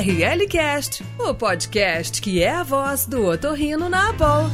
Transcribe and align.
RLCast, 0.00 1.04
o 1.18 1.34
podcast 1.34 2.22
que 2.22 2.42
é 2.42 2.48
a 2.48 2.62
voz 2.62 3.04
do 3.04 3.26
otorrino 3.26 3.86
na 3.90 4.08
Abol. 4.08 4.50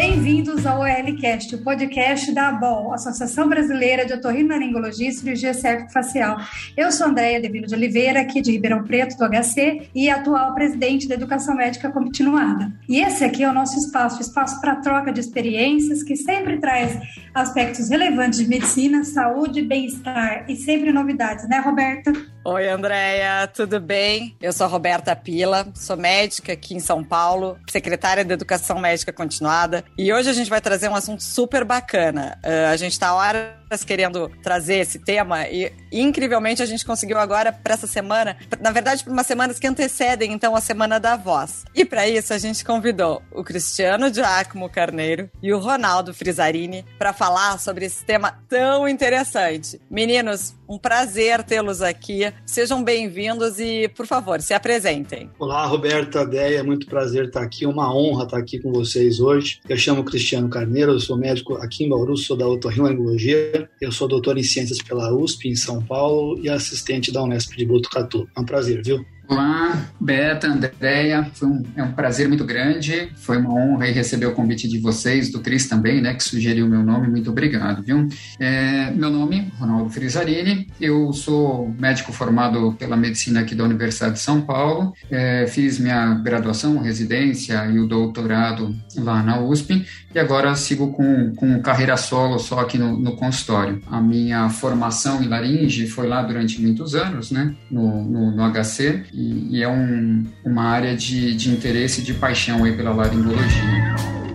Bem-vindos 0.00 0.64
ao 0.64 0.82
OLCast, 0.82 1.56
o 1.56 1.64
podcast 1.64 2.30
da 2.30 2.50
ABOL, 2.50 2.94
Associação 2.94 3.48
Brasileira 3.48 4.06
de 4.06 4.12
Otorrinolaringologia 4.12 5.08
e 5.08 5.12
Cirurgia 5.12 5.52
Cervico-Facial. 5.52 6.36
Eu 6.76 6.92
sou 6.92 7.08
Andréia 7.08 7.40
Devino 7.40 7.66
de 7.66 7.74
Oliveira, 7.74 8.20
aqui 8.20 8.40
de 8.40 8.52
Ribeirão 8.52 8.84
Preto, 8.84 9.18
do 9.18 9.28
HC, 9.28 9.88
e 9.92 10.08
atual 10.08 10.54
presidente 10.54 11.08
da 11.08 11.16
Educação 11.16 11.56
Médica 11.56 11.90
Continuada. 11.90 12.72
E 12.88 13.00
esse 13.00 13.24
aqui 13.24 13.42
é 13.42 13.50
o 13.50 13.52
nosso 13.52 13.76
espaço, 13.76 14.22
espaço 14.22 14.60
para 14.60 14.76
troca 14.76 15.12
de 15.12 15.18
experiências, 15.18 16.04
que 16.04 16.14
sempre 16.14 16.58
traz 16.58 16.96
aspectos 17.34 17.88
relevantes 17.88 18.38
de 18.38 18.46
medicina, 18.46 19.02
saúde, 19.02 19.62
bem-estar 19.62 20.44
e 20.48 20.54
sempre 20.54 20.92
novidades, 20.92 21.48
né, 21.48 21.58
Roberta? 21.58 22.12
Oi, 22.44 22.68
Andréia, 22.68 23.46
tudo 23.48 23.80
bem? 23.80 24.36
Eu 24.40 24.52
sou 24.52 24.68
Roberta 24.68 25.14
Pila, 25.14 25.66
sou 25.74 25.96
médica 25.96 26.52
aqui 26.52 26.74
em 26.74 26.80
São 26.80 27.02
Paulo, 27.02 27.58
secretária 27.68 28.24
de 28.24 28.32
Educação 28.32 28.78
Médica 28.78 29.12
Continuada, 29.12 29.84
e 29.98 30.12
hoje 30.12 30.30
a 30.30 30.32
gente 30.32 30.48
vai 30.48 30.60
trazer 30.60 30.88
um 30.88 30.94
assunto 30.94 31.22
super 31.22 31.64
bacana. 31.64 32.38
Uh, 32.44 32.72
a 32.72 32.76
gente 32.76 32.92
está 32.92 33.12
horas 33.12 33.84
querendo 33.84 34.30
trazer 34.42 34.76
esse 34.76 34.98
tema 34.98 35.46
e, 35.48 35.72
incrivelmente, 35.92 36.62
a 36.62 36.66
gente 36.66 36.86
conseguiu 36.86 37.18
agora 37.18 37.52
para 37.52 37.74
essa 37.74 37.86
semana, 37.86 38.36
na 38.60 38.70
verdade, 38.70 39.04
para 39.04 39.12
umas 39.12 39.26
semanas 39.26 39.58
que 39.58 39.66
antecedem, 39.66 40.32
então, 40.32 40.54
a 40.56 40.60
Semana 40.60 40.98
da 40.98 41.16
Voz. 41.16 41.64
E 41.74 41.84
para 41.84 42.08
isso, 42.08 42.32
a 42.32 42.38
gente 42.38 42.64
convidou 42.64 43.20
o 43.32 43.44
Cristiano 43.44 44.12
Giacomo 44.14 44.70
Carneiro 44.70 45.28
e 45.42 45.52
o 45.52 45.58
Ronaldo 45.58 46.14
Frisarini 46.14 46.86
para 46.98 47.12
falar 47.12 47.58
sobre 47.58 47.84
esse 47.84 48.04
tema 48.04 48.38
tão 48.48 48.88
interessante. 48.88 49.80
Meninos, 49.90 50.54
um 50.68 50.78
prazer 50.78 51.42
tê-los 51.42 51.80
aqui. 51.80 52.30
Sejam 52.44 52.84
bem-vindos 52.84 53.58
e, 53.58 53.88
por 53.88 54.06
favor, 54.06 54.40
se 54.42 54.52
apresentem. 54.52 55.30
Olá, 55.38 55.64
Roberta, 55.64 56.26
Deia, 56.26 56.62
muito 56.62 56.86
prazer 56.86 57.26
estar 57.26 57.42
aqui. 57.42 57.64
Uma 57.64 57.94
honra 57.94 58.24
estar 58.24 58.36
aqui 58.36 58.58
com 58.58 58.70
vocês 58.70 59.18
hoje. 59.18 59.60
Eu 59.66 59.76
chamo 59.76 60.04
Cristiano 60.04 60.48
Carneiro, 60.50 60.92
eu 60.92 61.00
sou 61.00 61.16
médico 61.16 61.54
aqui 61.54 61.84
em 61.84 61.88
Bauru, 61.88 62.16
sou 62.16 62.36
da 62.36 62.46
otorrinolaringologia. 62.46 63.68
Eu 63.80 63.90
sou 63.90 64.06
doutor 64.06 64.36
em 64.36 64.42
ciências 64.42 64.82
pela 64.82 65.12
USP 65.14 65.48
em 65.48 65.56
São 65.56 65.82
Paulo 65.82 66.38
e 66.42 66.50
assistente 66.50 67.10
da 67.10 67.22
Unesp 67.22 67.56
de 67.56 67.64
Botucatu. 67.64 68.28
É 68.36 68.40
um 68.40 68.44
prazer, 68.44 68.82
viu? 68.84 69.04
Olá, 69.30 69.86
Beta, 70.00 70.46
Andréia, 70.46 71.30
um, 71.42 71.62
é 71.76 71.82
um 71.82 71.92
prazer 71.92 72.26
muito 72.28 72.46
grande, 72.46 73.10
foi 73.14 73.36
uma 73.36 73.52
honra 73.52 73.84
receber 73.84 74.24
o 74.24 74.32
convite 74.32 74.66
de 74.66 74.78
vocês, 74.78 75.30
do 75.30 75.40
Cris 75.40 75.68
também, 75.68 76.00
né, 76.00 76.14
que 76.14 76.24
sugeriu 76.24 76.66
meu 76.66 76.82
nome, 76.82 77.08
muito 77.08 77.30
obrigado, 77.30 77.82
viu? 77.82 78.08
É, 78.40 78.90
meu 78.92 79.10
nome, 79.10 79.52
Ronaldo 79.58 79.90
Frisarini, 79.90 80.68
eu 80.80 81.12
sou 81.12 81.74
médico 81.78 82.10
formado 82.10 82.72
pela 82.78 82.96
medicina 82.96 83.40
aqui 83.40 83.54
da 83.54 83.64
Universidade 83.64 84.14
de 84.14 84.20
São 84.20 84.40
Paulo, 84.40 84.94
é, 85.10 85.46
fiz 85.46 85.78
minha 85.78 86.14
graduação, 86.14 86.78
residência 86.78 87.66
e 87.66 87.78
o 87.78 87.86
doutorado 87.86 88.74
lá 88.96 89.22
na 89.22 89.38
USP, 89.42 89.84
e 90.14 90.18
agora 90.18 90.54
sigo 90.54 90.90
com, 90.92 91.34
com 91.34 91.60
carreira 91.60 91.98
solo 91.98 92.38
só 92.38 92.60
aqui 92.60 92.78
no, 92.78 92.98
no 92.98 93.14
consultório. 93.14 93.82
A 93.88 94.00
minha 94.00 94.48
formação 94.48 95.22
em 95.22 95.28
laringe 95.28 95.86
foi 95.86 96.08
lá 96.08 96.22
durante 96.22 96.62
muitos 96.62 96.94
anos, 96.94 97.30
né, 97.30 97.54
no, 97.70 98.02
no, 98.04 98.30
no 98.30 98.50
HC, 98.50 99.17
e, 99.18 99.62
é 99.62 99.68
um, 99.68 100.24
uma 100.44 100.64
área 100.64 100.96
de, 100.96 101.34
de 101.34 101.50
interesse 101.50 102.00
e 102.00 102.04
de 102.04 102.14
paixão 102.14 102.64
aí 102.64 102.76
pela 102.76 102.92
laringologia. 102.92 104.27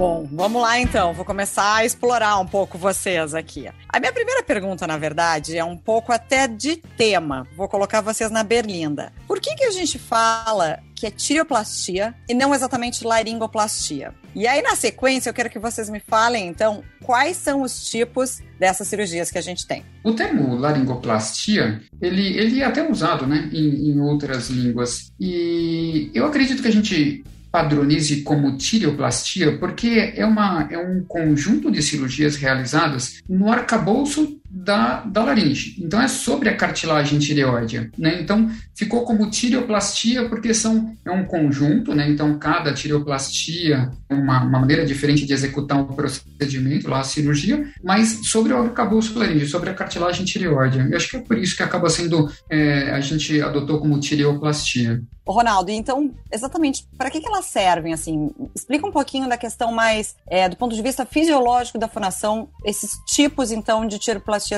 Bom, 0.00 0.26
vamos 0.32 0.62
lá 0.62 0.80
então. 0.80 1.12
Vou 1.12 1.26
começar 1.26 1.74
a 1.74 1.84
explorar 1.84 2.38
um 2.38 2.46
pouco 2.46 2.78
vocês 2.78 3.34
aqui. 3.34 3.68
A 3.86 4.00
minha 4.00 4.10
primeira 4.10 4.42
pergunta, 4.42 4.86
na 4.86 4.96
verdade, 4.96 5.58
é 5.58 5.62
um 5.62 5.76
pouco 5.76 6.10
até 6.10 6.48
de 6.48 6.76
tema. 6.76 7.46
Vou 7.54 7.68
colocar 7.68 8.00
vocês 8.00 8.30
na 8.30 8.42
berlinda. 8.42 9.12
Por 9.28 9.38
que, 9.38 9.54
que 9.54 9.64
a 9.64 9.70
gente 9.70 9.98
fala 9.98 10.78
que 10.94 11.06
é 11.06 11.10
tireoplastia 11.10 12.14
e 12.26 12.32
não 12.32 12.54
exatamente 12.54 13.04
laringoplastia? 13.04 14.14
E 14.34 14.46
aí, 14.46 14.62
na 14.62 14.74
sequência, 14.74 15.28
eu 15.28 15.34
quero 15.34 15.50
que 15.50 15.58
vocês 15.58 15.90
me 15.90 16.00
falem, 16.00 16.48
então, 16.48 16.82
quais 17.04 17.36
são 17.36 17.60
os 17.60 17.90
tipos 17.90 18.40
dessas 18.58 18.88
cirurgias 18.88 19.30
que 19.30 19.36
a 19.36 19.42
gente 19.42 19.66
tem. 19.66 19.84
O 20.02 20.14
termo 20.14 20.54
laringoplastia, 20.54 21.82
ele, 22.00 22.38
ele 22.38 22.62
é 22.62 22.64
até 22.64 22.90
usado 22.90 23.26
né, 23.26 23.50
em, 23.52 23.90
em 23.90 24.00
outras 24.00 24.48
línguas. 24.48 25.12
E 25.20 26.10
eu 26.14 26.24
acredito 26.24 26.62
que 26.62 26.68
a 26.68 26.72
gente 26.72 27.22
padronize 27.50 28.22
como 28.22 28.56
tireoplastia, 28.56 29.58
porque 29.58 30.12
é, 30.16 30.24
uma, 30.24 30.68
é 30.70 30.78
um 30.78 31.04
conjunto 31.04 31.70
de 31.70 31.82
cirurgias 31.82 32.36
realizadas 32.36 33.22
no 33.28 33.50
arcabouço 33.50 34.39
da, 34.50 35.00
da 35.02 35.24
laringe. 35.24 35.76
Então, 35.78 36.00
é 36.02 36.08
sobre 36.08 36.48
a 36.48 36.56
cartilagem 36.56 37.18
tireoide. 37.18 37.90
Né? 37.96 38.20
Então, 38.20 38.50
ficou 38.74 39.04
como 39.04 39.30
tireoplastia 39.30 40.28
porque 40.28 40.52
são, 40.52 40.96
é 41.04 41.10
um 41.10 41.24
conjunto, 41.24 41.94
né? 41.94 42.08
então 42.08 42.38
cada 42.38 42.72
tireoplastia 42.72 43.90
é 44.08 44.14
uma, 44.14 44.42
uma 44.42 44.58
maneira 44.58 44.84
diferente 44.84 45.24
de 45.24 45.32
executar 45.32 45.80
o 45.80 45.86
procedimento, 45.86 46.88
lá 46.88 47.00
a 47.00 47.04
cirurgia, 47.04 47.70
mas 47.84 48.26
sobre 48.26 48.52
o 48.52 48.56
arcabouço 48.56 49.18
laringe, 49.18 49.46
sobre 49.46 49.70
a 49.70 49.74
cartilagem 49.74 50.24
tireoide. 50.24 50.78
Eu 50.90 50.96
acho 50.96 51.10
que 51.10 51.16
é 51.16 51.20
por 51.20 51.38
isso 51.38 51.56
que 51.56 51.62
acaba 51.62 51.88
sendo, 51.88 52.30
é, 52.48 52.90
a 52.90 53.00
gente 53.00 53.40
adotou 53.40 53.78
como 53.78 54.00
tireoplastia. 54.00 55.02
Ronaldo, 55.30 55.70
então, 55.70 56.12
exatamente, 56.32 56.86
para 56.98 57.10
que, 57.10 57.20
que 57.20 57.28
elas 57.28 57.44
servem, 57.44 57.92
assim? 57.92 58.30
Explica 58.54 58.86
um 58.86 58.90
pouquinho 58.90 59.28
da 59.28 59.36
questão 59.36 59.72
mais, 59.72 60.16
é, 60.26 60.48
do 60.48 60.56
ponto 60.56 60.74
de 60.74 60.82
vista 60.82 61.06
fisiológico 61.06 61.78
da 61.78 61.88
fonação, 61.88 62.48
esses 62.64 62.92
tipos, 63.06 63.50
então, 63.50 63.86
de 63.86 63.98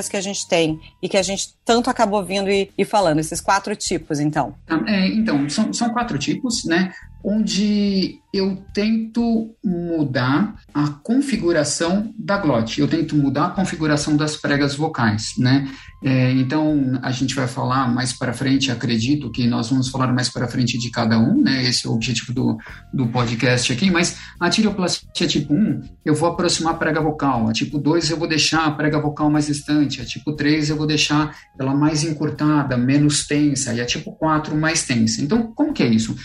que 0.09 0.17
a 0.17 0.21
gente 0.21 0.47
tem 0.47 0.79
e 1.01 1.09
que 1.09 1.17
a 1.17 1.23
gente 1.23 1.55
tanto 1.65 1.89
acabou 1.89 2.23
vindo 2.23 2.49
e, 2.49 2.71
e 2.77 2.85
falando, 2.85 3.19
esses 3.19 3.41
quatro 3.41 3.75
tipos, 3.75 4.19
então. 4.19 4.55
É, 4.87 5.07
então, 5.07 5.49
são, 5.49 5.71
são 5.73 5.89
quatro 5.89 6.17
tipos, 6.17 6.63
né? 6.65 6.91
Onde 7.23 8.19
eu 8.33 8.57
tento 8.73 9.55
mudar 9.63 10.55
a 10.73 10.87
configuração 10.89 12.11
da 12.17 12.35
glote, 12.37 12.81
eu 12.81 12.87
tento 12.87 13.15
mudar 13.15 13.45
a 13.45 13.49
configuração 13.51 14.17
das 14.17 14.35
pregas 14.35 14.75
vocais, 14.75 15.33
né? 15.37 15.69
É, 16.03 16.31
então, 16.33 16.99
a 17.01 17.11
gente 17.11 17.33
vai 17.33 17.47
falar 17.47 17.87
mais 17.87 18.11
para 18.11 18.33
frente, 18.33 18.71
acredito 18.71 19.31
que 19.31 19.47
nós 19.47 19.69
vamos 19.69 19.87
falar 19.87 20.11
mais 20.11 20.29
para 20.29 20.47
frente 20.47 20.77
de 20.77 20.89
cada 20.89 21.17
um, 21.17 21.41
né? 21.41 21.63
Esse 21.63 21.85
é 21.85 21.89
o 21.89 21.93
objetivo 21.93 22.33
do, 22.33 22.57
do 22.91 23.07
podcast 23.07 23.71
aqui, 23.71 23.89
mas 23.89 24.17
a 24.37 24.49
tireoplastia 24.49 25.27
tipo 25.27 25.53
1, 25.53 25.81
eu 26.03 26.13
vou 26.15 26.27
aproximar 26.27 26.73
a 26.73 26.77
prega 26.77 26.99
vocal, 26.99 27.47
a 27.47 27.53
tipo 27.53 27.77
2 27.77 28.09
eu 28.09 28.17
vou 28.17 28.27
deixar 28.27 28.65
a 28.65 28.71
prega 28.71 28.99
vocal 28.99 29.29
mais 29.29 29.45
distante, 29.45 30.01
a 30.01 30.05
tipo 30.05 30.33
3 30.33 30.71
eu 30.71 30.75
vou 30.75 30.87
deixar 30.87 31.37
ela 31.57 31.73
mais 31.73 32.03
encurtada, 32.03 32.75
menos 32.75 33.25
tensa, 33.25 33.73
e 33.73 33.79
a 33.79 33.85
tipo 33.85 34.11
4 34.13 34.57
mais 34.57 34.83
tensa. 34.83 35.21
Então, 35.21 35.53
como 35.53 35.71
que 35.71 35.83
é 35.83 35.87
isso? 35.87 36.15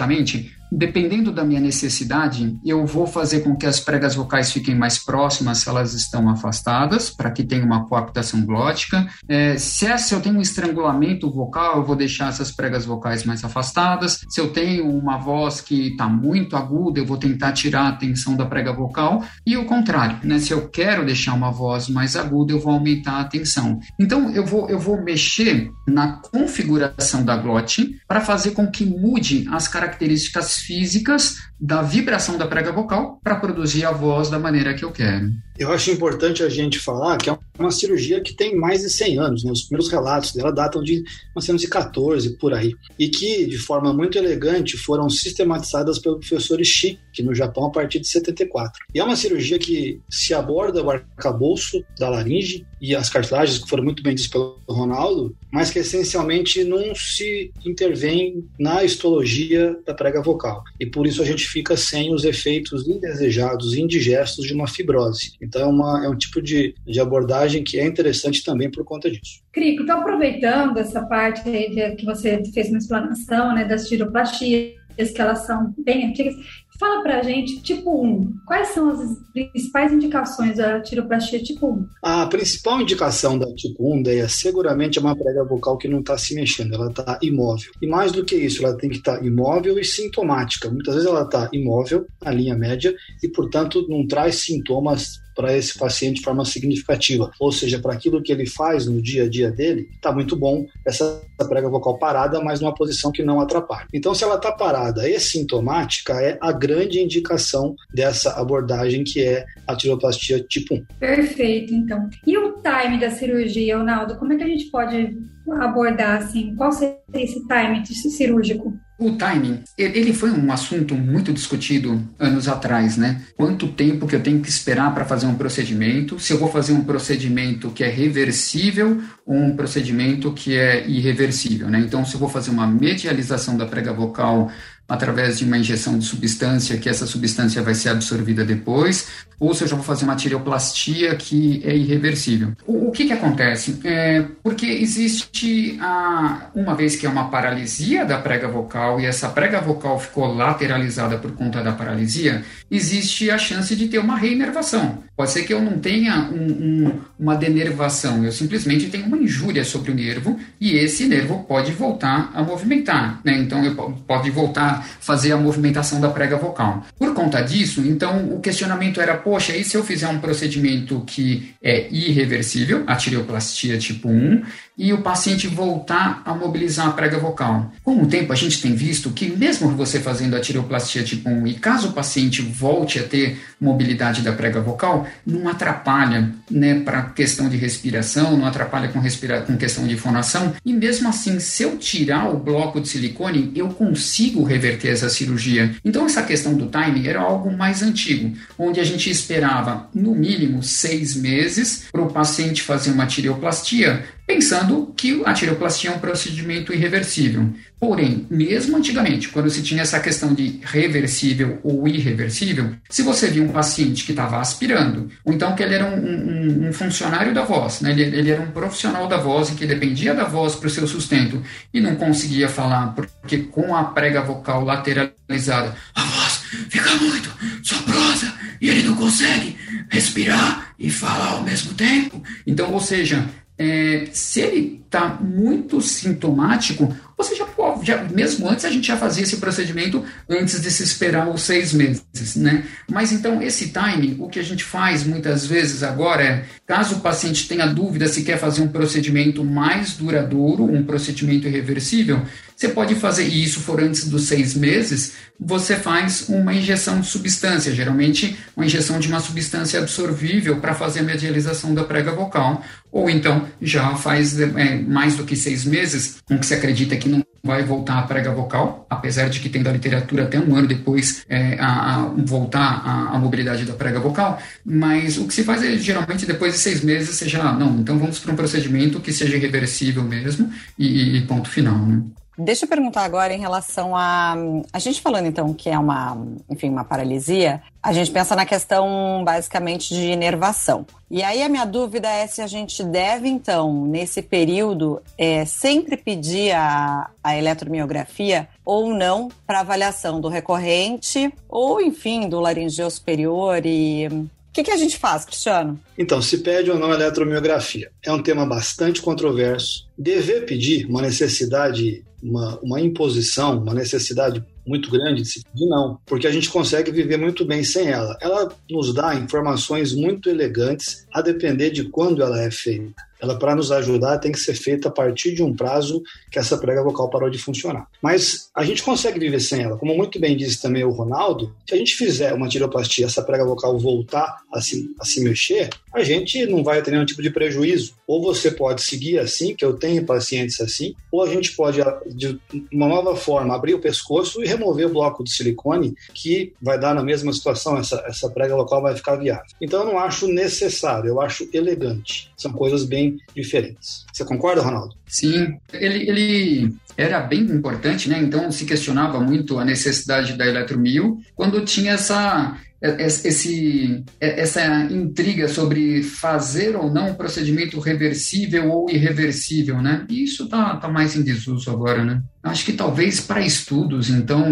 Fisiologicamente, 0.00 0.59
dependendo 0.70 1.32
da 1.32 1.44
minha 1.44 1.60
necessidade, 1.60 2.58
eu 2.64 2.86
vou 2.86 3.06
fazer 3.06 3.40
com 3.40 3.56
que 3.56 3.66
as 3.66 3.80
pregas 3.80 4.14
vocais 4.14 4.52
fiquem 4.52 4.74
mais 4.74 4.98
próximas 4.98 5.58
se 5.58 5.68
elas 5.68 5.94
estão 5.94 6.28
afastadas, 6.28 7.10
para 7.10 7.30
que 7.30 7.44
tenha 7.44 7.64
uma 7.64 7.86
coaptação 7.86 8.44
glótica. 8.44 9.06
É, 9.28 9.56
se, 9.58 9.86
é, 9.86 9.96
se 9.98 10.14
eu 10.14 10.20
tenho 10.20 10.38
um 10.38 10.40
estrangulamento 10.40 11.30
vocal, 11.30 11.78
eu 11.78 11.84
vou 11.84 11.96
deixar 11.96 12.28
essas 12.28 12.50
pregas 12.50 12.84
vocais 12.84 13.24
mais 13.24 13.42
afastadas. 13.44 14.20
Se 14.28 14.40
eu 14.40 14.52
tenho 14.52 14.88
uma 14.88 15.18
voz 15.18 15.60
que 15.60 15.88
está 15.88 16.08
muito 16.08 16.56
aguda, 16.56 17.00
eu 17.00 17.06
vou 17.06 17.16
tentar 17.16 17.52
tirar 17.52 17.88
a 17.88 17.92
tensão 17.92 18.36
da 18.36 18.46
prega 18.46 18.72
vocal. 18.72 19.24
E 19.46 19.56
o 19.56 19.64
contrário, 19.64 20.18
né? 20.22 20.38
se 20.38 20.52
eu 20.52 20.68
quero 20.68 21.04
deixar 21.04 21.34
uma 21.34 21.50
voz 21.50 21.88
mais 21.88 22.16
aguda, 22.16 22.52
eu 22.52 22.60
vou 22.60 22.72
aumentar 22.72 23.20
a 23.20 23.24
tensão. 23.24 23.80
Então, 23.98 24.30
eu 24.30 24.44
vou, 24.46 24.68
eu 24.68 24.78
vou 24.78 25.02
mexer 25.02 25.70
na 25.86 26.20
configuração 26.20 27.24
da 27.24 27.36
glote 27.36 28.00
para 28.06 28.20
fazer 28.20 28.52
com 28.52 28.66
que 28.66 28.84
mude 28.84 29.46
as 29.50 29.66
características 29.66 30.59
físicas 30.60 31.36
da 31.60 31.82
vibração 31.82 32.38
da 32.38 32.46
prega 32.46 32.72
vocal 32.72 33.20
para 33.22 33.36
produzir 33.36 33.84
a 33.84 33.92
voz 33.92 34.30
da 34.30 34.38
maneira 34.38 34.74
que 34.74 34.84
eu 34.84 34.90
quero. 34.90 35.30
Eu 35.58 35.70
acho 35.72 35.90
importante 35.90 36.42
a 36.42 36.48
gente 36.48 36.78
falar 36.78 37.18
que 37.18 37.28
é 37.28 37.38
uma 37.58 37.70
cirurgia 37.70 38.22
que 38.22 38.34
tem 38.34 38.56
mais 38.56 38.80
de 38.80 38.88
100 38.88 39.18
anos, 39.18 39.44
né? 39.44 39.52
Os 39.52 39.64
primeiros 39.64 39.90
relatos 39.92 40.32
dela 40.32 40.50
datam 40.50 40.82
de 40.82 41.02
1914 41.36 42.38
por 42.38 42.54
aí, 42.54 42.74
e 42.98 43.08
que 43.08 43.44
de 43.44 43.58
forma 43.58 43.92
muito 43.92 44.16
elegante 44.16 44.78
foram 44.78 45.10
sistematizadas 45.10 45.98
pelo 45.98 46.18
professor 46.18 46.60
Ishiki 46.60 47.22
no 47.22 47.34
Japão 47.34 47.66
a 47.66 47.70
partir 47.70 48.00
de 48.00 48.08
74. 48.08 48.86
E 48.94 48.98
é 48.98 49.04
uma 49.04 49.16
cirurgia 49.16 49.58
que 49.58 50.00
se 50.08 50.32
aborda 50.32 50.82
o 50.82 50.90
arcabouço 50.90 51.84
da 51.98 52.08
laringe 52.08 52.66
e 52.80 52.94
as 52.94 53.08
cartilagens 53.08 53.58
que 53.58 53.68
foram 53.68 53.84
muito 53.84 54.02
bem 54.02 54.14
ditas 54.14 54.30
pelo 54.30 54.58
Ronaldo, 54.68 55.36
mas 55.52 55.70
que 55.70 55.78
essencialmente 55.78 56.64
não 56.64 56.94
se 56.94 57.52
intervém 57.64 58.44
na 58.58 58.82
histologia 58.82 59.76
da 59.86 59.94
prega 59.94 60.22
vocal. 60.22 60.62
E 60.78 60.86
por 60.86 61.06
isso 61.06 61.22
a 61.22 61.24
gente 61.24 61.46
fica 61.46 61.76
sem 61.76 62.12
os 62.14 62.24
efeitos 62.24 62.88
indesejados, 62.88 63.74
indigestos 63.74 64.46
de 64.46 64.54
uma 64.54 64.66
fibrose. 64.66 65.32
Então 65.40 65.62
é, 65.62 65.66
uma, 65.66 66.04
é 66.04 66.08
um 66.08 66.16
tipo 66.16 66.40
de, 66.40 66.74
de 66.86 67.00
abordagem 67.00 67.62
que 67.62 67.78
é 67.78 67.86
interessante 67.86 68.44
também 68.44 68.70
por 68.70 68.84
conta 68.84 69.10
disso. 69.10 69.42
Crico, 69.52 69.82
então 69.82 70.00
aproveitando 70.00 70.78
essa 70.78 71.02
parte 71.02 71.42
de, 71.44 71.96
que 71.96 72.04
você 72.04 72.42
fez 72.52 72.68
uma 72.68 72.78
explanação 72.78 73.54
né, 73.54 73.64
das 73.64 73.88
tiroplastias, 73.88 74.80
que 74.96 75.20
elas 75.20 75.46
são 75.46 75.74
bem 75.78 76.08
antigas. 76.08 76.34
Fala 76.80 77.02
pra 77.02 77.22
gente, 77.22 77.60
tipo 77.60 78.02
1, 78.02 78.38
quais 78.46 78.68
são 78.68 78.88
as 78.88 79.18
principais 79.34 79.92
indicações 79.92 80.56
da 80.56 80.80
tiroplastia 80.80 81.42
tipo 81.42 81.74
1? 81.74 81.86
A 82.02 82.26
principal 82.26 82.80
indicação 82.80 83.38
da 83.38 83.54
tipo 83.54 83.94
1, 83.96 84.02
Deia, 84.02 84.26
seguramente 84.30 84.98
é 84.98 85.02
uma 85.02 85.14
prega 85.14 85.44
vocal 85.44 85.76
que 85.76 85.86
não 85.86 86.00
está 86.00 86.16
se 86.16 86.34
mexendo, 86.34 86.74
ela 86.74 86.88
está 86.88 87.18
imóvel. 87.20 87.70
E 87.82 87.86
mais 87.86 88.12
do 88.12 88.24
que 88.24 88.34
isso, 88.34 88.64
ela 88.64 88.78
tem 88.78 88.88
que 88.88 88.96
estar 88.96 89.18
tá 89.18 89.26
imóvel 89.26 89.78
e 89.78 89.84
sintomática. 89.84 90.70
Muitas 90.70 90.94
vezes 90.94 91.10
ela 91.10 91.24
está 91.24 91.50
imóvel, 91.52 92.06
na 92.24 92.30
linha 92.30 92.56
média, 92.56 92.94
e, 93.22 93.28
portanto, 93.28 93.86
não 93.86 94.06
traz 94.06 94.36
sintomas 94.36 95.20
para 95.40 95.56
esse 95.56 95.78
paciente 95.78 96.16
de 96.16 96.22
forma 96.22 96.44
significativa. 96.44 97.30
Ou 97.40 97.50
seja, 97.50 97.78
para 97.78 97.94
aquilo 97.94 98.22
que 98.22 98.30
ele 98.30 98.44
faz 98.44 98.86
no 98.86 99.00
dia 99.00 99.24
a 99.24 99.28
dia 99.28 99.50
dele, 99.50 99.88
está 99.94 100.12
muito 100.12 100.36
bom 100.36 100.66
essa 100.86 101.22
prega 101.48 101.70
vocal 101.70 101.98
parada, 101.98 102.42
mas 102.44 102.60
numa 102.60 102.74
posição 102.74 103.10
que 103.10 103.22
não 103.22 103.40
atrapalhe. 103.40 103.88
Então, 103.94 104.14
se 104.14 104.22
ela 104.22 104.34
está 104.34 104.52
parada 104.52 105.08
e 105.08 105.18
sintomática, 105.18 106.12
é 106.20 106.36
a 106.42 106.52
grande 106.52 107.00
indicação 107.00 107.74
dessa 107.94 108.32
abordagem 108.38 109.02
que 109.02 109.22
é 109.22 109.46
a 109.66 109.74
tiroplastia 109.74 110.40
tipo 110.42 110.74
1. 110.74 110.84
Perfeito, 110.98 111.72
então. 111.72 112.10
E 112.26 112.36
o 112.36 112.60
time 112.60 113.00
da 113.00 113.10
cirurgia, 113.10 113.78
Ronaldo, 113.78 114.16
como 114.16 114.34
é 114.34 114.36
que 114.36 114.44
a 114.44 114.48
gente 114.48 114.66
pode 114.66 115.16
abordar 115.58 116.18
assim? 116.18 116.54
Qual 116.54 116.70
seria 116.70 116.98
esse 117.14 117.40
time 117.46 117.86
cirúrgico? 117.86 118.78
O 119.00 119.12
timing, 119.12 119.62
ele 119.78 120.12
foi 120.12 120.30
um 120.30 120.52
assunto 120.52 120.94
muito 120.94 121.32
discutido 121.32 122.06
anos 122.18 122.46
atrás, 122.48 122.98
né? 122.98 123.22
Quanto 123.34 123.68
tempo 123.68 124.06
que 124.06 124.14
eu 124.14 124.22
tenho 124.22 124.42
que 124.42 124.50
esperar 124.50 124.92
para 124.92 125.06
fazer 125.06 125.24
um 125.24 125.36
procedimento? 125.36 126.20
Se 126.20 126.34
eu 126.34 126.38
vou 126.38 126.52
fazer 126.52 126.74
um 126.74 126.84
procedimento 126.84 127.70
que 127.70 127.82
é 127.82 127.88
reversível 127.88 129.00
ou 129.24 129.34
um 129.34 129.56
procedimento 129.56 130.30
que 130.34 130.54
é 130.54 130.86
irreversível, 130.86 131.70
né? 131.70 131.80
Então, 131.80 132.04
se 132.04 132.12
eu 132.12 132.20
vou 132.20 132.28
fazer 132.28 132.50
uma 132.50 132.66
medialização 132.66 133.56
da 133.56 133.64
prega 133.64 133.90
vocal 133.90 134.50
através 134.90 135.38
de 135.38 135.44
uma 135.44 135.56
injeção 135.56 135.96
de 135.96 136.04
substância, 136.04 136.76
que 136.76 136.88
essa 136.88 137.06
substância 137.06 137.62
vai 137.62 137.74
ser 137.74 137.90
absorvida 137.90 138.44
depois, 138.44 139.06
ou 139.38 139.54
se 139.54 139.62
eu 139.62 139.68
já 139.68 139.76
vou 139.76 139.84
fazer 139.84 140.04
uma 140.04 140.16
tireoplastia 140.16 141.14
que 141.14 141.62
é 141.64 141.74
irreversível. 141.74 142.52
O, 142.66 142.88
o 142.88 142.90
que, 142.90 143.06
que 143.06 143.12
acontece? 143.12 143.78
É, 143.84 144.24
porque 144.42 144.66
existe, 144.66 145.78
a, 145.80 146.50
uma 146.56 146.74
vez 146.74 146.96
que 146.96 147.06
é 147.06 147.08
uma 147.08 147.30
paralisia 147.30 148.04
da 148.04 148.18
prega 148.18 148.48
vocal 148.48 149.00
e 149.00 149.06
essa 149.06 149.28
prega 149.28 149.60
vocal 149.60 150.00
ficou 150.00 150.34
lateralizada 150.34 151.16
por 151.18 151.30
conta 151.36 151.62
da 151.62 151.70
paralisia, 151.70 152.44
existe 152.68 153.30
a 153.30 153.38
chance 153.38 153.76
de 153.76 153.86
ter 153.86 153.98
uma 153.98 154.16
reinervação. 154.16 155.04
Pode 155.20 155.32
ser 155.32 155.42
que 155.42 155.52
eu 155.52 155.60
não 155.60 155.78
tenha 155.78 156.30
um, 156.32 156.46
um, 156.86 157.00
uma 157.18 157.36
denervação, 157.36 158.24
eu 158.24 158.32
simplesmente 158.32 158.88
tenho 158.88 159.04
uma 159.04 159.18
injúria 159.18 159.62
sobre 159.62 159.90
o 159.90 159.94
nervo 159.94 160.40
e 160.58 160.72
esse 160.78 161.04
nervo 161.04 161.44
pode 161.46 161.72
voltar 161.72 162.30
a 162.32 162.42
movimentar. 162.42 163.20
Né? 163.22 163.36
Então, 163.36 163.62
eu 163.62 163.74
pode 164.06 164.30
voltar 164.30 164.82
fazer 164.98 165.32
a 165.32 165.36
movimentação 165.36 166.00
da 166.00 166.08
prega 166.08 166.38
vocal. 166.38 166.86
Por 166.98 167.12
conta 167.12 167.42
disso, 167.42 167.82
então 167.82 168.34
o 168.34 168.40
questionamento 168.40 168.98
era: 168.98 169.14
poxa, 169.14 169.54
e 169.54 169.62
se 169.62 169.76
eu 169.76 169.84
fizer 169.84 170.08
um 170.08 170.20
procedimento 170.20 171.02
que 171.06 171.52
é 171.62 171.86
irreversível, 171.90 172.84
a 172.86 172.96
tireoplastia 172.96 173.76
tipo 173.76 174.08
1, 174.08 174.42
e 174.80 174.94
o 174.94 175.02
paciente 175.02 175.46
voltar 175.46 176.22
a 176.24 176.34
mobilizar 176.34 176.88
a 176.88 176.92
prega 176.92 177.18
vocal. 177.18 177.70
Com 177.84 178.02
o 178.02 178.06
tempo, 178.06 178.32
a 178.32 178.36
gente 178.36 178.62
tem 178.62 178.74
visto 178.74 179.10
que, 179.10 179.28
mesmo 179.28 179.68
você 179.76 180.00
fazendo 180.00 180.34
a 180.34 180.40
tireoplastia 180.40 181.02
tipo 181.04 181.28
1, 181.28 181.46
e 181.48 181.54
caso 181.54 181.88
o 181.88 181.92
paciente 181.92 182.40
volte 182.40 182.98
a 182.98 183.02
ter 183.02 183.38
mobilidade 183.60 184.22
da 184.22 184.32
prega 184.32 184.62
vocal, 184.62 185.06
não 185.26 185.48
atrapalha 185.48 186.30
né, 186.50 186.80
para 186.80 187.02
questão 187.02 187.48
de 187.48 187.56
respiração, 187.56 188.36
não 188.36 188.46
atrapalha 188.46 188.88
com, 188.88 188.98
respira 188.98 189.42
com 189.42 189.56
questão 189.56 189.86
de 189.86 189.96
fonação, 189.96 190.52
e 190.64 190.72
mesmo 190.72 191.08
assim, 191.08 191.38
se 191.40 191.62
eu 191.62 191.76
tirar 191.78 192.28
o 192.28 192.38
bloco 192.38 192.80
de 192.80 192.88
silicone, 192.88 193.52
eu 193.54 193.68
consigo 193.68 194.42
reverter 194.42 194.88
essa 194.88 195.08
cirurgia. 195.08 195.74
Então, 195.84 196.06
essa 196.06 196.22
questão 196.22 196.54
do 196.54 196.66
timing 196.66 197.06
era 197.06 197.20
algo 197.20 197.50
mais 197.52 197.82
antigo, 197.82 198.36
onde 198.58 198.80
a 198.80 198.84
gente 198.84 199.10
esperava, 199.10 199.88
no 199.94 200.14
mínimo, 200.14 200.62
seis 200.62 201.14
meses 201.14 201.84
para 201.90 202.02
o 202.02 202.12
paciente 202.12 202.62
fazer 202.62 202.90
uma 202.90 203.06
tireoplastia 203.06 204.04
pensando 204.30 204.92
que 204.96 205.22
a 205.26 205.32
tireoplastia 205.32 205.90
é 205.90 205.92
um 205.92 205.98
procedimento 205.98 206.72
irreversível. 206.72 207.52
Porém, 207.80 208.26
mesmo 208.30 208.76
antigamente, 208.76 209.28
quando 209.28 209.50
se 209.50 209.60
tinha 209.60 209.82
essa 209.82 209.98
questão 209.98 210.32
de 210.32 210.60
reversível 210.62 211.58
ou 211.64 211.88
irreversível, 211.88 212.74
se 212.88 213.02
você 213.02 213.28
via 213.28 213.42
um 213.42 213.48
paciente 213.48 214.04
que 214.04 214.12
estava 214.12 214.38
aspirando, 214.38 215.10
ou 215.24 215.32
então 215.32 215.56
que 215.56 215.62
ele 215.64 215.74
era 215.74 215.84
um, 215.84 215.96
um, 215.96 216.68
um 216.68 216.72
funcionário 216.72 217.34
da 217.34 217.42
voz, 217.42 217.80
né? 217.80 217.90
ele, 217.90 218.02
ele, 218.02 218.30
era 218.30 218.42
um 218.42 218.52
profissional 218.52 219.08
da 219.08 219.16
voz 219.16 219.48
e 219.48 219.54
que 219.54 219.66
dependia 219.66 220.14
da 220.14 220.24
voz 220.24 220.54
para 220.54 220.68
o 220.68 220.70
seu 220.70 220.86
sustento 220.86 221.42
e 221.74 221.80
não 221.80 221.96
conseguia 221.96 222.48
falar, 222.48 222.94
porque 222.94 223.38
com 223.38 223.74
a 223.74 223.82
prega 223.84 224.22
vocal 224.22 224.62
lateralizada, 224.62 225.74
a 225.94 226.04
voz 226.04 226.42
fica 226.68 226.94
muito 226.96 227.30
soprosa 227.64 228.32
e 228.60 228.68
ele 228.68 228.82
não 228.82 228.94
consegue 228.94 229.56
respirar 229.88 230.74
e 230.78 230.90
falar 230.90 231.32
ao 231.32 231.42
mesmo 231.42 231.74
tempo. 231.74 232.22
Então, 232.46 232.72
ou 232.72 232.80
seja, 232.80 233.26
é, 233.60 234.08
se 234.10 234.40
ele 234.40 234.80
está 234.86 235.18
muito 235.20 235.82
sintomático, 235.82 236.96
você 237.14 237.34
já 237.36 237.46
já, 237.82 238.02
mesmo 238.04 238.48
antes 238.48 238.64
a 238.64 238.70
gente 238.70 238.86
já 238.86 238.96
fazia 238.96 239.22
esse 239.22 239.36
procedimento 239.36 240.02
antes 240.28 240.62
de 240.62 240.70
se 240.70 240.82
esperar 240.82 241.28
os 241.28 241.42
seis 241.42 241.74
meses, 241.74 242.36
né? 242.36 242.64
Mas 242.90 243.12
então 243.12 243.42
esse 243.42 243.68
timing, 243.68 244.16
o 244.18 244.28
que 244.28 244.38
a 244.38 244.42
gente 244.42 244.64
faz 244.64 245.04
muitas 245.04 245.44
vezes 245.44 245.82
agora 245.82 246.22
é, 246.22 246.44
caso 246.66 246.96
o 246.96 247.00
paciente 247.00 247.46
tenha 247.46 247.66
dúvida 247.66 248.08
se 248.08 248.22
quer 248.22 248.38
fazer 248.38 248.62
um 248.62 248.68
procedimento 248.68 249.44
mais 249.44 249.94
duradouro, 249.94 250.64
um 250.64 250.82
procedimento 250.82 251.46
irreversível, 251.46 252.22
você 252.60 252.68
pode 252.68 252.94
fazer, 252.94 253.26
e 253.26 253.42
isso 253.42 253.58
for 253.60 253.82
antes 253.82 254.06
dos 254.06 254.24
seis 254.24 254.52
meses, 254.54 255.14
você 255.40 255.76
faz 255.76 256.28
uma 256.28 256.52
injeção 256.52 257.00
de 257.00 257.06
substância, 257.06 257.74
geralmente 257.74 258.36
uma 258.54 258.66
injeção 258.66 259.00
de 259.00 259.08
uma 259.08 259.18
substância 259.18 259.80
absorvível 259.80 260.60
para 260.60 260.74
fazer 260.74 261.00
a 261.00 261.04
medialização 261.04 261.74
da 261.74 261.84
prega 261.84 262.12
vocal, 262.12 262.62
ou 262.92 263.08
então 263.08 263.46
já 263.62 263.94
faz 263.94 264.38
é, 264.38 264.78
mais 264.78 265.16
do 265.16 265.24
que 265.24 265.34
seis 265.34 265.64
meses, 265.64 266.18
com 266.26 266.38
que 266.38 266.44
se 266.44 266.52
acredita 266.52 266.94
que 266.98 267.08
não 267.08 267.24
vai 267.42 267.64
voltar 267.64 267.98
a 267.98 268.02
prega 268.02 268.30
vocal, 268.30 268.86
apesar 268.90 269.30
de 269.30 269.40
que 269.40 269.48
tem 269.48 269.62
da 269.62 269.72
literatura 269.72 270.24
até 270.24 270.38
um 270.38 270.54
ano 270.54 270.68
depois 270.68 271.24
é, 271.30 271.56
a, 271.58 271.94
a, 271.94 272.02
voltar 272.26 272.82
a, 272.84 273.16
a, 273.16 273.18
mobilidade 273.18 273.64
da 273.64 273.72
prega 273.72 273.98
vocal, 273.98 274.38
mas 274.62 275.16
o 275.16 275.26
que 275.26 275.32
se 275.32 275.44
faz 275.44 275.62
é 275.62 275.78
geralmente 275.78 276.26
depois 276.26 276.52
de 276.52 276.58
seis 276.58 276.84
meses 276.84 277.16
você 277.16 277.26
já, 277.26 277.54
não, 277.54 277.78
então 277.78 277.98
vamos 277.98 278.18
para 278.18 278.32
um 278.32 278.36
procedimento 278.36 279.00
que 279.00 279.14
seja 279.14 279.38
reversível 279.38 280.02
mesmo 280.02 280.52
e, 280.78 281.16
e 281.16 281.20
ponto 281.22 281.48
final, 281.48 281.78
né? 281.78 282.02
Deixa 282.42 282.64
eu 282.64 282.68
perguntar 282.68 283.02
agora 283.02 283.34
em 283.34 283.38
relação 283.38 283.94
a. 283.94 284.34
A 284.72 284.78
gente 284.78 285.02
falando 285.02 285.26
então 285.26 285.52
que 285.52 285.68
é 285.68 285.78
uma, 285.78 286.16
enfim, 286.48 286.70
uma 286.70 286.84
paralisia, 286.84 287.62
a 287.82 287.92
gente 287.92 288.10
pensa 288.10 288.34
na 288.34 288.46
questão 288.46 289.22
basicamente 289.22 289.92
de 289.92 290.06
inervação. 290.06 290.86
E 291.10 291.22
aí 291.22 291.42
a 291.42 291.50
minha 291.50 291.66
dúvida 291.66 292.08
é 292.08 292.26
se 292.26 292.40
a 292.40 292.46
gente 292.46 292.82
deve, 292.82 293.28
então, 293.28 293.84
nesse 293.84 294.22
período, 294.22 295.02
é, 295.18 295.44
sempre 295.44 295.98
pedir 295.98 296.52
a, 296.52 297.10
a 297.22 297.36
eletromiografia 297.36 298.48
ou 298.64 298.94
não 298.94 299.28
para 299.46 299.60
avaliação 299.60 300.18
do 300.18 300.28
recorrente, 300.28 301.30
ou 301.46 301.78
enfim, 301.78 302.26
do 302.26 302.40
laringeu 302.40 302.88
superior 302.90 303.66
e 303.66 304.08
o 304.50 304.52
que, 304.52 304.64
que, 304.64 304.70
a 304.70 304.76
gente 304.76 304.98
faz, 304.98 305.24
Cristiano? 305.24 305.78
Então, 305.96 306.20
se 306.20 306.38
pede 306.38 306.70
ou 306.70 306.78
não 306.78 306.92
eletromiografia. 306.92 307.92
É 308.02 308.10
um 308.10 308.20
tema 308.20 308.44
bastante 308.44 309.00
controverso. 309.00 309.88
Dever 309.96 310.44
pedir 310.44 310.86
uma 310.86 311.02
necessidade 311.02 312.02
uma, 312.22 312.58
uma 312.60 312.80
imposição, 312.80 313.58
uma 313.58 313.74
necessidade 313.74 314.44
muito 314.66 314.90
grande 314.90 315.22
de 315.22 315.28
se 315.28 315.42
pedir, 315.42 315.66
não, 315.66 315.98
porque 316.06 316.26
a 316.26 316.30
gente 316.30 316.50
consegue 316.50 316.90
viver 316.90 317.16
muito 317.16 317.44
bem 317.44 317.64
sem 317.64 317.88
ela. 317.88 318.16
Ela 318.20 318.52
nos 318.70 318.94
dá 318.94 319.14
informações 319.14 319.94
muito 319.94 320.28
elegantes 320.28 321.06
a 321.12 321.20
depender 321.22 321.70
de 321.70 321.84
quando 321.84 322.22
ela 322.22 322.40
é 322.40 322.50
feita 322.50 323.10
ela 323.20 323.38
para 323.38 323.54
nos 323.54 323.70
ajudar 323.70 324.18
tem 324.18 324.32
que 324.32 324.40
ser 324.40 324.54
feita 324.54 324.88
a 324.88 324.90
partir 324.90 325.34
de 325.34 325.42
um 325.42 325.54
prazo 325.54 326.02
que 326.30 326.38
essa 326.38 326.56
prega 326.56 326.82
vocal 326.82 327.10
parou 327.10 327.28
de 327.28 327.38
funcionar. 327.38 327.86
Mas 328.02 328.50
a 328.54 328.64
gente 328.64 328.82
consegue 328.82 329.18
viver 329.18 329.40
sem 329.40 329.62
ela. 329.62 329.76
Como 329.76 329.94
muito 329.94 330.18
bem 330.18 330.36
disse 330.36 330.60
também 330.60 330.84
o 330.84 330.90
Ronaldo, 330.90 331.54
se 331.68 331.74
a 331.74 331.78
gente 331.78 331.94
fizer 331.94 332.32
uma 332.32 332.48
tireoplastia, 332.48 333.06
essa 333.06 333.22
prega 333.22 333.44
vocal 333.44 333.78
voltar 333.78 334.38
a 334.52 334.60
se, 334.60 334.90
a 334.98 335.04
se 335.04 335.22
mexer, 335.22 335.68
a 335.92 336.02
gente 336.02 336.46
não 336.46 336.64
vai 336.64 336.82
ter 336.82 336.90
nenhum 336.90 337.04
tipo 337.04 337.22
de 337.22 337.30
prejuízo. 337.30 337.94
Ou 338.10 338.20
você 338.20 338.50
pode 338.50 338.82
seguir 338.82 339.20
assim, 339.20 339.54
que 339.54 339.64
eu 339.64 339.74
tenho 339.74 340.04
pacientes 340.04 340.60
assim, 340.60 340.96
ou 341.12 341.22
a 341.22 341.28
gente 341.28 341.54
pode, 341.54 341.80
de 342.08 342.40
uma 342.72 342.88
nova 342.88 343.14
forma, 343.14 343.54
abrir 343.54 343.74
o 343.74 343.78
pescoço 343.78 344.42
e 344.42 344.48
remover 344.48 344.88
o 344.88 344.92
bloco 344.92 345.22
de 345.22 345.32
silicone, 345.32 345.94
que 346.12 346.52
vai 346.60 346.76
dar 346.76 346.92
na 346.92 347.04
mesma 347.04 347.32
situação, 347.32 347.78
essa, 347.78 348.02
essa 348.08 348.28
prega 348.28 348.56
vocal 348.56 348.82
vai 348.82 348.96
ficar 348.96 349.14
viável. 349.14 349.44
Então 349.62 349.82
eu 349.82 349.86
não 349.86 349.96
acho 350.00 350.26
necessário, 350.26 351.06
eu 351.06 351.20
acho 351.20 351.48
elegante. 351.52 352.32
São 352.36 352.52
coisas 352.52 352.84
bem 352.84 353.16
diferentes. 353.32 354.04
Você 354.12 354.24
concorda, 354.24 354.60
Ronaldo? 354.60 354.96
Sim, 355.10 355.58
ele, 355.72 356.08
ele 356.08 356.74
era 356.96 357.20
bem 357.20 357.40
importante, 357.40 358.08
né? 358.08 358.18
Então 358.18 358.50
se 358.52 358.64
questionava 358.64 359.18
muito 359.20 359.58
a 359.58 359.64
necessidade 359.64 360.34
da 360.34 360.46
eletromio 360.46 361.18
quando 361.34 361.64
tinha 361.64 361.92
essa 361.92 362.56
esse, 362.82 364.02
essa 364.18 364.84
intriga 364.84 365.46
sobre 365.48 366.02
fazer 366.02 366.74
ou 366.76 366.90
não 366.90 367.10
um 367.10 367.14
procedimento 367.14 367.78
reversível 367.78 368.70
ou 368.70 368.88
irreversível, 368.88 369.82
né? 369.82 370.06
E 370.08 370.24
isso 370.24 370.48
tá, 370.48 370.76
tá 370.76 370.88
mais 370.88 371.14
em 371.14 371.22
desuso 371.22 371.70
agora, 371.70 372.02
né? 372.02 372.22
Acho 372.42 372.64
que 372.64 372.72
talvez 372.72 373.20
para 373.20 373.44
estudos, 373.44 374.08
então, 374.08 374.48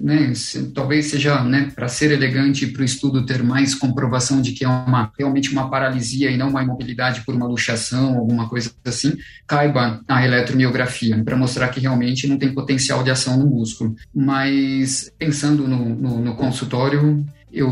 né, 0.00 0.32
se, 0.32 0.70
talvez 0.72 1.06
seja, 1.06 1.42
né, 1.42 1.72
para 1.74 1.88
ser 1.88 2.12
elegante 2.12 2.68
para 2.68 2.82
o 2.82 2.84
estudo 2.84 3.26
ter 3.26 3.42
mais 3.42 3.74
comprovação 3.74 4.40
de 4.40 4.52
que 4.52 4.64
é 4.64 4.68
uma, 4.68 5.10
realmente 5.18 5.50
uma 5.50 5.68
paralisia 5.68 6.30
e 6.30 6.36
não 6.36 6.50
uma 6.50 6.62
imobilidade 6.62 7.22
por 7.22 7.34
uma 7.34 7.46
luxação, 7.46 8.16
alguma 8.16 8.48
coisa 8.48 8.70
assim, 8.84 9.16
caiba 9.44 10.00
a 10.06 10.24
eletromiografia, 10.24 11.20
para 11.24 11.36
mostrar 11.36 11.68
que 11.68 11.80
realmente 11.80 12.28
não 12.28 12.38
tem 12.38 12.54
potencial 12.54 13.02
de 13.02 13.10
ação 13.10 13.36
no 13.36 13.50
músculo. 13.50 13.96
Mas 14.14 15.10
pensando 15.18 15.66
no, 15.66 15.84
no, 15.96 16.20
no 16.20 16.36
consultório, 16.36 17.26
eu 17.52 17.68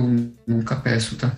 nunca 0.46 0.76
peço, 0.76 1.16
tá? 1.16 1.34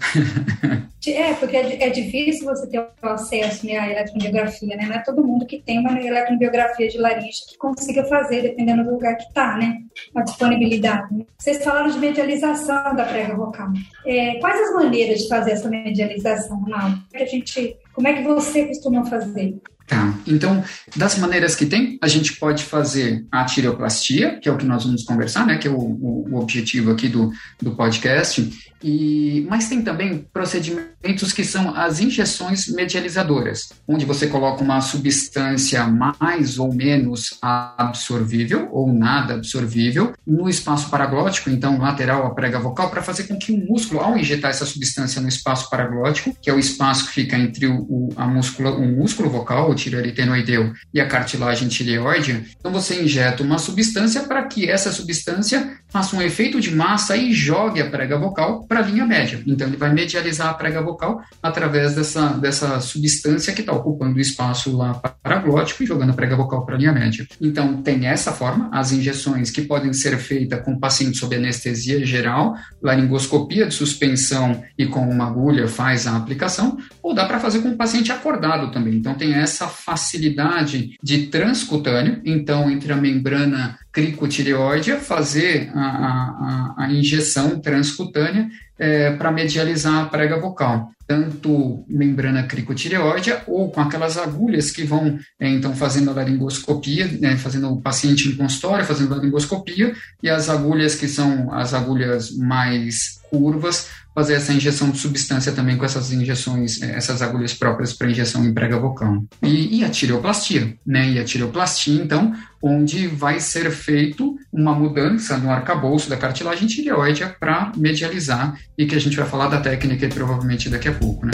é, 1.07 1.35
porque 1.35 1.57
é, 1.57 1.85
é, 1.85 1.91
difícil 1.91 2.45
você 2.45 2.67
ter 2.67 2.85
acesso 3.03 3.65
né, 3.65 3.79
à 3.79 3.91
eletromiografia, 3.91 4.77
né? 4.77 4.87
Não 4.87 4.95
é 4.95 4.99
todo 4.99 5.25
mundo 5.25 5.47
que 5.47 5.63
tem 5.63 5.79
uma 5.79 6.01
eletromiografia 6.01 6.89
de 6.89 6.99
laringe 6.99 7.47
que 7.49 7.57
consiga 7.57 8.05
fazer, 8.05 8.43
dependendo 8.43 8.85
do 8.85 8.91
lugar 8.91 9.17
que 9.17 9.25
está, 9.25 9.57
né? 9.57 9.79
A 10.15 10.23
disponibilidade. 10.23 11.27
Vocês 11.39 11.63
falaram 11.63 11.91
de 11.91 11.99
medialização 11.99 12.97
da 12.97 13.05
prega 13.05 13.35
vocal. 13.35 13.69
É, 14.05 14.35
quais 14.37 14.61
as 14.61 14.75
maneiras 14.75 15.21
de 15.21 15.29
fazer 15.29 15.53
essa 15.53 15.69
medialização, 15.69 16.61
Ronaldo? 16.61 17.01
Que 17.11 17.23
a 17.23 17.27
gente, 17.27 17.77
como 17.95 18.09
é 18.09 18.15
que 18.15 18.23
você 18.23 18.67
costuma 18.67 19.05
fazer? 19.05 19.57
Tá. 19.93 20.15
Então, 20.27 20.65
das 20.97 21.19
maneiras 21.19 21.55
que 21.55 21.67
tem, 21.67 21.99
a 22.01 22.09
gente 22.09 22.37
pode 22.37 22.65
fazer 22.65 23.27
a 23.31 23.45
tireoplastia, 23.45 24.39
que 24.41 24.49
é 24.49 24.53
o 24.53 24.57
que 24.57 24.65
nós 24.65 24.85
vamos 24.85 25.05
conversar, 25.05 25.47
né? 25.47 25.59
Que 25.59 25.69
é 25.69 25.71
o, 25.71 25.77
o, 25.77 26.29
o 26.31 26.41
objetivo 26.41 26.91
aqui 26.91 27.09
do, 27.09 27.31
do 27.61 27.77
podcast. 27.77 28.73
E, 28.83 29.47
mas 29.49 29.69
tem 29.69 29.83
também 29.83 30.27
procedimentos 30.33 31.33
que 31.33 31.45
são 31.45 31.75
as 31.75 32.01
injeções 32.01 32.67
medializadoras, 32.69 33.73
onde 33.87 34.05
você 34.05 34.27
coloca 34.27 34.63
uma 34.63 34.81
substância 34.81 35.87
mais 35.87 36.59
ou 36.59 36.75
menos 36.75 37.39
absorvível 37.41 38.69
ou 38.73 38.93
nada 38.93 39.35
absorvível 39.35 40.13
no 40.27 40.49
espaço 40.49 40.91
paraglótico, 40.91 41.49
então 41.49 41.79
lateral 41.79 42.27
à 42.27 42.35
prega 42.35 42.59
vocal, 42.59 42.91
para 42.91 43.03
fazer 43.03 43.25
com 43.25 43.39
que 43.39 43.53
o 43.53 43.67
músculo, 43.67 44.01
ao 44.01 44.19
injetar 44.19 44.51
essa 44.51 44.67
substância 44.67 45.21
no 45.21 45.29
espaço 45.29 45.71
paraglótico, 45.71 46.37
que 46.41 46.51
é 46.51 46.53
o 46.53 46.59
espaço 46.59 47.07
que 47.07 47.13
fica 47.13 47.39
entre 47.39 47.67
o, 47.67 47.83
o 47.83 48.09
a 48.17 48.27
múscula, 48.27 48.73
o 48.73 48.87
músculo 48.87 49.31
vocal, 49.31 49.71
o 49.83 49.91
tireoaritenoideu, 49.91 50.73
e 50.95 51.01
a 51.01 51.07
cartilagem 51.07 51.69
tireoide, 51.69 52.45
então 52.59 52.73
você 52.73 53.03
injeta 53.03 53.43
uma 53.43 53.59
substância 53.59 54.23
para 54.23 54.43
que 54.45 54.69
essa 54.69 54.93
substância 54.93 55.77
faça 55.93 56.17
um 56.17 56.23
efeito 56.23 56.59
de 56.59 56.75
massa 56.75 57.15
e 57.17 57.33
jogue 57.35 57.81
a 57.81 57.91
prega 57.91 58.19
vocal 58.19 58.65
para 58.67 58.81
a 58.81 58.83
linha 58.83 59.05
média. 59.05 59.43
Então, 59.47 59.69
ele 59.69 59.77
vai 59.77 59.93
medializar 59.93 60.49
a 60.49 60.55
prega 60.55 60.81
vocal 60.81 61.21
através 61.43 61.95
dessa, 61.95 62.29
dessa 62.29 62.81
substância 62.81 63.53
que 63.53 63.61
está 63.61 63.73
ocupando 63.73 64.17
o 64.17 64.21
espaço 64.21 64.75
lá 64.75 64.95
paraglótico 64.95 65.83
e 65.83 65.87
jogando 65.87 66.11
a 66.11 66.15
prega 66.15 66.35
vocal 66.35 66.65
para 66.65 66.77
a 66.77 66.79
linha 66.79 66.93
média. 66.93 67.27
Então, 67.39 67.83
tem 67.83 68.07
essa 68.07 68.33
forma, 68.33 68.71
as 68.73 68.91
injeções 68.91 69.51
que 69.51 69.63
podem 69.63 69.93
ser 69.93 70.17
feitas 70.17 70.65
com 70.65 70.79
paciente 70.79 71.19
sob 71.19 71.37
anestesia 71.37 72.05
geral, 72.07 72.57
laringoscopia 72.83 73.67
de 73.67 73.75
suspensão 73.75 74.63
e 74.79 74.87
com 74.87 75.07
uma 75.07 75.27
agulha 75.27 75.69
faz 75.69 76.07
a 76.07 76.17
aplicação, 76.17 76.79
ou 77.03 77.15
dá 77.15 77.27
para 77.27 77.39
fazer 77.39 77.61
com 77.61 77.69
o 77.69 77.77
paciente 77.77 78.11
acordado 78.11 78.73
também. 78.73 78.95
Então, 78.95 79.13
tem 79.15 79.35
essa 79.35 79.62
facilidade 79.69 80.97
de 81.03 81.27
transcutâneo, 81.27 82.21
então, 82.25 82.71
entre 82.71 82.93
a 82.93 82.97
membrana 82.97 83.79
cricotireoide 83.93 84.93
fazer 84.93 85.71
a, 85.75 86.75
a, 86.79 86.85
a 86.85 86.93
injeção 86.93 87.61
transcutânea 87.61 88.49
é, 88.79 89.13
para 89.13 89.31
medializar 89.31 90.03
a 90.03 90.07
prega 90.07 90.41
vocal, 90.41 90.91
tanto 91.07 91.85
membrana 91.89 92.43
cricotireoide 92.45 93.33
ou 93.47 93.71
com 93.71 93.81
aquelas 93.81 94.17
agulhas 94.17 94.71
que 94.71 94.83
vão, 94.83 95.19
é, 95.39 95.49
então, 95.49 95.77
fazendo 95.77 96.11
a 96.11 96.15
laringoscopia, 96.15 97.07
né, 97.21 97.37
fazendo 97.37 97.71
o 97.71 97.81
paciente 97.81 98.29
em 98.29 98.35
consultório, 98.35 98.85
fazendo 98.85 99.13
a 99.13 99.17
laringoscopia, 99.17 99.95
e 100.23 100.29
as 100.29 100.49
agulhas 100.49 100.95
que 100.95 101.07
são 101.07 101.53
as 101.53 101.75
agulhas 101.75 102.37
mais 102.37 103.21
curvas, 103.31 103.89
fazer 104.15 104.35
essa 104.35 104.53
injeção 104.53 104.91
de 104.91 104.99
substância 104.99 105.53
também 105.53 105.77
com 105.77 105.85
essas 105.85 106.13
injeções, 106.13 106.83
é, 106.83 106.97
essas 106.97 107.23
agulhas 107.23 107.55
próprias 107.55 107.93
para 107.93 108.11
injeção 108.11 108.45
em 108.45 108.53
prega 108.53 108.79
vocal. 108.79 109.23
E, 109.43 109.79
e, 109.79 109.85
a 109.85 109.89
tireoplastia, 109.89 110.77
né? 110.87 111.11
E 111.11 111.19
a 111.19 111.25
tireoplastia, 111.25 112.03
então, 112.03 112.33
onde 112.63 113.07
vai 113.07 113.41
ser 113.41 113.71
feito 113.71 114.37
uma 114.53 114.75
mudança 114.75 115.39
no 115.39 115.51
arcabouço 115.51 116.09
da 116.09 116.17
cartilagem 116.17 116.69
tireoide 116.69 117.25
para 117.41 117.73
medializar 117.77 118.59
e 118.77 118.87
que 118.87 118.95
a 118.95 119.01
gente 119.01 119.17
vai 119.17 119.27
falar 119.27 119.49
da 119.49 119.61
técnica 119.61 120.09
provavelmente 120.09 120.69
daqui 120.69 120.89
a 120.89 120.93
pouco, 120.93 121.27
né? 121.27 121.33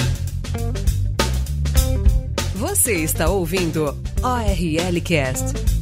Você 2.55 2.95
está 2.95 3.29
ouvindo 3.29 3.97
ORL 4.23 5.01
Cast. 5.03 5.78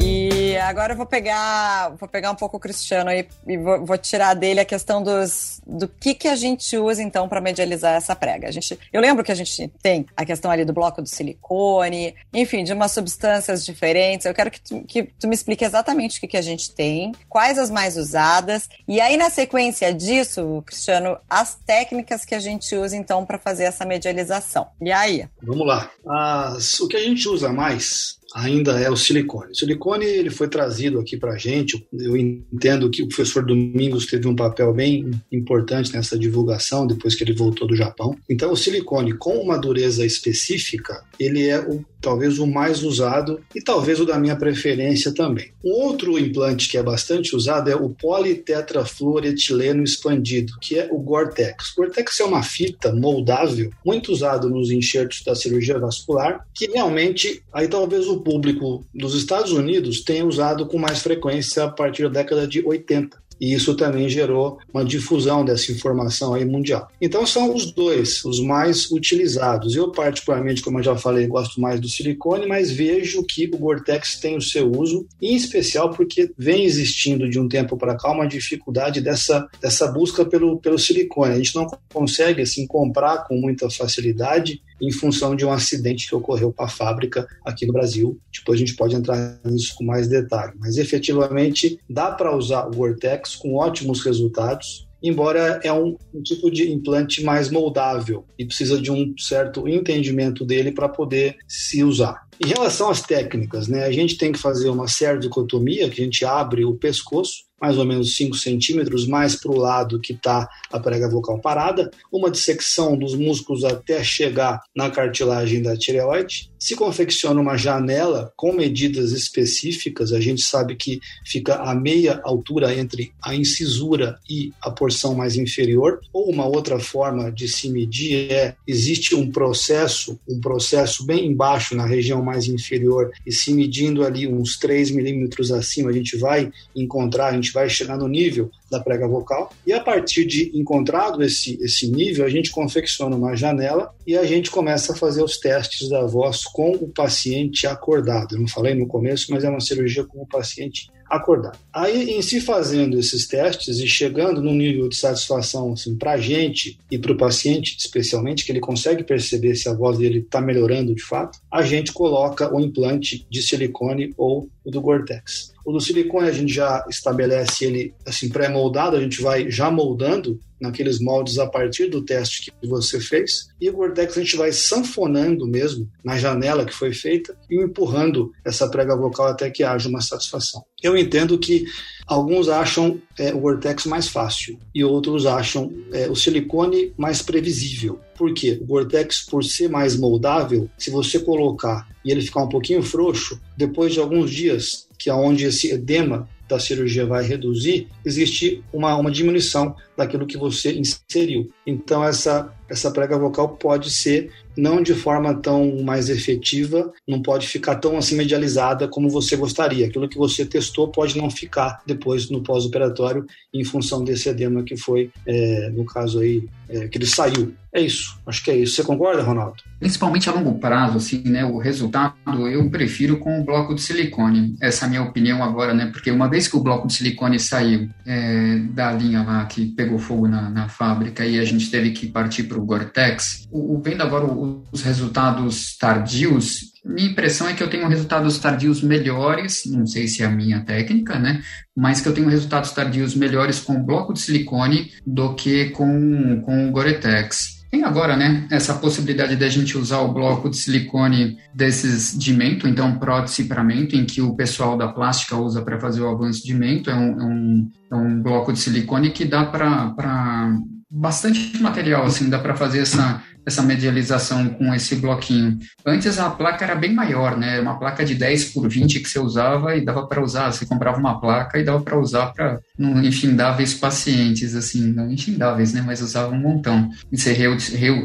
E 0.00 0.56
agora 0.56 0.92
eu 0.92 0.96
vou 0.96 1.06
pegar, 1.06 1.90
vou 1.98 2.08
pegar 2.08 2.30
um 2.30 2.34
pouco 2.34 2.56
o 2.56 2.60
Cristiano 2.60 3.10
e 3.10 3.56
vou, 3.58 3.84
vou 3.84 3.98
tirar 3.98 4.34
dele 4.34 4.60
a 4.60 4.64
questão 4.64 5.02
dos, 5.02 5.60
do 5.66 5.86
que, 5.86 6.14
que 6.14 6.28
a 6.28 6.36
gente 6.36 6.76
usa 6.76 7.02
então 7.02 7.28
para 7.28 7.40
medializar 7.40 7.94
essa 7.94 8.14
prega. 8.16 8.48
A 8.48 8.50
gente, 8.50 8.78
eu 8.92 9.00
lembro 9.00 9.22
que 9.22 9.32
a 9.32 9.34
gente 9.34 9.68
tem 9.82 10.06
a 10.16 10.24
questão 10.24 10.50
ali 10.50 10.64
do 10.64 10.72
bloco 10.72 11.02
do 11.02 11.08
silicone, 11.08 12.14
enfim, 12.32 12.64
de 12.64 12.72
umas 12.72 12.92
substâncias 12.92 13.64
diferentes. 13.64 14.26
Eu 14.26 14.34
quero 14.34 14.50
que 14.50 14.60
tu, 14.60 14.82
que 14.84 15.02
tu 15.02 15.28
me 15.28 15.34
explique 15.34 15.64
exatamente 15.64 16.18
o 16.18 16.20
que, 16.20 16.28
que 16.28 16.36
a 16.36 16.42
gente 16.42 16.74
tem, 16.74 17.12
quais 17.28 17.58
as 17.58 17.70
mais 17.70 17.96
usadas, 17.96 18.68
e 18.88 19.00
aí 19.00 19.16
na 19.16 19.30
sequência 19.30 19.92
disso, 19.92 20.62
Cristiano, 20.66 21.18
as 21.28 21.54
técnicas 21.54 22.24
que 22.24 22.34
a 22.34 22.40
gente 22.40 22.74
usa 22.74 22.96
então 22.96 23.26
para 23.26 23.38
fazer 23.38 23.64
essa 23.64 23.84
medialização. 23.84 24.68
E 24.80 24.90
aí? 24.90 25.28
Vamos 25.42 25.66
lá. 25.66 25.90
As, 26.06 26.80
o 26.80 26.88
que 26.88 26.96
a 26.96 27.00
gente 27.00 27.28
usa 27.28 27.52
mais 27.52 28.21
ainda 28.34 28.78
é 28.80 28.90
o 28.90 28.96
silicone. 28.96 29.52
O 29.52 29.54
silicone 29.54 30.04
ele 30.04 30.30
foi 30.30 30.48
trazido 30.48 30.98
aqui 30.98 31.16
para 31.16 31.32
a 31.32 31.38
gente. 31.38 31.86
Eu 31.92 32.16
entendo 32.16 32.90
que 32.90 33.02
o 33.02 33.08
professor 33.08 33.44
Domingos 33.44 34.06
teve 34.06 34.26
um 34.28 34.36
papel 34.36 34.72
bem 34.72 35.10
importante 35.30 35.92
nessa 35.92 36.18
divulgação 36.18 36.86
depois 36.86 37.14
que 37.14 37.24
ele 37.24 37.34
voltou 37.34 37.66
do 37.66 37.76
Japão. 37.76 38.16
Então, 38.28 38.52
o 38.52 38.56
silicone 38.56 39.12
com 39.14 39.36
uma 39.38 39.58
dureza 39.58 40.04
específica, 40.04 41.04
ele 41.18 41.46
é 41.46 41.60
o 41.60 41.84
talvez 42.02 42.38
o 42.38 42.46
mais 42.46 42.82
usado 42.82 43.40
e 43.54 43.62
talvez 43.62 44.00
o 44.00 44.04
da 44.04 44.18
minha 44.18 44.34
preferência 44.34 45.14
também. 45.14 45.52
Um 45.64 45.70
outro 45.70 46.18
implante 46.18 46.68
que 46.68 46.76
é 46.76 46.82
bastante 46.82 47.34
usado 47.34 47.70
é 47.70 47.76
o 47.76 47.90
politetrafluoretileno 47.90 49.84
expandido, 49.84 50.52
que 50.60 50.78
é 50.78 50.88
o 50.90 50.98
Gore-Tex. 50.98 51.70
O 51.70 51.76
Gore-Tex 51.76 52.20
é 52.20 52.24
uma 52.24 52.42
fita 52.42 52.92
moldável, 52.92 53.70
muito 53.86 54.12
usado 54.12 54.50
nos 54.50 54.70
enxertos 54.70 55.22
da 55.24 55.36
cirurgia 55.36 55.78
vascular, 55.78 56.44
que 56.52 56.66
realmente 56.66 57.40
aí 57.52 57.68
talvez 57.68 58.08
o 58.08 58.20
público 58.22 58.84
dos 58.94 59.14
Estados 59.14 59.52
Unidos 59.52 60.02
tenha 60.02 60.24
usado 60.24 60.66
com 60.66 60.78
mais 60.78 61.00
frequência 61.00 61.64
a 61.64 61.70
partir 61.70 62.04
da 62.04 62.20
década 62.20 62.46
de 62.46 62.64
80 62.64 63.22
e 63.42 63.52
isso 63.52 63.74
também 63.74 64.08
gerou 64.08 64.58
uma 64.72 64.84
difusão 64.84 65.44
dessa 65.44 65.72
informação 65.72 66.32
aí 66.32 66.44
mundial. 66.44 66.86
Então 67.00 67.26
são 67.26 67.52
os 67.52 67.72
dois 67.72 68.24
os 68.24 68.38
mais 68.38 68.88
utilizados. 68.88 69.74
Eu 69.74 69.90
particularmente, 69.90 70.62
como 70.62 70.78
eu 70.78 70.84
já 70.84 70.96
falei, 70.96 71.26
gosto 71.26 71.60
mais 71.60 71.80
do 71.80 71.88
silicone, 71.88 72.46
mas 72.46 72.70
vejo 72.70 73.24
que 73.24 73.50
o 73.52 73.58
Gore-Tex 73.58 74.20
tem 74.20 74.36
o 74.36 74.40
seu 74.40 74.70
uso, 74.70 75.04
em 75.20 75.34
especial 75.34 75.90
porque 75.90 76.30
vem 76.38 76.64
existindo 76.64 77.28
de 77.28 77.40
um 77.40 77.48
tempo 77.48 77.76
para 77.76 77.96
cá 77.96 78.12
uma 78.12 78.28
dificuldade 78.28 79.00
dessa, 79.00 79.44
dessa 79.60 79.88
busca 79.88 80.24
pelo, 80.24 80.60
pelo 80.60 80.78
silicone. 80.78 81.34
A 81.34 81.38
gente 81.38 81.56
não 81.56 81.66
consegue 81.92 82.42
assim 82.42 82.64
comprar 82.64 83.26
com 83.26 83.34
muita 83.34 83.68
facilidade 83.68 84.62
em 84.82 84.90
função 84.90 85.36
de 85.36 85.46
um 85.46 85.52
acidente 85.52 86.08
que 86.08 86.14
ocorreu 86.14 86.52
com 86.52 86.64
a 86.64 86.68
fábrica 86.68 87.26
aqui 87.46 87.64
no 87.64 87.72
Brasil. 87.72 88.18
Depois 88.32 88.56
a 88.56 88.60
gente 88.60 88.74
pode 88.74 88.96
entrar 88.96 89.40
nisso 89.44 89.74
com 89.76 89.84
mais 89.84 90.08
detalhe. 90.08 90.54
Mas 90.58 90.76
efetivamente 90.76 91.78
dá 91.88 92.10
para 92.10 92.36
usar 92.36 92.66
o 92.66 92.74
Gore-Tex 92.74 93.36
com 93.36 93.54
ótimos 93.54 94.04
resultados 94.04 94.90
embora 95.02 95.60
é 95.64 95.72
um, 95.72 95.96
um, 96.14 96.22
tipo 96.22 96.50
de 96.50 96.70
implante 96.70 97.24
mais 97.24 97.50
moldável 97.50 98.24
e 98.38 98.44
precisa 98.44 98.80
de 98.80 98.90
um 98.90 99.12
certo 99.18 99.66
entendimento 99.66 100.44
dele 100.44 100.70
para 100.70 100.88
poder 100.88 101.36
se 101.48 101.82
usar. 101.82 102.22
Em 102.40 102.48
relação 102.48 102.88
às 102.88 103.02
técnicas, 103.02 103.68
né, 103.68 103.84
a 103.84 103.90
gente 103.90 104.16
tem 104.16 104.32
que 104.32 104.38
fazer 104.38 104.68
uma 104.68 104.88
cervicotomia, 104.88 105.88
que 105.88 106.00
a 106.00 106.04
gente 106.04 106.24
abre 106.24 106.64
o 106.64 106.74
pescoço 106.74 107.44
mais 107.62 107.78
ou 107.78 107.84
menos 107.84 108.16
5 108.16 108.36
centímetros 108.36 109.06
mais 109.06 109.36
para 109.36 109.52
o 109.52 109.56
lado 109.56 110.00
que 110.00 110.12
está 110.12 110.48
a 110.72 110.80
prega 110.80 111.08
vocal 111.08 111.38
parada, 111.38 111.92
uma 112.10 112.28
dissecção 112.28 112.96
dos 112.96 113.14
músculos 113.14 113.62
até 113.62 114.02
chegar 114.02 114.60
na 114.74 114.90
cartilagem 114.90 115.62
da 115.62 115.76
tireoide. 115.76 116.50
Se 116.58 116.74
confecciona 116.74 117.40
uma 117.40 117.56
janela 117.56 118.32
com 118.36 118.52
medidas 118.52 119.12
específicas, 119.12 120.12
a 120.12 120.20
gente 120.20 120.42
sabe 120.42 120.74
que 120.74 121.00
fica 121.24 121.56
a 121.56 121.74
meia 121.74 122.20
altura 122.24 122.74
entre 122.74 123.12
a 123.22 123.34
incisura 123.34 124.18
e 124.28 124.52
a 124.60 124.70
porção 124.70 125.14
mais 125.14 125.36
inferior, 125.36 126.00
ou 126.12 126.30
uma 126.30 126.46
outra 126.46 126.78
forma 126.80 127.30
de 127.30 127.46
se 127.48 127.68
medir 127.68 128.32
é 128.32 128.54
existe 128.66 129.14
um 129.14 129.30
processo, 129.30 130.18
um 130.28 130.40
processo 130.40 131.04
bem 131.04 131.26
embaixo 131.26 131.76
na 131.76 131.86
região 131.86 132.22
mais 132.22 132.46
inferior 132.46 133.10
e 133.26 133.32
se 133.32 133.52
medindo 133.52 134.04
ali 134.04 134.26
uns 134.26 134.56
3 134.56 134.90
milímetros 134.90 135.52
acima, 135.52 135.90
a 135.90 135.92
gente 135.92 136.16
vai 136.16 136.50
encontrar, 136.74 137.28
a 137.28 137.32
gente 137.32 137.51
gente 137.52 137.54
vai 137.54 137.68
chegar 137.68 137.98
no 137.98 138.08
nível 138.08 138.50
da 138.70 138.80
prega 138.80 139.06
vocal 139.06 139.52
e 139.66 139.72
a 139.72 139.80
partir 139.80 140.24
de 140.24 140.50
encontrado 140.54 141.22
esse, 141.22 141.58
esse 141.62 141.90
nível, 141.90 142.24
a 142.24 142.28
gente 142.28 142.50
confecciona 142.50 143.14
uma 143.14 143.36
janela 143.36 143.94
e 144.06 144.16
a 144.16 144.24
gente 144.24 144.50
começa 144.50 144.92
a 144.92 144.96
fazer 144.96 145.22
os 145.22 145.38
testes 145.38 145.88
da 145.88 146.04
voz 146.06 146.44
com 146.44 146.72
o 146.72 146.88
paciente 146.88 147.66
acordado. 147.66 148.34
Eu 148.34 148.40
não 148.40 148.48
falei 148.48 148.74
no 148.74 148.86
começo, 148.86 149.26
mas 149.30 149.44
é 149.44 149.50
uma 149.50 149.60
cirurgia 149.60 150.04
com 150.04 150.22
o 150.22 150.26
paciente 150.26 150.90
acordar. 151.12 151.52
Aí, 151.70 152.10
em 152.10 152.22
se 152.22 152.40
fazendo 152.40 152.98
esses 152.98 153.26
testes 153.28 153.78
e 153.78 153.86
chegando 153.86 154.40
num 154.40 154.54
nível 154.54 154.88
de 154.88 154.96
satisfação 154.96 155.74
assim, 155.74 155.94
para 155.94 156.12
a 156.12 156.16
gente 156.16 156.78
e 156.90 156.96
para 156.96 157.12
o 157.12 157.16
paciente, 157.16 157.76
especialmente, 157.78 158.46
que 158.46 158.50
ele 158.50 158.60
consegue 158.60 159.04
perceber 159.04 159.54
se 159.54 159.68
a 159.68 159.74
voz 159.74 159.98
dele 159.98 160.20
está 160.20 160.40
melhorando 160.40 160.94
de 160.94 161.02
fato, 161.02 161.38
a 161.50 161.60
gente 161.60 161.92
coloca 161.92 162.52
o 162.54 162.58
implante 162.58 163.26
de 163.28 163.42
silicone 163.42 164.14
ou 164.16 164.48
o 164.64 164.70
do 164.70 164.80
Gore-Tex. 164.80 165.52
O 165.66 165.72
do 165.72 165.80
silicone 165.80 166.28
a 166.28 166.32
gente 166.32 166.52
já 166.52 166.84
estabelece 166.88 167.66
ele 167.66 167.94
assim 168.06 168.30
pré-moldado, 168.30 168.96
a 168.96 169.00
gente 169.00 169.20
vai 169.20 169.50
já 169.50 169.70
moldando 169.70 170.40
naqueles 170.62 171.00
moldes 171.00 171.38
a 171.38 171.46
partir 171.46 171.88
do 171.88 172.02
teste 172.02 172.52
que 172.60 172.66
você 172.66 173.00
fez. 173.00 173.48
E 173.60 173.68
o 173.68 173.72
Gore-Tex 173.72 174.16
a 174.16 174.20
gente 174.20 174.36
vai 174.36 174.52
sanfonando 174.52 175.46
mesmo 175.46 175.90
na 176.04 176.16
janela 176.16 176.64
que 176.64 176.72
foi 176.72 176.92
feita 176.92 177.36
e 177.50 177.62
empurrando 177.62 178.32
essa 178.44 178.68
prega 178.68 178.96
vocal 178.96 179.26
até 179.26 179.50
que 179.50 179.64
haja 179.64 179.88
uma 179.88 180.00
satisfação. 180.00 180.64
Eu 180.82 180.96
entendo 180.96 181.38
que 181.38 181.64
alguns 182.06 182.48
acham 182.48 183.00
é, 183.18 183.34
o 183.34 183.40
Gore-Tex 183.40 183.86
mais 183.86 184.08
fácil 184.08 184.58
e 184.74 184.84
outros 184.84 185.26
acham 185.26 185.72
é, 185.92 186.08
o 186.08 186.14
silicone 186.14 186.92
mais 186.96 187.20
previsível. 187.20 188.00
Por 188.16 188.32
quê? 188.32 188.58
O 188.62 188.66
Gore-Tex, 188.66 189.26
por 189.28 189.44
ser 189.44 189.68
mais 189.68 189.96
moldável, 189.96 190.70
se 190.78 190.90
você 190.90 191.18
colocar 191.18 191.88
e 192.04 192.10
ele 192.10 192.20
ficar 192.20 192.42
um 192.44 192.48
pouquinho 192.48 192.82
frouxo, 192.82 193.40
depois 193.56 193.92
de 193.92 194.00
alguns 194.00 194.30
dias, 194.30 194.86
que 194.98 195.10
é 195.10 195.14
onde 195.14 195.44
esse 195.44 195.70
edema 195.70 196.28
da 196.52 196.58
cirurgia 196.58 197.06
vai 197.06 197.24
reduzir, 197.24 197.88
existe 198.04 198.62
uma, 198.72 198.94
uma 198.96 199.10
diminuição 199.10 199.74
daquilo 199.96 200.26
que 200.26 200.36
você 200.36 200.72
inseriu. 200.72 201.50
Então, 201.66 202.04
essa, 202.04 202.52
essa 202.68 202.90
prega 202.90 203.18
vocal 203.18 203.50
pode 203.50 203.90
ser 203.90 204.30
não 204.56 204.82
de 204.82 204.94
forma 204.94 205.34
tão 205.34 205.82
mais 205.82 206.08
efetiva, 206.08 206.92
não 207.08 207.22
pode 207.22 207.46
ficar 207.46 207.76
tão 207.76 207.96
assim 207.96 208.16
medializada 208.16 208.88
como 208.88 209.08
você 209.08 209.36
gostaria. 209.36 209.86
Aquilo 209.86 210.08
que 210.08 210.18
você 210.18 210.44
testou 210.44 210.88
pode 210.88 211.16
não 211.16 211.30
ficar 211.30 211.80
depois 211.86 212.30
no 212.30 212.42
pós-operatório 212.42 213.26
em 213.52 213.64
função 213.64 214.04
desse 214.04 214.28
edema 214.28 214.62
que 214.62 214.76
foi, 214.76 215.10
é, 215.26 215.70
no 215.70 215.84
caso 215.84 216.20
aí, 216.20 216.46
é, 216.68 216.88
que 216.88 216.98
ele 216.98 217.06
saiu. 217.06 217.54
É 217.74 217.80
isso, 217.80 218.20
acho 218.26 218.44
que 218.44 218.50
é 218.50 218.56
isso. 218.56 218.74
Você 218.74 218.84
concorda, 218.84 219.22
Ronaldo? 219.22 219.56
Principalmente 219.78 220.28
a 220.28 220.32
longo 220.32 220.58
prazo, 220.58 220.98
assim, 220.98 221.22
né? 221.24 221.42
O 221.42 221.56
resultado 221.56 222.14
eu 222.46 222.68
prefiro 222.68 223.18
com 223.18 223.40
o 223.40 223.44
bloco 223.44 223.74
de 223.74 223.80
silicone. 223.80 224.54
Essa 224.60 224.84
é 224.84 224.86
a 224.86 224.90
minha 224.90 225.02
opinião 225.02 225.42
agora, 225.42 225.72
né? 225.72 225.86
Porque 225.86 226.10
uma 226.10 226.28
vez 226.28 226.46
que 226.46 226.56
o 226.56 226.60
bloco 226.60 226.86
de 226.86 226.92
silicone 226.92 227.40
saiu 227.40 227.88
é, 228.04 228.58
da 228.74 228.92
linha 228.92 229.22
lá 229.22 229.46
que 229.46 229.66
pegou 229.66 229.98
fogo 229.98 230.28
na, 230.28 230.50
na 230.50 230.68
fábrica 230.68 231.24
e 231.24 231.38
a 231.38 231.44
gente 231.44 231.70
teve 231.70 231.92
que 231.92 232.08
partir 232.08 232.42
para 232.52 232.60
o 232.60 232.64
Gore-Tex, 232.64 233.48
vendo 233.82 234.02
agora 234.02 234.26
os 234.70 234.82
resultados 234.82 235.76
tardios, 235.78 236.72
minha 236.84 237.08
impressão 237.08 237.48
é 237.48 237.54
que 237.54 237.62
eu 237.62 237.70
tenho 237.70 237.88
resultados 237.88 238.38
tardios 238.38 238.82
melhores, 238.82 239.62
não 239.66 239.86
sei 239.86 240.06
se 240.06 240.22
é 240.22 240.26
a 240.26 240.30
minha 240.30 240.60
técnica, 240.60 241.18
né? 241.18 241.40
Mas 241.74 242.00
que 242.00 242.08
eu 242.08 242.14
tenho 242.14 242.28
resultados 242.28 242.72
tardios 242.72 243.14
melhores 243.14 243.60
com 243.60 243.74
o 243.74 243.82
bloco 243.82 244.12
de 244.12 244.20
silicone 244.20 244.90
do 245.06 245.34
que 245.34 245.70
com, 245.70 246.42
com 246.44 246.68
o 246.68 246.70
Gore-Tex. 246.70 247.62
Tem 247.70 247.84
agora, 247.84 248.18
né, 248.18 248.46
essa 248.50 248.74
possibilidade 248.74 249.34
da 249.34 249.48
gente 249.48 249.78
usar 249.78 250.00
o 250.00 250.12
bloco 250.12 250.50
de 250.50 250.58
silicone 250.58 251.38
desses 251.54 252.18
de 252.18 252.34
mento, 252.34 252.68
então 252.68 252.98
prótese 252.98 253.44
para 253.44 253.64
mento, 253.64 253.96
em 253.96 254.04
que 254.04 254.20
o 254.20 254.34
pessoal 254.34 254.76
da 254.76 254.88
plástica 254.88 255.36
usa 255.36 255.62
para 255.62 255.80
fazer 255.80 256.02
o 256.02 256.08
avanço 256.10 256.44
de 256.44 256.52
mento. 256.52 256.90
É 256.90 256.94
um, 256.94 257.20
é 257.20 257.24
um, 257.24 257.70
é 257.92 257.94
um 257.94 258.22
bloco 258.22 258.52
de 258.52 258.58
silicone 258.58 259.10
que 259.10 259.24
dá 259.24 259.46
para 259.46 260.54
bastante 260.92 261.60
material, 261.60 262.04
assim, 262.04 262.28
dá 262.28 262.38
para 262.38 262.54
fazer 262.54 262.80
essa 262.80 263.22
essa 263.44 263.62
medialização 263.62 264.48
com 264.50 264.72
esse 264.74 264.96
bloquinho. 264.96 265.58
Antes 265.84 266.18
a 266.18 266.30
placa 266.30 266.64
era 266.64 266.74
bem 266.74 266.94
maior, 266.94 267.36
né? 267.36 267.60
Uma 267.60 267.78
placa 267.78 268.04
de 268.04 268.14
10 268.14 268.52
por 268.52 268.68
20 268.68 269.00
que 269.00 269.08
você 269.08 269.18
usava 269.18 269.76
e 269.76 269.84
dava 269.84 270.06
para 270.06 270.22
usar. 270.22 270.52
Você 270.52 270.64
comprava 270.64 270.98
uma 270.98 271.20
placa 271.20 271.58
e 271.58 271.64
dava 271.64 271.80
para 271.80 271.98
usar 271.98 272.26
para 272.32 272.60
infindáveis 272.78 273.74
pacientes, 273.74 274.54
assim, 274.54 274.92
não 274.92 275.10
infindáveis, 275.10 275.72
né? 275.72 275.82
Mas 275.84 276.00
usava 276.00 276.32
um 276.32 276.38
montão. 276.38 276.88
E 277.10 277.18
ser 277.18 277.36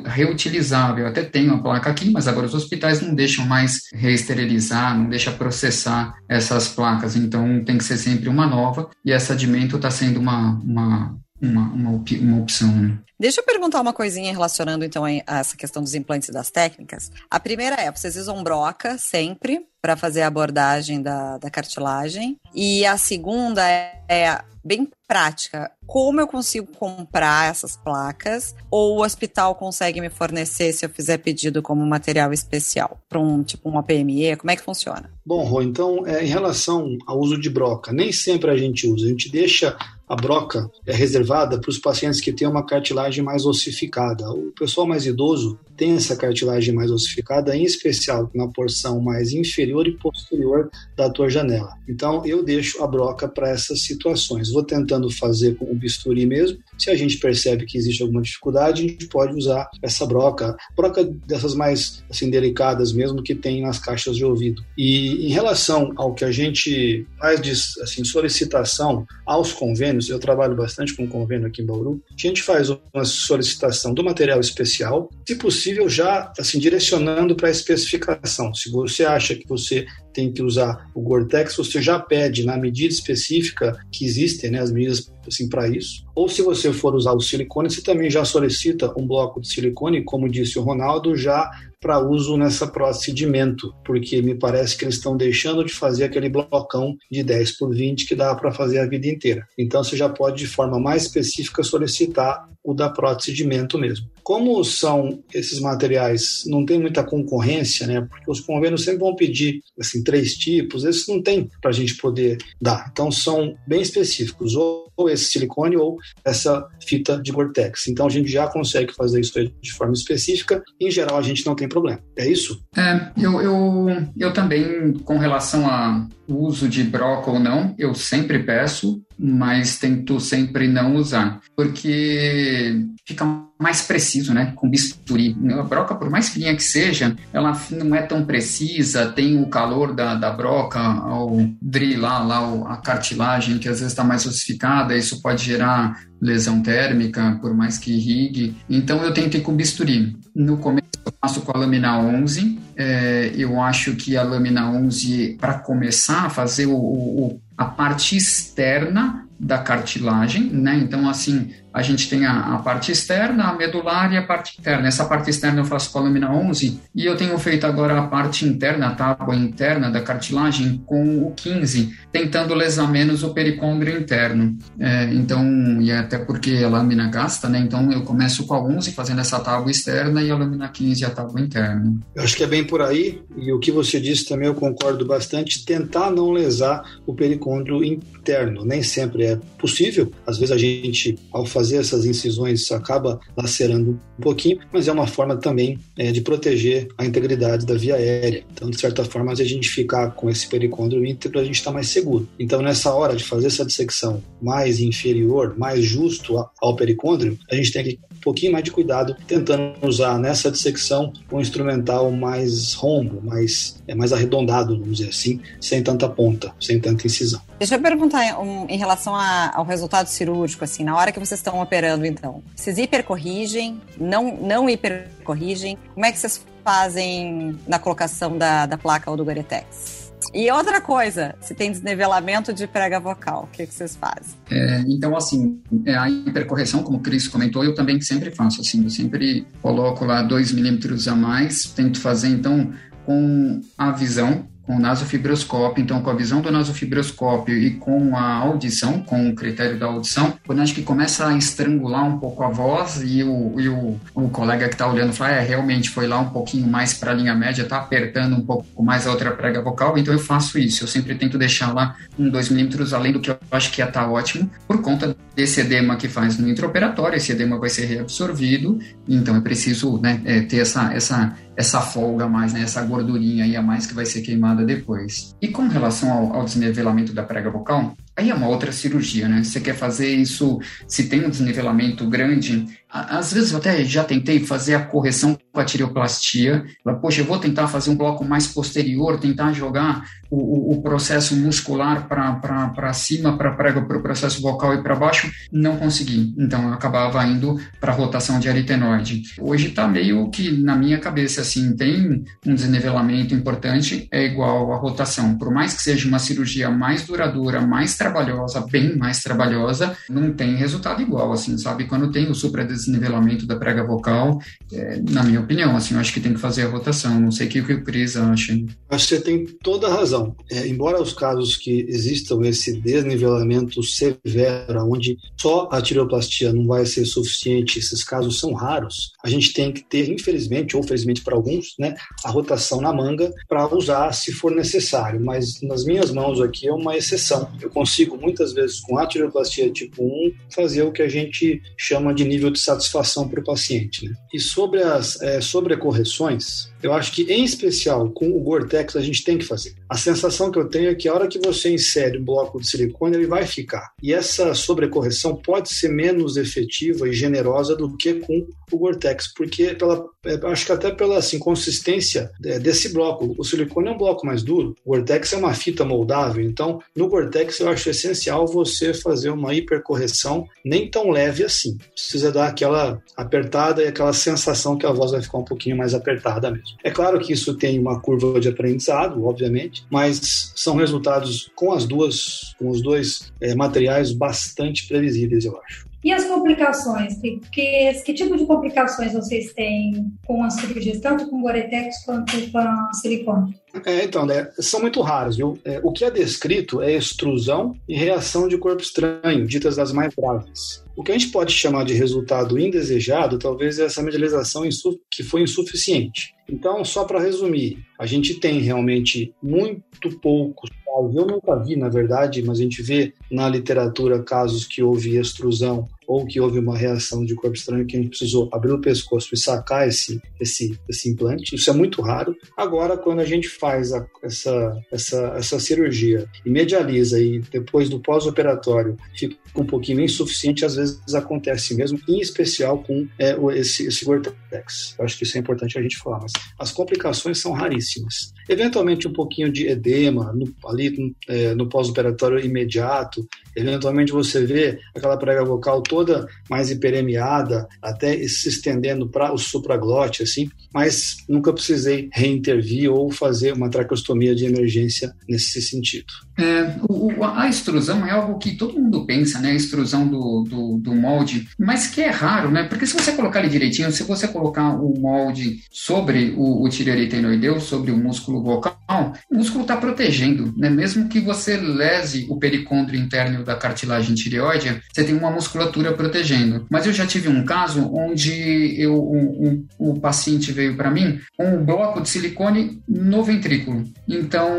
reutilizável. 0.06 1.06
Eu 1.06 1.10
até 1.10 1.24
tenho 1.24 1.54
a 1.54 1.62
placa 1.62 1.90
aqui, 1.90 2.10
mas 2.10 2.28
agora 2.28 2.48
os 2.48 2.56
hospitais 2.56 3.02
não 3.02 3.14
deixam 3.14 3.46
mais 3.46 3.82
reesterilizar, 3.94 4.98
não 4.98 5.10
deixa 5.10 5.32
processar 5.32 6.16
essas 6.28 6.68
placas. 6.68 7.16
Então 7.16 7.64
tem 7.64 7.78
que 7.78 7.84
ser 7.84 7.98
sempre 7.98 8.28
uma 8.28 8.48
nova. 8.48 8.90
E 9.06 9.12
essa 9.12 9.38
Adimento 9.38 9.76
está 9.76 9.92
sendo 9.92 10.20
uma, 10.20 10.60
uma 10.64 11.16
uma, 11.42 11.72
uma, 11.74 11.92
uma 11.92 12.40
opção. 12.40 12.72
Né? 12.72 12.98
Deixa 13.20 13.42
eu 13.42 13.46
perguntar 13.46 13.82
uma 13.82 13.94
coisinha 13.94 14.32
relacionando 14.32 14.86
então 14.86 15.04
a 15.04 15.12
essa 15.12 15.58
questão 15.58 15.82
dos 15.82 15.96
implantes 15.96 16.30
e 16.30 16.32
das 16.32 16.52
técnicas. 16.52 17.12
A 17.30 17.40
primeira 17.40 17.76
é, 17.76 17.92
vocês 17.92 18.16
usam 18.16 18.44
broca 18.44 18.98
sempre 18.98 19.66
para 19.82 19.96
fazer 19.96 20.22
a 20.22 20.28
abordagem 20.28 21.02
da, 21.02 21.38
da 21.38 21.50
cartilagem. 21.50 22.38
E 22.54 22.86
a 22.86 22.98
segunda 22.98 23.68
é, 23.68 24.02
é 24.10 24.42
bem 24.64 24.88
prática. 25.08 25.72
Como 25.86 26.20
eu 26.20 26.28
consigo 26.28 26.68
comprar 26.78 27.50
essas 27.50 27.78
placas? 27.78 28.54
Ou 28.70 28.98
o 28.98 29.04
hospital 29.04 29.56
consegue 29.56 30.02
me 30.02 30.10
fornecer 30.10 30.74
se 30.74 30.86
eu 30.86 30.90
fizer 30.90 31.18
pedido 31.20 31.62
como 31.62 31.86
material 31.86 32.34
especial? 32.34 33.00
Para 33.08 33.20
um 33.20 33.42
tipo 33.42 33.70
uma 33.70 33.82
PME? 33.82 34.36
Como 34.36 34.52
é 34.52 34.56
que 34.56 34.62
funciona? 34.62 35.10
Bom, 35.26 35.44
Rô, 35.44 35.62
então, 35.62 36.06
é, 36.06 36.24
em 36.24 36.28
relação 36.28 36.98
ao 37.08 37.20
uso 37.20 37.40
de 37.40 37.50
broca, 37.50 37.94
nem 37.94 38.12
sempre 38.12 38.52
a 38.52 38.58
gente 38.58 38.88
usa. 38.88 39.06
A 39.06 39.10
gente 39.10 39.32
deixa 39.32 39.78
a 40.08 40.16
broca 40.16 40.70
é 40.86 40.94
reservada 40.94 41.60
para 41.60 41.70
os 41.70 41.78
pacientes 41.78 42.22
que 42.22 42.32
têm 42.32 42.48
uma 42.48 42.66
cartilagem 42.66 43.24
mais 43.24 43.46
ossificada. 43.46 44.30
O 44.32 44.54
pessoal 44.58 44.88
mais 44.88 45.06
idoso 45.06 45.60
tem 45.78 45.94
essa 45.94 46.16
cartilagem 46.16 46.74
mais 46.74 46.92
ossificada, 46.92 47.56
em 47.56 47.64
especial 47.64 48.30
na 48.34 48.48
porção 48.48 49.00
mais 49.00 49.32
inferior 49.32 49.88
e 49.88 49.98
posterior 49.98 50.70
da 50.96 51.10
tua 51.10 51.30
janela. 51.30 51.74
Então, 51.88 52.26
eu 52.26 52.44
deixo 52.44 52.84
a 52.84 52.88
broca 52.88 53.28
para 53.28 53.50
essas 53.50 53.82
situações. 53.84 54.52
Vou 54.52 54.64
tentando 54.64 55.10
fazer 55.10 55.56
com 55.56 55.66
o 55.66 55.76
bisturi 55.76 56.26
mesmo. 56.26 56.58
Se 56.78 56.90
a 56.90 56.96
gente 56.96 57.18
percebe 57.18 57.66
que 57.66 57.78
existe 57.78 58.02
alguma 58.02 58.22
dificuldade, 58.22 58.84
a 58.84 58.88
gente 58.88 59.08
pode 59.08 59.36
usar 59.36 59.70
essa 59.82 60.06
broca, 60.06 60.56
broca 60.76 61.04
dessas 61.04 61.54
mais 61.54 62.04
assim 62.10 62.30
delicadas 62.30 62.92
mesmo 62.92 63.24
que 63.24 63.36
tem 63.36 63.62
nas 63.62 63.80
caixas 63.80 64.16
de 64.16 64.26
ouvido. 64.26 64.64
E 64.78 65.28
em 65.28 65.30
relação 65.30 65.94
ao 65.96 66.14
que 66.14 66.26
a 66.26 66.32
gente 66.32 67.06
faz 67.20 67.42
de 67.42 67.52
assim, 67.52 68.04
solicitação 68.04 69.06
aos 69.26 69.52
convênios 69.52 69.78
convênios, 69.78 70.10
eu 70.10 70.20
trabalho 70.20 70.56
bastante 70.56 70.96
com 70.96 71.08
convênio 71.08 71.48
aqui 71.48 71.62
em 71.62 71.66
Bauru, 71.66 72.02
a 72.10 72.20
gente 72.20 72.42
faz 72.42 72.70
uma 72.70 73.06
solicitação 73.06 73.94
do 73.94 74.04
material 74.04 74.40
especial, 74.40 75.10
se 75.28 75.36
possível 75.36 75.67
já 75.88 76.32
assim 76.38 76.60
direcionando 76.60 77.36
para 77.36 77.48
a 77.48 77.52
especificação. 77.52 78.54
Se 78.54 78.70
você 78.72 79.06
acha 79.06 79.36
que 79.36 79.48
você 79.48 79.86
tem 80.14 80.32
que 80.32 80.42
usar 80.42 80.90
o 80.96 81.02
Gore-Tex, 81.02 81.56
você 81.56 81.82
já 81.82 82.00
pede 82.00 82.46
na 82.46 82.58
medida 82.58 82.94
específica 82.94 83.78
que 83.92 84.06
existem, 84.06 84.50
né, 84.50 84.60
as 84.60 84.72
medidas 84.72 85.12
assim 85.28 85.48
para 85.48 85.68
isso. 85.68 86.04
Ou 86.16 86.28
se 86.28 86.42
você 86.42 86.74
for 86.74 86.96
usar 86.96 87.14
o 87.14 87.22
silicone, 87.22 87.70
você 87.70 87.82
também 87.82 88.10
já 88.10 88.26
solicita 88.26 88.92
um 88.98 89.06
bloco 89.06 89.40
de 89.40 89.48
silicone, 89.48 90.04
como 90.04 90.30
disse 90.30 90.58
o 90.58 90.64
Ronaldo, 90.64 91.16
já 91.16 91.52
para 91.80 92.00
uso 92.00 92.38
nessa 92.38 92.68
procedimento, 92.68 93.74
porque 93.86 94.22
me 94.22 94.36
parece 94.36 94.78
que 94.78 94.86
eles 94.86 94.96
estão 94.96 95.16
deixando 95.16 95.64
de 95.64 95.74
fazer 95.74 96.06
aquele 96.06 96.30
blocão 96.30 96.96
de 97.12 97.24
10 97.24 97.58
por 97.58 97.74
20 97.74 98.08
que 98.08 98.16
dá 98.16 98.34
para 98.36 98.52
fazer 98.52 98.80
a 98.80 98.88
vida 98.88 99.08
inteira. 99.08 99.46
Então 99.58 99.84
você 99.84 99.96
já 99.96 100.10
pode 100.10 100.38
de 100.38 100.48
forma 100.48 100.80
mais 100.80 101.04
específica 101.04 101.64
solicitar 101.64 102.48
o 102.68 102.74
da 102.74 102.90
prótese 102.90 103.34
de 103.34 103.46
mento 103.46 103.78
mesmo. 103.78 104.08
Como 104.22 104.62
são 104.66 105.24
esses 105.34 105.58
materiais, 105.62 106.44
não 106.48 106.66
tem 106.66 106.78
muita 106.78 107.02
concorrência, 107.02 107.88
né? 107.88 108.02
Porque 108.02 108.30
os 108.30 108.42
convênios 108.42 108.84
sempre 108.84 109.00
vão 109.00 109.16
pedir 109.16 109.62
assim 109.80 110.04
três 110.04 110.34
tipos, 110.34 110.84
esses 110.84 111.08
não 111.08 111.22
tem 111.22 111.50
para 111.62 111.70
a 111.70 111.74
gente 111.74 111.96
poder 111.96 112.38
dar. 112.62 112.90
Então 112.92 113.10
são 113.10 113.56
bem 113.66 113.82
específicos, 113.82 114.54
ou, 114.54 114.88
esse 115.10 115.26
silicone 115.26 115.78
ou 115.78 115.98
essa 116.26 116.68
fita 116.88 117.22
de 117.22 117.32
Gore-Tex. 117.32 117.88
Então 117.88 118.06
a 118.06 118.10
gente 118.10 118.30
já 118.30 118.48
consegue 118.48 118.94
fazer 118.94 119.20
isso 119.20 119.34
de 119.62 119.72
forma 119.74 119.94
específica. 119.94 120.64
Em 120.80 120.90
geral 120.90 121.18
a 121.18 121.22
gente 121.22 121.46
não 121.46 121.56
tem 121.56 121.68
problema. 121.68 122.00
É 122.16 122.28
isso? 122.28 122.62
É, 122.76 123.12
eu, 123.18 123.42
eu, 123.42 123.88
eu 124.18 124.34
também, 124.34 124.94
com 125.04 125.18
relação 125.18 125.70
ao 125.70 126.08
uso 126.28 126.68
de 126.68 126.84
broca 126.84 127.32
ou 127.32 127.40
não, 127.40 127.74
eu 127.78 127.94
sempre 127.96 128.40
peço 128.40 129.02
mas 129.18 129.80
tento 129.80 130.20
sempre 130.20 130.68
não 130.68 130.96
usar, 130.96 131.40
porque 131.56 132.86
fica 133.06 133.26
mais 133.60 133.82
preciso, 133.82 134.34
né? 134.34 134.54
Com 134.56 134.70
bisturi. 134.70 135.36
A 135.58 135.64
broca, 135.64 135.96
por 135.96 136.10
mais 136.10 136.30
fininha 136.30 136.56
que 136.56 136.62
seja, 136.64 137.16
ela 137.34 137.60
não 137.72 137.96
é 137.96 138.04
tão 138.04 138.24
precisa, 138.24 139.12
tem 139.12 139.42
o 139.42 139.48
calor 139.48 139.96
da, 139.96 140.14
da 140.14 140.30
broca 140.30 140.80
ao 140.80 141.36
drilar 141.60 142.28
lá 142.28 142.74
a 142.74 142.78
cartilagem, 142.78 143.58
que 143.58 143.68
às 143.68 143.80
vezes 143.80 143.94
está 143.94 144.04
mais 144.04 144.26
ossificada, 144.26 144.96
isso 144.96 145.22
pode 145.22 145.44
gerar 145.44 146.06
lesão 146.22 146.62
térmica, 146.62 147.38
por 147.42 147.56
mais 147.56 147.78
que 147.78 147.92
irrigue. 147.92 148.56
Então 148.70 149.04
eu 149.04 149.14
tento 149.14 149.38
ir 149.38 149.42
com 149.42 149.56
bisturi. 149.56 150.16
No 150.36 150.58
começo 150.58 150.87
faço 151.22 151.42
com 151.42 151.52
a 151.56 151.60
lâmina 151.60 152.00
11, 152.00 152.60
é, 152.76 153.32
eu 153.36 153.62
acho 153.62 153.96
que 153.96 154.16
a 154.16 154.24
lâmina 154.24 154.70
11, 154.70 155.38
para 155.40 155.56
começar 155.56 156.26
a 156.26 156.30
fazer 156.30 156.68
o, 156.68 156.76
o, 156.76 157.42
a 157.58 157.66
parte 157.66 158.16
externa 158.16 159.27
da 159.40 159.60
cartilagem, 159.60 160.50
né? 160.52 160.78
Então, 160.78 161.08
assim, 161.08 161.52
a 161.78 161.84
gente 161.84 162.10
tem 162.10 162.26
a, 162.26 162.56
a, 162.56 162.58
parte 162.58 162.92
externa, 162.92 163.50
a 163.50 163.56
medular 163.56 164.12
e 164.12 164.18
a 164.18 164.24
parte 164.24 164.60
interna. 164.60 164.88
Essa 164.88 165.06
parte 165.06 165.30
externa 165.30 165.60
eu 165.60 165.66
faço 165.66 165.92
com 165.92 166.00
a 166.00 166.02
lâmina 166.02 166.32
11 166.32 166.82
e 166.96 167.06
eu 167.06 167.16
tenho 167.16 167.38
feito 167.38 167.68
agora 167.68 168.00
a 168.00 168.08
parte 168.08 168.46
interna, 168.46 168.88
a 168.88 168.96
tábua 168.96 169.36
interna 169.36 169.92
da 169.92 170.02
cartilagem 170.02 170.82
com 170.88 171.20
o 171.20 171.34
15, 171.36 171.94
tentando 172.12 172.56
lesar 172.56 172.90
menos 172.90 173.22
o 173.22 173.32
pericôndrio 173.32 173.96
interno. 173.96 174.58
É, 174.80 175.06
então, 175.14 175.80
e 175.80 175.92
até 175.92 176.18
porque 176.18 176.64
a 176.66 176.68
lâmina 176.68 177.10
gasta, 177.10 177.48
né? 177.48 177.60
Então 177.60 177.92
eu 177.92 178.02
começo 178.02 178.48
com 178.48 178.56
a 178.56 178.64
11 178.64 178.92
fazendo 178.94 179.22
essa 179.22 179.40
tábua 179.40 179.70
externa 179.70 180.24
e 180.24 180.32
a 180.32 180.36
lâmina 180.36 180.68
15 180.70 181.06
a 181.06 181.12
tábua 181.12 181.42
interna. 181.42 181.94
Eu 182.16 182.24
acho 182.24 182.36
que 182.36 182.44
é 182.44 182.48
bem 182.48 182.64
por 182.64 182.82
aí 182.82 183.22
e 183.38 183.52
o 183.52 183.60
que 183.60 183.72
você 183.72 184.00
disse 184.00 184.28
também 184.28 184.48
eu 184.48 184.56
concordo 184.56 185.06
bastante, 185.06 185.64
tentar 185.64 186.10
não 186.10 186.32
lesar 186.32 186.82
o 187.06 187.14
pericôndrio 187.14 187.84
interno. 187.84 188.66
Nem 188.66 188.82
sempre 188.82 189.27
é 189.28 189.40
possível, 189.58 190.12
às 190.26 190.38
vezes 190.38 190.52
a 190.52 190.58
gente, 190.58 191.18
ao 191.32 191.46
fazer 191.46 191.78
essas 191.78 192.06
incisões 192.06 192.72
acaba 192.72 193.20
lacerando 193.36 194.00
um 194.18 194.22
pouquinho, 194.22 194.60
mas 194.72 194.88
é 194.88 194.92
uma 194.92 195.08
forma 195.08 195.36
também 195.36 195.80
é, 195.98 196.12
de 196.12 196.22
proteger 196.22 196.88
a 196.98 197.06
integridade 197.06 197.66
da 197.66 197.76
via 197.76 197.96
aérea. 197.96 198.44
Então, 198.52 198.70
de 198.70 198.80
certa 198.80 199.04
forma, 199.04 199.36
se 199.36 199.42
a 199.42 199.46
gente 199.46 199.70
ficar 199.70 200.12
com 200.12 200.30
esse 200.30 200.48
pericôndrio 200.48 201.06
íntegro, 201.06 201.40
a 201.40 201.44
gente 201.44 201.56
está 201.56 201.72
mais 201.72 201.90
seguro. 201.90 202.28
Então, 202.40 202.62
nessa 202.62 202.94
hora 202.94 203.16
de 203.16 203.24
fazer 203.24 203.48
essa 203.48 203.66
dissecção 203.66 204.24
mais 204.42 204.80
inferior, 204.80 205.56
mais 205.58 205.84
justo 205.84 206.38
ao 206.62 206.76
pericôndrio, 206.76 207.38
a 207.52 207.56
gente 207.56 207.72
tem 207.72 207.84
que 207.84 208.00
pouquinho 208.28 208.52
mais 208.52 208.64
de 208.66 208.72
cuidado, 208.72 209.16
tentando 209.26 209.74
usar 209.82 210.20
nessa 210.20 210.52
dissecção 210.52 211.14
um 211.32 211.40
instrumental 211.40 212.12
mais 212.12 212.74
rombo, 212.74 213.22
mais, 213.24 213.82
é, 213.88 213.96
mais 213.96 214.12
arredondado, 214.12 214.78
vamos 214.78 214.98
dizer 214.98 215.10
assim, 215.10 215.40
sem 215.62 215.82
tanta 215.82 216.10
ponta, 216.10 216.54
sem 216.60 216.78
tanta 216.78 217.08
incisão. 217.08 217.40
Deixa 217.58 217.76
eu 217.76 217.82
perguntar 217.82 218.38
um, 218.38 218.68
em 218.68 218.78
relação 218.78 219.16
a, 219.16 219.56
ao 219.56 219.64
resultado 219.64 220.08
cirúrgico, 220.08 220.66
assim, 220.66 220.84
na 220.84 220.98
hora 220.98 221.12
que 221.12 221.20
vocês 221.20 221.40
estão 221.40 221.62
operando, 221.62 222.06
então. 222.06 222.44
Vocês 222.54 222.78
hipercorrigem, 222.78 223.80
não, 223.98 224.38
não 224.42 224.70
hipercorrigem? 224.70 225.78
Como 225.94 226.06
é 226.06 226.12
que 226.12 226.20
vocês 226.20 226.46
fazem 226.66 227.58
na 227.66 227.80
colocação 227.80 228.38
da, 228.38 228.66
da 228.66 228.78
placa 228.78 229.10
ou 229.10 229.16
do 229.16 229.24
Goretex? 229.24 230.07
E 230.34 230.52
outra 230.52 230.82
coisa, 230.82 231.36
se 231.42 231.54
tem 231.54 231.72
desnivelamento 231.72 232.54
de 232.54 232.68
prega 232.68 233.00
vocal, 233.00 233.44
o 233.44 233.56
que, 233.56 233.66
que 233.66 233.74
vocês 233.74 233.96
fazem? 233.96 234.36
É, 234.50 234.80
então, 234.88 235.16
assim, 235.16 235.62
é, 235.86 235.96
a 235.96 236.10
hipercorreção, 236.10 236.84
como 236.84 236.98
o 236.98 237.02
Cris 237.02 237.28
comentou, 237.28 237.64
eu 237.64 237.74
também 237.74 238.02
sempre 238.02 238.32
faço, 238.32 238.62
assim, 238.62 238.84
eu 238.84 238.90
sempre 238.90 239.46
coloco 239.62 240.06
lá 240.06 240.22
2 240.22 240.52
milímetros 240.52 241.08
a 241.08 241.16
mais, 241.16 241.66
tento 241.66 242.00
fazer, 242.00 242.30
então, 242.30 242.74
com 243.06 243.62
a 243.78 243.92
visão, 243.92 244.48
com 244.68 244.76
o 244.76 244.80
nasofibroscópio, 244.80 245.82
então 245.82 246.02
com 246.02 246.10
a 246.10 246.14
visão 246.14 246.42
do 246.42 246.52
nasofibroscópio 246.52 247.58
e 247.58 247.72
com 247.72 248.18
a 248.18 248.34
audição, 248.36 249.02
com 249.02 249.30
o 249.30 249.34
critério 249.34 249.80
da 249.80 249.86
audição, 249.86 250.34
quando 250.46 250.62
acho 250.62 250.76
que 250.76 250.82
começa 250.82 251.26
a 251.26 251.38
estrangular 251.38 252.06
um 252.06 252.20
pouco 252.20 252.44
a 252.44 252.50
voz 252.50 253.02
e 253.02 253.24
o, 253.24 253.58
e 253.58 253.70
o, 253.70 253.98
o 254.14 254.30
colega 254.30 254.68
que 254.68 254.76
está 254.76 254.86
olhando 254.86 255.14
fala, 255.14 255.32
é, 255.32 255.40
realmente 255.40 255.90
foi 255.90 256.06
lá 256.06 256.20
um 256.20 256.30
pouquinho 256.32 256.68
mais 256.68 256.94
para 256.94 257.12
a 257.12 257.14
linha 257.14 257.34
média, 257.34 257.62
está 257.62 257.78
apertando 257.78 258.36
um 258.36 258.42
pouco 258.42 258.84
mais 258.84 259.08
a 259.08 259.12
outra 259.12 259.32
prega 259.32 259.62
vocal, 259.62 259.98
então 259.98 260.14
eu 260.14 260.20
faço 260.20 260.60
isso, 260.60 260.84
eu 260.84 260.88
sempre 260.88 261.16
tento 261.16 261.38
deixar 261.38 261.74
lá 261.74 261.96
um, 262.20 262.30
dois 262.30 262.50
milímetros 262.50 262.94
além 262.94 263.14
do 263.14 263.22
que 263.22 263.32
eu 263.32 263.38
acho 263.50 263.72
que 263.72 263.80
ia 263.80 263.88
estar 263.88 264.04
tá 264.04 264.12
ótimo, 264.12 264.52
por 264.68 264.82
conta 264.82 265.16
desse 265.34 265.62
edema 265.62 265.96
que 265.96 266.10
faz 266.10 266.38
no 266.38 266.50
intraoperatório, 266.50 267.16
esse 267.16 267.32
edema 267.32 267.58
vai 267.58 267.70
ser 267.70 267.86
reabsorvido, 267.86 268.80
então 269.08 269.34
é 269.38 269.40
preciso 269.40 269.98
né, 270.00 270.20
é, 270.26 270.42
ter 270.42 270.58
essa, 270.58 270.94
essa 270.94 271.38
essa 271.58 271.82
folga 271.82 272.26
a 272.26 272.30
mais, 272.30 272.54
né, 272.54 272.62
essa 272.62 272.84
gordurinha 272.84 273.44
aí 273.44 273.56
a 273.56 273.62
mais 273.64 273.88
que 273.88 273.96
vai 273.96 274.06
ser 274.06 274.22
queimada 274.22 274.64
depois. 274.64 275.36
E 275.42 275.48
com 275.48 275.68
relação 275.68 276.12
ao, 276.12 276.34
ao 276.34 276.46
desnivelamento 276.46 277.12
da 277.14 277.24
prega 277.24 277.50
vocal, 277.50 277.98
aí 278.16 278.30
é 278.30 278.36
uma 278.36 278.48
outra 278.48 278.72
cirurgia, 278.72 279.28
né? 279.28 279.44
Você 279.44 279.60
quer 279.60 279.76
fazer 279.76 280.14
isso, 280.16 280.60
se 280.88 281.10
tem 281.10 281.26
um 281.26 281.30
desnivelamento 281.30 282.08
grande, 282.08 282.68
às 282.90 283.34
vezes 283.34 283.52
eu 283.52 283.58
até 283.58 283.84
já 283.84 284.04
tentei 284.04 284.40
fazer 284.40 284.76
a 284.76 284.84
correção 284.84 285.38
com 285.52 285.60
a 285.60 285.66
tireoplastia. 285.66 286.66
Poxa, 287.02 287.22
eu 287.22 287.26
vou 287.26 287.38
tentar 287.38 287.68
fazer 287.68 287.90
um 287.90 287.96
bloco 287.96 288.24
mais 288.24 288.48
posterior, 288.48 289.20
tentar 289.20 289.52
jogar 289.54 290.06
o, 290.30 290.74
o, 290.74 290.82
processo 290.82 291.36
muscular 291.36 292.08
para 292.08 292.94
cima, 292.94 293.38
para 293.38 293.98
o 293.98 294.02
processo 294.02 294.42
vocal 294.42 294.74
e 294.74 294.84
para 294.84 294.96
baixo. 294.96 295.32
Não 295.52 295.78
consegui. 295.78 296.34
Então 296.38 296.64
eu 296.68 296.74
acabava 296.74 297.26
indo 297.26 297.60
para 297.80 297.92
a 297.92 297.96
rotação 297.96 298.40
de 298.40 298.50
aritenoide. 298.50 299.24
Hoje 299.40 299.68
está 299.68 299.88
meio 299.88 300.30
que 300.30 300.52
na 300.52 300.76
minha 300.76 301.00
cabeça 301.00 301.42
assim, 301.42 301.76
tem 301.76 302.24
um 302.46 302.56
desnivelamento 302.56 303.34
importante, 303.34 304.08
é 304.12 304.26
igual 304.26 304.72
à 304.74 304.78
rotação. 304.78 305.38
Por 305.38 305.52
mais 305.52 305.74
que 305.74 305.82
seja 305.82 306.08
uma 306.08 306.20
cirurgia 306.20 306.70
mais 306.70 307.06
duradoura, 307.06 307.62
mais 307.62 307.98
trabalhosa, 307.98 308.66
bem 308.70 308.96
mais 308.96 309.22
trabalhosa, 309.22 309.96
não 310.10 310.34
tem 310.34 310.56
resultado 310.56 311.02
igual, 311.02 311.32
assim, 311.32 311.58
sabe? 311.58 311.86
Quando 311.86 312.12
tem 312.12 312.30
o 312.30 312.36
supra 312.36 312.66
desnivelamento 312.92 313.46
da 313.46 313.56
prega 313.56 313.84
vocal, 313.84 314.40
é, 314.72 315.00
na 315.10 315.24
minha 315.24 315.40
opinião, 315.40 315.76
assim, 315.76 315.94
eu 315.94 316.00
acho 316.00 316.14
que 316.14 316.20
tem 316.20 316.34
que 316.34 316.40
fazer 316.40 316.64
a 316.64 316.70
rotação. 316.70 317.20
Não 317.20 317.32
sei 317.32 317.48
o 317.48 317.50
que 317.50 317.60
o 317.60 317.84
Cris 317.84 318.16
acha. 318.16 318.54
Acho 318.90 319.08
que 319.08 319.16
você 319.16 319.22
tem 319.22 319.46
toda 319.46 319.88
a 319.88 319.94
razão. 319.94 320.36
É, 320.52 320.68
embora 320.68 321.02
os 321.02 321.14
casos 321.14 321.56
que 321.56 321.86
existam 321.88 322.42
esse 322.44 322.80
desnivelamento 322.80 323.82
severo, 323.84 324.92
onde 324.92 325.18
só 325.40 325.70
a 325.72 325.82
tireoplastia 325.82 326.54
não 326.54 326.68
vai 326.68 326.86
ser 326.86 327.06
suficiente, 327.06 327.80
esses 327.80 328.04
casos 328.04 328.40
são 328.40 328.54
raros, 328.54 329.12
a 329.24 329.30
gente 329.30 329.54
tem 329.54 329.72
que 329.72 329.84
ter, 329.84 330.10
infelizmente 330.10 330.76
ou 330.76 330.84
felizmente 330.84 331.22
para 331.22 331.36
alguns, 331.36 331.76
né, 331.80 331.96
a 332.24 332.30
rotação 332.30 332.82
na 332.82 332.94
manga 332.94 333.32
para 333.48 333.74
usar 333.74 334.12
se 334.14 334.32
for 334.32 334.52
necessário. 334.52 335.24
Mas 335.24 335.62
nas 335.62 335.86
minhas 335.86 336.12
mãos 336.12 336.42
aqui 336.42 336.68
é 336.68 336.74
uma 336.74 336.96
exceção. 336.96 337.50
Eu 337.62 337.70
consigo 337.70 338.18
muitas 338.18 338.54
vezes 338.54 338.80
com 338.80 338.98
a 338.98 339.06
tireoplastia 339.06 339.70
tipo 339.72 340.04
1 340.04 340.34
fazer 340.54 340.84
o 340.84 340.92
que 340.92 341.02
a 341.02 341.10
gente 341.10 341.62
chama 341.78 342.14
de 342.14 342.24
nível 342.24 342.50
de 342.50 342.60
satisfação 342.68 343.28
para 343.28 343.40
o 343.40 343.44
paciente. 343.44 344.06
Né? 344.06 344.14
E 344.34 344.40
sobre 344.40 344.82
as 344.82 345.22
é, 345.22 345.42
sobrecorreções, 345.42 346.70
eu 346.82 346.94
acho 346.94 347.12
que, 347.12 347.24
em 347.24 347.44
especial, 347.44 348.10
com 348.12 348.30
o 348.30 348.40
Gore-Tex, 348.40 348.96
a 348.96 349.02
gente 349.02 349.24
tem 349.24 349.38
que 349.38 349.46
fazer. 349.46 349.76
A 349.90 349.98
sensação 349.98 350.52
que 350.52 350.60
eu 350.60 350.70
tenho 350.70 350.90
é 350.90 350.96
que 350.96 351.08
a 351.08 351.14
hora 351.14 351.28
que 351.28 351.40
você 351.40 351.74
insere 351.74 352.20
um 352.20 352.26
bloco 352.26 352.60
de 352.60 352.70
silicone, 352.70 353.16
ele 353.16 353.28
vai 353.28 353.46
ficar. 353.46 353.92
E 354.02 354.14
essa 354.14 354.54
sobrecorreção 354.54 355.36
pode 355.36 355.74
ser 355.74 355.90
menos 355.90 356.38
efetiva 356.38 357.08
e 357.08 357.14
generosa 357.14 357.76
do 357.76 357.96
que 357.98 358.16
com 358.16 358.46
o 358.72 358.78
Gore-Tex, 358.78 359.34
porque 359.34 359.74
pela, 359.76 360.06
é, 360.26 360.40
acho 360.48 360.66
que 360.66 360.72
até 360.72 360.92
pela 360.92 361.18
assim, 361.18 361.40
consistência 361.40 362.30
é, 362.44 362.60
desse 362.60 362.90
bloco. 362.90 363.34
O 363.38 363.44
silicone 363.44 363.88
é 363.88 363.92
um 363.92 363.98
bloco 363.98 364.26
mais 364.26 364.44
duro, 364.44 364.76
o 364.86 364.92
Gore-Tex 364.92 365.34
é 365.34 365.38
uma 365.38 365.54
fita 365.54 365.86
moldável, 365.86 366.44
então 366.44 366.80
no 366.96 367.08
Gore-Tex 367.08 367.60
eu 367.60 367.70
acho 367.70 367.90
essencial 367.90 368.46
você 368.46 368.94
fazer 368.94 369.30
uma 369.30 369.54
hipercorreção 369.54 370.46
nem 370.66 370.90
tão 370.90 371.10
leve 371.10 371.44
assim. 371.44 371.78
Precisa 371.94 372.32
dar 372.32 372.48
aquela 372.58 373.00
apertada 373.16 373.84
e 373.84 373.88
aquela 373.88 374.14
sensação 374.14 374.76
que 374.76 374.86
a 374.86 374.92
voz 374.92 375.12
vai 375.12 375.22
ficar 375.22 375.38
um 375.38 375.44
pouquinho 375.44 375.78
mais 375.78 375.94
apertada 375.94 376.50
mesmo. 376.50 376.78
É 376.84 376.90
claro 376.90 377.20
que 377.20 377.32
isso 377.32 377.56
tem 377.56 377.80
uma 377.80 378.02
curva 378.02 378.40
de 378.40 378.50
aprendizado, 378.50 379.24
obviamente, 379.26 379.86
mas 379.92 380.52
são 380.56 380.76
resultados 380.76 381.52
com 381.56 381.72
as 381.72 381.86
duas, 381.86 382.56
com 382.58 382.70
os 382.70 382.82
dois 382.82 383.32
é, 383.40 383.54
materiais 383.54 384.12
bastante 384.12 384.88
previsíveis, 384.88 385.46
eu 385.46 385.60
acho. 385.64 385.87
E 386.08 386.14
as 386.14 386.24
complicações? 386.24 387.20
Que, 387.20 388.02
que, 388.02 388.14
tipo 388.14 388.38
de 388.38 388.46
complicações 388.46 389.12
vocês 389.12 389.52
têm 389.52 390.10
com 390.26 390.42
as 390.42 390.54
cirurgias, 390.54 391.02
tanto 391.02 391.30
com 391.30 391.42
Goretex 391.42 392.06
quanto 392.06 392.32
com 392.50 392.94
silicone? 392.94 393.60
É, 393.86 394.06
então, 394.06 394.26
né, 394.26 394.50
são 394.58 394.80
muito 394.80 395.02
raros, 395.02 395.36
viu? 395.36 395.60
É, 395.66 395.82
o 395.84 395.92
que 395.92 396.06
é 396.06 396.10
descrito 396.10 396.82
é 396.82 396.94
extrusão 396.94 397.76
e 397.90 397.98
reação 397.98 398.48
de 398.48 398.58
corpo 398.58 398.82
estranho, 398.82 399.46
ditas 399.46 399.78
as 399.78 399.92
mais 399.92 400.16
graves. 400.16 400.82
O 400.96 401.04
que 401.04 401.12
a 401.12 401.18
gente 401.18 401.30
pode 401.30 401.52
chamar 401.52 401.84
de 401.84 401.94
resultado 401.94 402.58
indesejado, 402.58 403.38
talvez 403.38 403.78
é 403.78 403.84
essa 403.84 404.02
medialização 404.02 404.64
que 405.12 405.24
foi 405.24 405.42
insuficiente. 405.42 406.34
Então, 406.50 406.86
só 406.86 407.04
para 407.04 407.20
resumir, 407.20 407.80
a 408.00 408.06
gente 408.06 408.40
tem 408.40 408.62
realmente 408.62 409.36
muito 409.44 410.18
poucos 410.22 410.70
casos, 410.70 411.16
eu 411.18 411.28
nunca 411.28 411.58
vi, 411.58 411.76
na 411.76 411.90
verdade, 411.90 412.42
mas 412.42 412.60
a 412.60 412.64
gente 412.64 412.82
vê 412.82 413.14
na 413.30 413.50
literatura 413.50 414.24
casos 414.24 414.66
que 414.66 414.82
houve 414.82 415.18
extrusão 415.18 415.86
ou 416.08 416.26
que 416.26 416.40
houve 416.40 416.58
uma 416.58 416.78
reação 416.78 417.26
de 417.26 417.36
corpo 417.36 417.56
estranho 417.56 417.86
que 417.86 417.98
a 417.98 418.00
gente 418.00 418.10
precisou 418.10 418.50
abrir 418.54 418.72
o 418.72 418.80
pescoço 418.80 419.34
e 419.34 419.38
sacar 419.38 419.88
esse, 419.88 420.22
esse, 420.40 420.80
esse 420.88 421.10
implante. 421.10 421.54
Isso 421.54 421.70
é 421.70 421.74
muito 421.74 422.02
raro. 422.02 422.36
Agora, 422.56 422.98
quando 422.98 423.20
a 423.20 423.26
gente 423.26 423.50
faz 423.50 423.92
a, 423.92 424.08
essa, 424.24 424.82
essa, 424.92 425.34
essa 425.38 425.60
cirurgia 425.60 426.28
e 426.46 426.50
medializa 426.50 427.20
e 427.20 427.40
depois 427.40 427.90
do 427.90 428.00
pós-operatório 428.00 428.96
fica 429.16 429.36
um 429.56 429.66
pouquinho 429.66 430.00
insuficiente, 430.02 430.64
às 430.64 430.76
vezes 430.76 431.14
acontece 431.14 431.76
mesmo, 431.76 432.00
em 432.08 432.20
especial 432.20 432.82
com 432.84 433.06
é, 433.20 433.36
esse, 433.58 433.88
esse 433.88 434.06
Gore-Tex. 434.06 434.96
Eu 434.98 435.06
acho 435.06 435.18
que 435.18 435.24
isso 435.26 435.38
é 435.38 435.42
importante 435.42 435.78
a 435.78 435.82
gente 435.82 435.98
falar, 435.98 436.22
mas 436.22 436.32
as 436.58 436.72
complicações 436.72 437.40
são 437.40 437.52
raríssimas. 437.52 438.34
Eventualmente 438.50 439.08
um 439.08 439.14
pouquinho 439.14 439.52
de 439.52 439.68
edema 439.68 440.32
no, 440.34 440.54
ali 440.66 441.16
é, 441.28 441.54
no 441.54 441.68
pós-operatório 441.68 442.44
imediato, 442.44 443.28
eventualmente 443.56 444.12
você 444.12 444.46
vê 444.46 444.80
aquela 444.96 445.18
prega 445.18 445.44
vocal 445.44 445.82
toda 445.82 446.28
mais 446.50 446.70
hiperemiada, 446.70 447.68
até 447.82 448.16
se 448.28 448.50
estendendo 448.50 449.10
para 449.10 449.34
o 449.34 449.38
supraglote, 449.38 450.24
assim, 450.24 450.50
mas 450.74 451.18
nunca 451.28 451.54
precisei 451.54 452.10
reintervir 452.14 452.92
ou 452.92 453.12
fazer 453.12 453.54
uma 453.54 453.70
traqueostomia 453.70 454.36
de 454.36 454.46
emergência 454.46 455.14
nesse 455.28 455.62
sentido. 455.62 456.27
É, 456.38 456.76
o, 456.88 457.24
a 457.24 457.50
extrusão 457.50 458.06
é 458.06 458.12
algo 458.12 458.38
que 458.38 458.56
todo 458.56 458.80
mundo 458.80 459.06
pensa, 459.06 459.40
né? 459.40 459.52
A 459.52 459.56
extrusão 459.56 460.08
do, 460.08 460.44
do, 460.44 460.78
do, 460.78 460.96
molde, 460.96 461.48
mas 461.58 461.88
que 461.88 462.02
é 462.02 462.10
raro, 462.10 462.52
né? 462.52 462.64
Porque 462.64 462.86
se 462.86 462.94
você 462.94 463.12
colocar 463.14 463.40
ele 463.40 463.50
direitinho, 463.50 463.92
se 463.92 464.04
você 464.04 464.28
colocar 464.28 464.76
o 464.76 465.00
molde 465.00 465.62
sobre 465.72 466.34
o, 466.38 466.64
o 466.64 466.70
tireoretinoideu, 466.70 467.60
sobre 467.60 467.92
o 467.92 467.98
músculo 467.98 468.44
vocal, 468.44 469.14
o 469.30 469.36
músculo 469.36 469.64
está 469.64 469.78
protegendo, 469.78 470.54
né? 470.58 470.70
Mesmo 470.70 471.10
que 471.10 471.20
você 471.20 471.58
lese 471.58 472.28
o 472.30 472.38
pericôndrio 472.38 473.00
interno 473.00 473.44
da 473.44 473.56
cartilagem 473.56 474.16
tireoide, 474.16 474.82
você 474.94 475.04
tem 475.04 475.16
uma 475.16 475.32
musculatura 475.32 475.94
protegendo. 475.94 476.66
Mas 476.70 476.86
eu 476.86 476.94
já 476.94 477.06
tive 477.06 477.30
um 477.30 477.44
caso 477.44 477.92
onde 477.94 478.80
eu, 478.80 478.94
um, 478.96 479.66
um, 479.80 480.00
paciente 480.00 480.52
veio 480.52 480.76
para 480.76 480.92
mim 480.92 481.20
com 481.36 481.56
um 481.56 481.66
bloco 481.66 482.02
de 482.02 482.10
silicone 482.10 482.82
no 482.88 483.24
ventrículo. 483.24 483.84
Então, 484.08 484.50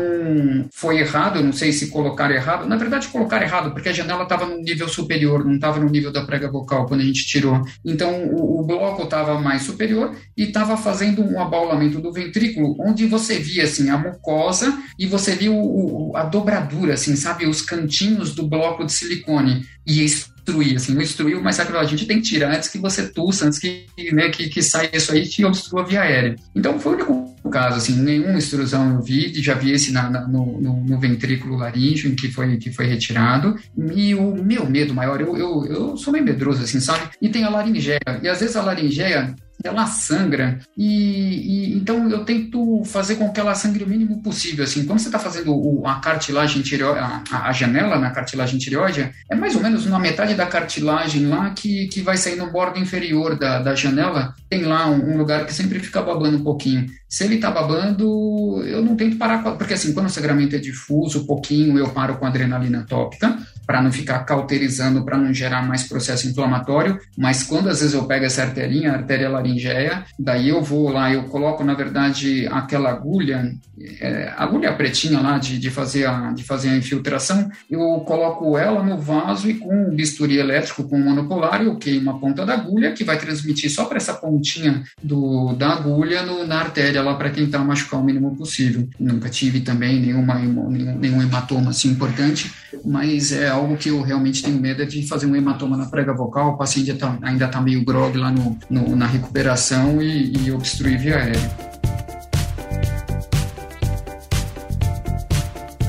foi 0.73 0.99
errado, 0.99 1.37
eu 1.37 1.43
não 1.43 1.53
sei 1.53 1.68
se 1.71 1.87
colocar 1.87 2.31
errado. 2.31 2.67
Na 2.67 2.75
verdade, 2.75 3.07
colocar 3.07 3.41
errado, 3.41 3.71
porque 3.71 3.89
a 3.89 3.93
janela 3.93 4.23
estava 4.23 4.45
no 4.45 4.57
nível 4.57 4.87
superior, 4.87 5.45
não 5.45 5.55
estava 5.55 5.79
no 5.79 5.89
nível 5.89 6.11
da 6.11 6.25
prega 6.25 6.49
vocal 6.49 6.85
quando 6.85 7.01
a 7.01 7.05
gente 7.05 7.25
tirou. 7.25 7.63
Então, 7.85 8.25
o, 8.27 8.59
o 8.59 8.65
bloco 8.65 9.03
estava 9.03 9.39
mais 9.39 9.63
superior 9.63 10.15
e 10.35 10.43
estava 10.43 10.77
fazendo 10.77 11.23
um 11.23 11.41
abaulamento 11.41 11.99
do 11.99 12.11
ventrículo, 12.11 12.75
onde 12.79 13.05
você 13.05 13.39
via, 13.39 13.63
assim, 13.63 13.89
a 13.89 13.97
mucosa 13.97 14.77
e 14.97 15.05
você 15.05 15.35
via 15.35 15.51
o, 15.51 16.11
o, 16.11 16.17
a 16.17 16.23
dobradura, 16.23 16.93
assim, 16.93 17.15
sabe? 17.15 17.45
Os 17.45 17.61
cantinhos 17.61 18.33
do 18.33 18.47
bloco 18.47 18.85
de 18.85 18.91
silicone. 18.91 19.65
E 19.85 20.03
isso 20.03 20.38
destruir, 20.49 20.75
assim, 20.75 20.93
não 20.93 21.01
destruiu, 21.01 21.41
mas 21.41 21.55
sabe, 21.55 21.75
a 21.77 21.83
gente 21.83 22.05
tem 22.05 22.17
que 22.17 22.27
tirar 22.27 22.55
antes 22.55 22.69
que 22.69 22.77
você 22.77 23.07
tussa, 23.07 23.45
antes 23.45 23.59
que, 23.59 23.85
né, 24.11 24.29
que, 24.29 24.49
que 24.49 24.61
saia 24.61 24.89
isso 24.93 25.11
aí 25.11 25.29
e 25.37 25.45
obstrua 25.45 25.81
a 25.81 25.85
via 25.85 26.01
aérea. 26.01 26.35
Então 26.55 26.79
foi 26.79 26.93
o 26.93 26.95
único 26.95 27.49
caso, 27.49 27.77
assim, 27.77 27.95
nenhuma 27.95 28.37
extrusão 28.37 28.95
eu 28.95 29.01
vi, 29.01 29.33
já 29.41 29.55
vi 29.55 29.71
esse 29.71 29.91
na, 29.91 30.09
na, 30.09 30.27
no, 30.27 30.59
no, 30.61 30.77
no, 30.77 30.99
ventrículo 30.99 31.55
laríngeo, 31.55 32.11
em 32.11 32.15
que 32.15 32.29
foi, 32.31 32.57
que 32.57 32.71
foi 32.71 32.85
retirado, 32.85 33.55
e 33.95 34.13
o 34.13 34.35
meu 34.35 34.69
medo 34.69 34.93
maior, 34.93 35.19
eu, 35.19 35.35
eu, 35.37 35.65
eu 35.65 35.97
sou 35.97 36.13
meio 36.13 36.25
medroso, 36.25 36.63
assim, 36.63 36.79
sabe? 36.79 37.09
E 37.21 37.29
tem 37.29 37.43
a 37.43 37.49
laringeia, 37.49 37.99
e 38.21 38.27
às 38.27 38.39
vezes 38.39 38.55
a 38.55 38.61
laringeia 38.61 39.35
ela 39.63 39.85
sangra 39.85 40.59
e, 40.77 40.85
e, 40.85 41.73
então 41.75 42.09
eu 42.09 42.23
tento 42.23 42.83
fazer 42.85 43.15
com 43.15 43.29
que 43.31 43.39
ela 43.39 43.53
sangre 43.53 43.83
o 43.83 43.87
mínimo 43.87 44.21
possível 44.21 44.63
assim. 44.63 44.85
Quando 44.85 44.99
você 44.99 45.07
está 45.07 45.19
fazendo 45.19 45.53
o, 45.53 45.85
a 45.85 45.95
cartilagem 45.95 46.61
tireoide 46.61 46.99
a, 46.99 47.23
a, 47.49 47.51
janela 47.51 47.99
na 47.99 48.11
cartilagem 48.11 48.57
tireoide 48.57 49.11
é 49.29 49.35
mais 49.35 49.55
ou 49.55 49.61
menos 49.61 49.85
uma 49.85 49.99
metade 49.99 50.33
da 50.33 50.45
cartilagem 50.45 51.27
lá 51.27 51.49
que, 51.49 51.87
que 51.87 52.01
vai 52.01 52.15
sair 52.15 52.37
no 52.37 52.51
bordo 52.51 52.79
inferior 52.79 53.37
da, 53.37 53.59
da 53.59 53.75
janela. 53.75 54.33
Tem 54.49 54.63
lá 54.63 54.87
um, 54.87 55.13
um 55.13 55.17
lugar 55.17 55.45
que 55.45 55.53
sempre 55.53 55.79
fica 55.79 56.01
babando 56.01 56.37
um 56.37 56.43
pouquinho. 56.43 56.85
Se 57.07 57.23
ele 57.25 57.35
está 57.35 57.51
babando 57.51 58.63
eu 58.65 58.81
não 58.81 58.95
tento 58.95 59.17
parar 59.17 59.43
porque 59.57 59.73
assim 59.73 59.93
quando 59.93 60.05
o 60.05 60.09
sangramento 60.09 60.55
é 60.55 60.59
difuso 60.59 61.25
pouquinho 61.25 61.77
eu 61.77 61.89
paro 61.89 62.17
com 62.17 62.25
adrenalina 62.25 62.85
tópica 62.87 63.37
para 63.69 63.83
não 63.83 63.91
ficar 63.91 64.25
cauterizando, 64.25 65.05
para 65.05 65.15
não 65.15 65.31
gerar 65.31 65.61
mais 65.61 65.83
processo 65.83 66.27
inflamatório, 66.27 66.99
mas 67.15 67.43
quando 67.43 67.69
às 67.69 67.81
vezes 67.81 67.93
eu 67.93 68.03
pego 68.05 68.25
essa 68.25 68.41
arterinha, 68.41 68.91
a 68.91 68.95
artéria 68.95 69.29
laringeia, 69.29 70.05
daí 70.17 70.49
eu 70.49 70.59
vou 70.63 70.89
lá, 70.89 71.13
eu 71.13 71.25
coloco 71.25 71.63
na 71.63 71.75
verdade 71.75 72.47
aquela 72.51 72.89
agulha, 72.89 73.53
é, 74.01 74.33
agulha 74.35 74.73
pretinha 74.73 75.19
lá 75.19 75.37
de, 75.37 75.59
de, 75.59 75.69
fazer 75.69 76.07
a, 76.07 76.31
de 76.31 76.43
fazer 76.43 76.69
a 76.69 76.77
infiltração, 76.77 77.47
eu 77.69 77.99
coloco 78.07 78.57
ela 78.57 78.81
no 78.81 78.97
vaso 78.97 79.47
e 79.47 79.53
com 79.53 79.89
um 79.89 79.95
bisturi 79.95 80.39
elétrico 80.39 80.89
com 80.89 80.97
um 80.97 81.03
monopolar 81.03 81.61
eu 81.61 81.75
queimo 81.75 82.09
a 82.09 82.17
ponta 82.17 82.43
da 82.43 82.55
agulha 82.55 82.93
que 82.93 83.03
vai 83.03 83.19
transmitir 83.19 83.69
só 83.69 83.85
para 83.85 83.97
essa 83.97 84.15
pontinha 84.15 84.83
do, 85.03 85.53
da 85.53 85.73
agulha 85.73 86.23
no, 86.23 86.43
na 86.47 86.59
artéria 86.59 87.03
lá 87.03 87.13
para 87.13 87.29
tentar 87.29 87.59
machucar 87.59 87.99
o 87.99 88.03
mínimo 88.03 88.35
possível. 88.35 88.89
Nunca 88.99 89.29
tive 89.29 89.61
também 89.61 89.99
nenhuma, 89.99 90.39
nenhum, 90.39 90.97
nenhum 90.97 91.21
hematoma 91.21 91.69
assim 91.69 91.89
importante, 91.89 92.51
mas 92.83 93.31
é 93.31 93.58
algo 93.59 93.77
que 93.77 93.89
eu 93.89 94.01
realmente 94.01 94.41
tenho 94.41 94.59
medo 94.59 94.81
é 94.81 94.85
de 94.85 95.07
fazer 95.07 95.25
um 95.25 95.35
hematoma 95.35 95.77
na 95.77 95.85
prega 95.85 96.13
vocal, 96.13 96.53
o 96.53 96.57
paciente 96.57 96.97
ainda 97.21 97.45
está 97.45 97.61
meio 97.61 97.83
grog 97.83 98.17
lá 98.17 98.31
no, 98.31 98.57
no 98.69 98.95
na 98.95 99.05
recuperação 99.05 100.01
e, 100.01 100.33
e 100.37 100.51
obstruir 100.51 100.97
via 100.97 101.17
aérea. 101.17 101.69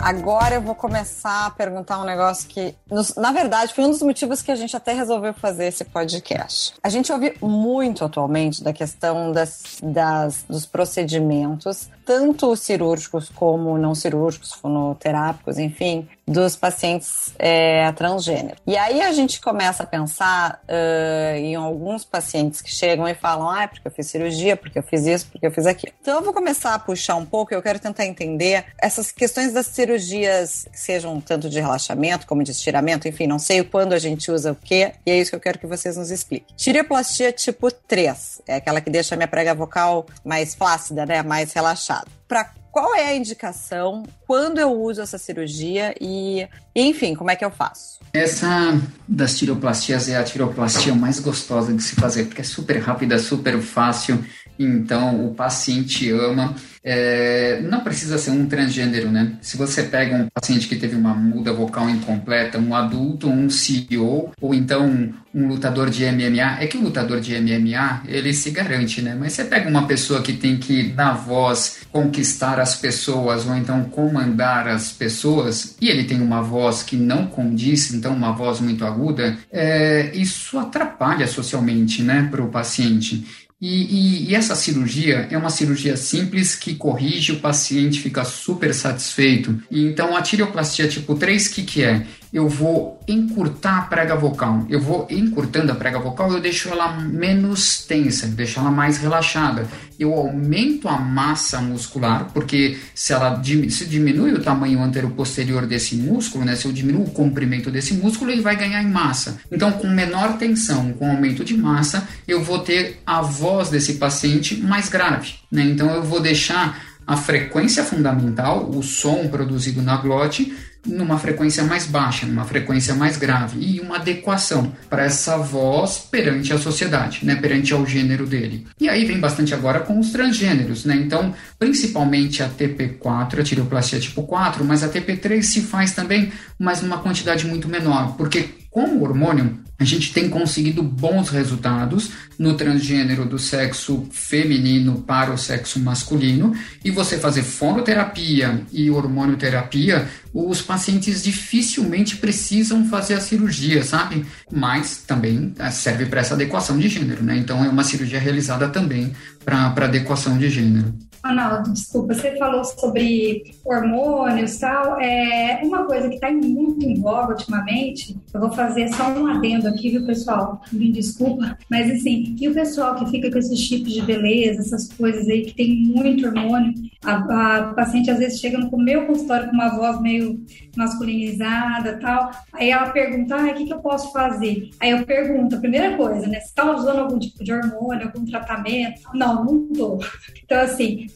Agora 0.03 0.55
eu 0.55 0.63
vou 0.63 0.75
começar 0.75 1.47
a 1.47 1.51
perguntar 1.51 2.01
um 2.01 2.05
negócio 2.05 2.49
que, 2.49 2.75
na 3.19 3.33
verdade, 3.33 3.75
foi 3.75 3.85
um 3.85 3.91
dos 3.91 4.01
motivos 4.01 4.41
que 4.41 4.51
a 4.51 4.57
gente 4.57 4.75
até 4.75 4.95
resolveu 4.95 5.35
fazer 5.35 5.67
esse 5.67 5.85
podcast. 5.85 6.73
A 6.83 6.89
gente 6.89 7.13
ouve 7.13 7.35
muito 7.41 8.03
atualmente 8.03 8.65
da 8.65 8.73
questão 8.73 9.31
das, 9.31 9.79
das, 9.83 10.43
dos 10.49 10.65
procedimentos, 10.65 11.91
tanto 12.11 12.57
cirúrgicos 12.57 13.29
como 13.29 13.79
não 13.79 13.95
cirúrgicos, 13.95 14.53
fonoterápicos, 14.53 15.61
enfim, 15.61 16.09
dos 16.27 16.57
pacientes 16.57 17.33
é, 17.39 17.91
transgênero. 17.93 18.57
E 18.67 18.77
aí 18.77 19.01
a 19.01 19.13
gente 19.13 19.41
começa 19.41 19.85
a 19.85 19.87
pensar 19.87 20.61
uh, 20.65 21.37
em 21.37 21.55
alguns 21.55 22.05
pacientes 22.05 22.61
que 22.61 22.71
chegam 22.71 23.07
e 23.09 23.15
falam, 23.15 23.49
ah, 23.49 23.69
porque 23.69 23.87
eu 23.87 23.93
fiz 23.93 24.07
cirurgia, 24.09 24.57
porque 24.57 24.79
eu 24.79 24.83
fiz 24.83 25.07
isso, 25.07 25.27
porque 25.31 25.47
eu 25.47 25.53
fiz 25.53 25.67
aquilo. 25.67 25.93
Então 26.01 26.17
eu 26.17 26.23
vou 26.23 26.33
começar 26.33 26.75
a 26.75 26.79
puxar 26.81 27.15
um 27.15 27.25
pouco, 27.25 27.55
eu 27.55 27.63
quero 27.63 27.79
tentar 27.79 28.07
entender 28.07 28.65
essas 28.77 29.13
questões 29.13 29.53
das 29.53 29.67
cirurgias, 29.67 30.69
sejam 30.73 31.21
tanto 31.21 31.49
de 31.49 31.61
relaxamento 31.61 32.27
como 32.27 32.43
de 32.43 32.51
estiramento, 32.51 33.07
enfim, 33.07 33.29
não 33.29 33.39
sei 33.39 33.63
quando 33.63 33.93
a 33.93 33.99
gente 33.99 34.33
usa 34.33 34.51
o 34.53 34.57
quê, 34.57 34.95
e 35.07 35.11
é 35.13 35.21
isso 35.21 35.31
que 35.31 35.37
eu 35.37 35.41
quero 35.41 35.59
que 35.59 35.67
vocês 35.67 35.97
nos 35.97 36.11
expliquem. 36.11 36.47
Tireoplastia 36.57 37.33
tipo 37.33 37.71
3, 37.71 38.43
é 38.49 38.57
aquela 38.57 38.81
que 38.81 38.91
deixa 38.91 39.15
a 39.15 39.17
minha 39.17 39.29
prega 39.29 39.55
vocal 39.55 40.07
mais 40.25 40.57
flácida, 40.57 41.07
né, 41.07 41.23
mais 41.23 41.53
relaxada. 41.53 42.00
Para 42.29 42.45
qual 42.71 42.95
é 42.95 43.09
a 43.09 43.17
indicação, 43.17 44.05
quando 44.27 44.59
eu 44.59 44.71
uso 44.71 45.01
essa 45.01 45.19
cirurgia 45.19 45.95
e, 46.01 46.47
enfim, 46.75 47.15
como 47.15 47.31
é 47.31 47.37
que 47.37 47.45
eu 47.45 47.51
faço? 47.51 47.99
Essa 48.13 48.81
das 49.07 49.37
tiroplastias 49.37 50.09
é 50.09 50.17
a 50.17 50.25
tiroplastia 50.25 50.95
mais 50.95 51.19
gostosa 51.19 51.73
de 51.73 51.83
se 51.83 51.97
fazer, 51.97 52.25
porque 52.27 52.41
é 52.41 52.45
super 52.45 52.79
rápida, 52.79 53.19
super 53.19 53.61
fácil, 53.61 54.25
então 54.65 55.27
o 55.27 55.35
paciente 55.35 56.11
ama. 56.11 56.55
É, 56.83 57.61
não 57.63 57.81
precisa 57.81 58.17
ser 58.17 58.31
um 58.31 58.47
transgênero, 58.47 59.11
né? 59.11 59.37
Se 59.43 59.59
você 59.59 59.83
pega 59.83 60.17
um 60.17 60.27
paciente 60.33 60.67
que 60.67 60.77
teve 60.77 60.97
uma 60.97 61.15
muda 61.15 61.53
vocal 61.53 61.91
incompleta, 61.91 62.59
um 62.59 62.75
adulto, 62.75 63.29
um 63.29 63.51
CEO, 63.51 64.33
ou 64.41 64.55
então 64.55 65.13
um 65.35 65.47
lutador 65.47 65.91
de 65.91 66.05
MMA, 66.07 66.59
é 66.59 66.67
que 66.67 66.79
o 66.79 66.83
lutador 66.83 67.21
de 67.21 67.39
MMA, 67.39 68.03
ele 68.09 68.33
se 68.33 68.51
garante, 68.51 69.03
né? 69.03 69.15
Mas 69.19 69.35
você 69.35 69.45
pega 69.45 69.69
uma 69.69 69.87
pessoa 69.87 70.23
que 70.23 70.33
tem 70.33 70.57
que, 70.57 70.93
na 70.95 71.13
voz, 71.13 71.81
conquistar 71.93 72.59
as 72.59 72.75
pessoas, 72.77 73.47
ou 73.47 73.55
então 73.55 73.85
comandar 73.85 74.67
as 74.67 74.91
pessoas, 74.91 75.77
e 75.81 75.89
ele 75.89 76.05
tem 76.05 76.21
uma 76.21 76.43
voz 76.43 76.83
que 76.83 76.97
não 76.97 77.27
condiz, 77.27 77.93
então 77.93 78.15
uma 78.15 78.33
voz 78.33 78.59
muito 78.59 78.85
aguda, 78.85 79.37
é, 79.53 80.11
isso 80.15 80.59
atrapalha 80.59 81.27
socialmente, 81.27 82.03
né, 82.03 82.27
para 82.31 82.43
o 82.43 82.49
paciente. 82.49 83.50
E, 83.61 83.83
e, 83.83 84.31
e, 84.31 84.35
essa 84.35 84.55
cirurgia 84.55 85.29
é 85.31 85.37
uma 85.37 85.51
cirurgia 85.51 85.95
simples 85.95 86.55
que 86.55 86.75
corrige, 86.75 87.33
o 87.33 87.41
paciente 87.41 88.01
fica 88.01 88.25
super 88.25 88.75
satisfeito. 88.75 89.63
Então 89.71 90.17
a 90.17 90.23
tireoplastia 90.23 90.89
tipo 90.89 91.15
3, 91.15 91.47
o 91.47 91.55
que, 91.55 91.63
que 91.65 91.83
é? 91.83 92.07
Eu 92.33 92.49
vou 92.49 93.01
encurtar 93.09 93.79
a 93.79 93.83
prega 93.83 94.15
vocal. 94.15 94.65
Eu 94.69 94.81
vou 94.81 95.07
encurtando 95.11 95.73
a 95.73 95.75
prega 95.75 95.99
vocal, 95.99 96.33
eu 96.33 96.41
deixo 96.41 96.69
ela 96.69 96.93
menos 97.01 97.85
tensa, 97.85 98.27
deixo 98.29 98.61
ela 98.61 98.71
mais 98.71 98.99
relaxada. 98.99 99.67
Eu 99.99 100.15
aumento 100.15 100.89
a 100.89 100.99
massa 100.99 101.61
muscular, 101.61 102.31
porque 102.33 102.79
se 102.95 103.13
ela 103.13 103.43
se 103.69 103.85
diminui 103.85 104.33
o 104.33 104.43
tamanho 104.43 104.81
anteroposterior 104.81 105.67
desse 105.67 105.97
músculo, 105.97 106.45
né, 106.45 106.55
se 106.55 106.67
eu 106.67 106.73
diminuo 106.73 107.05
o 107.05 107.11
comprimento 107.11 107.71
desse 107.71 107.95
músculo, 107.95 108.31
ele 108.31 108.41
vai 108.41 108.57
ganhar 108.57 108.83
em 108.83 108.89
massa. 108.89 109.39
Então, 109.51 109.73
com 109.73 109.89
menor 109.89 110.39
tensão, 110.39 110.93
com 110.93 111.11
aumento 111.11 111.45
de 111.45 111.57
massa, 111.57 112.09
eu 112.27 112.43
vou 112.43 112.61
ter 112.61 113.01
a 113.05 113.21
voz 113.21 113.69
desse 113.69 113.95
paciente 113.95 114.57
mais 114.57 114.89
grave. 114.89 115.35
Né? 115.51 115.65
Então, 115.65 115.91
eu 115.91 116.03
vou 116.03 116.21
deixar 116.21 116.91
a 117.07 117.17
frequência 117.17 117.83
fundamental, 117.83 118.71
o 118.71 118.85
som 118.85 119.27
produzido 119.27 119.83
na 119.83 119.97
glote, 119.97 120.55
numa 120.87 121.19
frequência 121.19 121.63
mais 121.65 121.87
baixa, 121.87 122.27
numa 122.27 122.45
frequência 122.45 122.95
mais 122.95 123.17
grave 123.17 123.59
e 123.61 123.81
uma 123.81 123.97
adequação 123.97 124.73
para 124.89 125.05
essa 125.05 125.37
voz 125.37 125.99
perante 126.11 126.53
a 126.53 126.59
sociedade, 126.59 127.21
né, 127.23 127.37
perante 127.37 127.73
ao 127.73 127.85
gênero 127.87 128.27
dele. 128.27 128.67
E 128.81 128.89
aí 128.89 129.05
vem 129.05 129.21
bastante 129.21 129.55
agora 129.55 129.81
com 129.81 129.99
os 129.99 130.11
transgêneros, 130.11 130.85
né? 130.85 130.97
Então, 130.97 131.35
principalmente 131.59 132.43
a 132.43 132.49
TP4, 132.49 133.41
a 133.41 133.43
tireoplastia 133.43 134.01
tipo 134.01 134.23
4, 134.23 134.65
mas 134.65 134.83
a 134.83 134.89
TP3 134.89 135.43
se 135.43 135.61
faz 135.61 135.93
também, 135.93 136.33
mas 136.61 136.83
numa 136.83 136.99
quantidade 136.99 137.47
muito 137.47 137.67
menor, 137.67 138.17
porque 138.19 138.61
com 138.71 138.85
o 138.85 139.03
hormônio, 139.03 139.59
a 139.81 139.85
gente 139.85 140.13
tem 140.13 140.29
conseguido 140.29 140.81
bons 140.81 141.29
resultados 141.29 142.13
no 142.39 142.55
transgênero 142.55 143.25
do 143.25 143.37
sexo 143.37 144.07
feminino 144.13 145.03
para 145.03 145.33
o 145.33 145.39
sexo 145.39 145.81
masculino. 145.81 146.55
E 146.85 146.91
você 146.91 147.19
fazer 147.19 147.43
fonoterapia 147.43 148.63
e 148.71 148.89
hormonioterapia, 148.89 150.09
os 150.33 150.63
pacientes 150.63 151.25
dificilmente 151.25 152.19
precisam 152.19 152.89
fazer 152.89 153.15
a 153.15 153.21
cirurgia, 153.21 153.83
sabe? 153.83 154.25
Mas 154.53 154.99
também 154.99 155.53
eh, 155.59 155.71
serve 155.71 156.07
para 156.07 156.21
essa 156.21 156.35
adequação 156.35 156.79
de 156.79 156.89
gênero, 156.89 157.25
né? 157.25 157.37
Então 157.39 157.65
é 157.65 157.69
uma 157.69 157.83
cirurgia 157.83 158.21
realizada 158.21 158.69
também 158.69 159.13
para 159.45 159.67
adequação 159.67 160.39
de 160.39 160.49
gênero. 160.49 160.95
Ronaldo, 161.25 161.73
desculpa, 161.73 162.15
você 162.15 162.37
falou 162.37 162.65
sobre 162.65 163.55
hormônios 163.65 164.57
e 164.57 164.61
tal. 164.61 165.01
É, 165.01 165.61
uma 165.63 165.85
coisa 165.85 166.09
que 166.09 166.15
está 166.15 166.31
muito 166.31 166.85
em 166.85 167.01
voga 167.01 167.35
ultimamente, 167.35 168.17
eu 168.33 168.41
vou 168.41 168.51
fazer 168.53 168.89
só 168.95 169.09
um 169.11 169.27
adendo 169.27 169.69
aqui, 169.69 169.91
viu, 169.91 170.07
pessoal? 170.07 170.63
Me 170.73 170.91
desculpa, 170.91 171.59
mas 171.71 171.91
assim, 171.91 172.37
e 172.41 172.49
o 172.49 172.55
pessoal 172.55 172.95
que 172.95 173.11
fica 173.11 173.31
com 173.31 173.39
esses 173.39 173.69
tipos 173.69 173.93
de 173.93 174.03
beleza, 174.03 174.61
essas 174.61 174.93
coisas 174.93 175.29
aí 175.29 175.43
que 175.43 175.55
tem 175.55 175.77
muito 175.77 176.27
hormônio, 176.27 176.73
a, 177.05 177.59
a 177.59 177.75
paciente 177.75 178.11
às 178.11 178.19
vezes 178.19 178.41
chega 178.41 178.59
no 178.59 178.71
meu 178.79 179.07
consultório 179.07 179.49
com 179.49 179.55
uma 179.55 179.77
voz 179.77 180.01
meio 180.01 180.41
masculinizada 180.77 181.99
tal, 182.01 182.31
aí 182.53 182.71
ela 182.71 182.91
pergunta, 182.91 183.37
ah, 183.37 183.51
o 183.51 183.55
que, 183.55 183.67
que 183.67 183.73
eu 183.73 183.81
posso 183.81 184.13
fazer? 184.13 184.71
Aí 184.81 184.91
eu 184.91 185.05
pergunto, 185.05 185.61
primeira 185.61 185.97
coisa, 185.97 186.27
né, 186.27 186.41
você 186.41 186.47
está 186.47 186.75
usando 186.75 187.01
algum 187.01 187.19
tipo 187.19 187.43
de 187.45 187.53
hormônio, 187.53 188.07
algum 188.07 188.25
tratamento? 188.25 189.03
Não, 189.15 189.45
não 189.45 189.69
estou. 189.71 189.99
Então, 190.45 190.61
assim, 190.61 191.07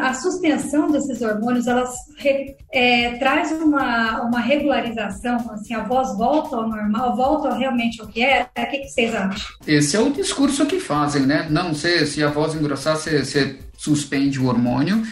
a 0.00 0.14
suspensão 0.14 0.90
desses 0.90 1.20
hormônios, 1.20 1.66
elas 1.66 1.90
é, 2.72 3.16
traz 3.18 3.52
uma, 3.52 4.22
uma 4.22 4.40
regularização, 4.40 5.36
assim, 5.52 5.74
a 5.74 5.82
voz 5.82 6.16
volta 6.16 6.56
ao 6.56 6.68
normal, 6.68 7.16
volta 7.16 7.54
realmente 7.54 8.00
ao 8.00 8.06
que 8.06 8.22
era? 8.22 8.48
O 8.56 8.70
que, 8.70 8.78
que 8.78 8.88
vocês 8.88 9.14
acham? 9.14 9.46
Esse 9.66 9.96
é 9.96 10.00
o 10.00 10.10
discurso 10.10 10.66
que 10.66 10.78
fazem, 10.78 11.22
né? 11.22 11.46
Não, 11.50 11.74
se, 11.74 12.06
se 12.06 12.22
a 12.22 12.28
voz 12.28 12.54
engrossar, 12.54 12.96
você, 12.96 13.24
você 13.24 13.58
suspende 13.76 14.38
o 14.38 14.46
hormônio, 14.46 15.02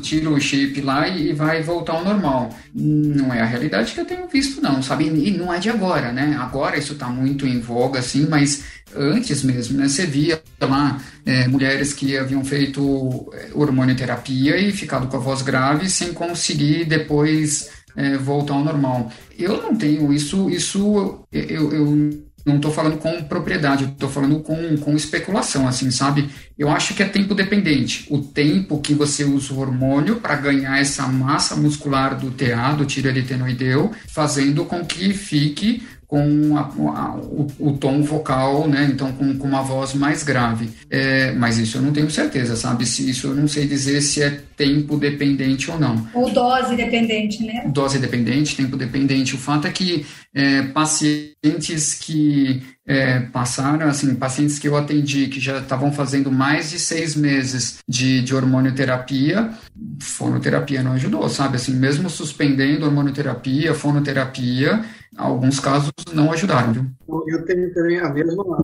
tira 0.00 0.30
o 0.30 0.40
chip 0.40 0.80
lá 0.80 1.08
e 1.08 1.32
vai 1.32 1.60
voltar 1.62 1.94
ao 1.94 2.04
normal. 2.04 2.54
Não 2.72 3.34
é 3.34 3.40
a 3.40 3.44
realidade 3.44 3.92
que 3.92 4.00
eu 4.00 4.04
tenho 4.04 4.28
visto, 4.28 4.62
não, 4.62 4.80
sabe? 4.80 5.06
E 5.06 5.30
não 5.32 5.52
é 5.52 5.58
de 5.58 5.68
agora, 5.68 6.12
né? 6.12 6.36
Agora 6.40 6.78
isso 6.78 6.92
está 6.92 7.08
muito 7.08 7.46
em 7.46 7.58
voga, 7.58 7.98
assim, 7.98 8.26
mas 8.28 8.62
antes 8.94 9.42
mesmo, 9.42 9.78
né? 9.78 9.88
Você 9.88 10.06
via 10.06 10.40
lá 10.66 11.00
é, 11.24 11.46
mulheres 11.48 11.92
que 11.92 12.16
haviam 12.16 12.44
feito 12.44 13.30
é, 13.34 13.50
hormonioterapia 13.54 14.56
e 14.56 14.72
ficado 14.72 15.06
com 15.08 15.16
a 15.16 15.20
voz 15.20 15.42
grave 15.42 15.88
sem 15.88 16.12
conseguir 16.12 16.84
depois 16.84 17.70
é, 17.96 18.16
voltar 18.16 18.54
ao 18.54 18.64
normal. 18.64 19.10
Eu 19.38 19.60
não 19.62 19.76
tenho 19.76 20.12
isso, 20.12 20.48
isso 20.50 21.24
eu, 21.32 21.72
eu 21.72 22.22
não 22.44 22.56
estou 22.56 22.72
falando 22.72 22.98
com 22.98 23.22
propriedade, 23.24 23.84
estou 23.84 24.08
falando 24.08 24.40
com, 24.40 24.76
com 24.78 24.96
especulação, 24.96 25.68
assim, 25.68 25.90
sabe? 25.90 26.28
Eu 26.58 26.68
acho 26.70 26.94
que 26.94 27.02
é 27.02 27.06
tempo 27.06 27.34
dependente. 27.34 28.06
O 28.10 28.18
tempo 28.18 28.80
que 28.80 28.94
você 28.94 29.24
usa 29.24 29.54
o 29.54 29.60
hormônio 29.60 30.16
para 30.16 30.36
ganhar 30.36 30.78
essa 30.78 31.06
massa 31.06 31.54
muscular 31.54 32.18
do 32.18 32.30
TA, 32.30 32.72
do 32.72 32.84
tireoidinoideu, 32.84 33.92
fazendo 34.08 34.64
com 34.64 34.84
que 34.84 35.14
fique 35.14 35.82
com 36.12 36.58
a, 36.58 36.60
a, 36.60 37.16
o, 37.16 37.46
o, 37.58 37.72
tom 37.78 38.02
vocal, 38.02 38.68
né? 38.68 38.86
Então, 38.92 39.10
com, 39.12 39.34
com 39.38 39.48
uma 39.48 39.62
voz 39.62 39.94
mais 39.94 40.22
grave. 40.22 40.68
É, 40.90 41.32
mas 41.32 41.56
isso 41.56 41.78
eu 41.78 41.82
não 41.82 41.90
tenho 41.90 42.10
certeza, 42.10 42.54
sabe? 42.54 42.84
Se 42.84 43.08
isso 43.08 43.28
eu 43.28 43.34
não 43.34 43.48
sei 43.48 43.66
dizer 43.66 44.02
se 44.02 44.22
é 44.22 44.38
tempo 44.54 44.98
dependente 44.98 45.70
ou 45.70 45.80
não. 45.80 46.06
Ou 46.12 46.30
dose 46.30 46.76
dependente, 46.76 47.42
né? 47.42 47.64
Dose 47.66 47.98
dependente, 47.98 48.54
tempo 48.54 48.76
dependente. 48.76 49.34
O 49.34 49.38
fato 49.38 49.66
é 49.66 49.70
que 49.70 50.04
é, 50.34 50.60
pacientes 50.64 51.94
que 51.94 52.62
é, 52.86 53.20
passaram, 53.20 53.88
assim, 53.88 54.14
pacientes 54.14 54.58
que 54.58 54.68
eu 54.68 54.76
atendi 54.76 55.28
que 55.28 55.40
já 55.40 55.60
estavam 55.60 55.92
fazendo 55.92 56.30
mais 56.30 56.70
de 56.70 56.78
seis 56.78 57.16
meses 57.16 57.78
de, 57.88 58.20
de 58.20 58.34
hormonioterapia, 58.34 59.50
fonoterapia 59.98 60.82
não 60.82 60.92
ajudou, 60.92 61.26
sabe? 61.30 61.56
Assim, 61.56 61.72
mesmo 61.72 62.10
suspendendo 62.10 62.84
hormonioterapia, 62.84 63.72
fonoterapia, 63.72 64.84
alguns 65.16 65.60
casos 65.60 65.90
não 66.12 66.32
ajudaram, 66.32 66.72
viu? 66.72 66.86
Eu 67.28 67.44
tenho 67.44 67.72
também 67.72 67.98
a 67.98 68.08
mesma 68.12 68.62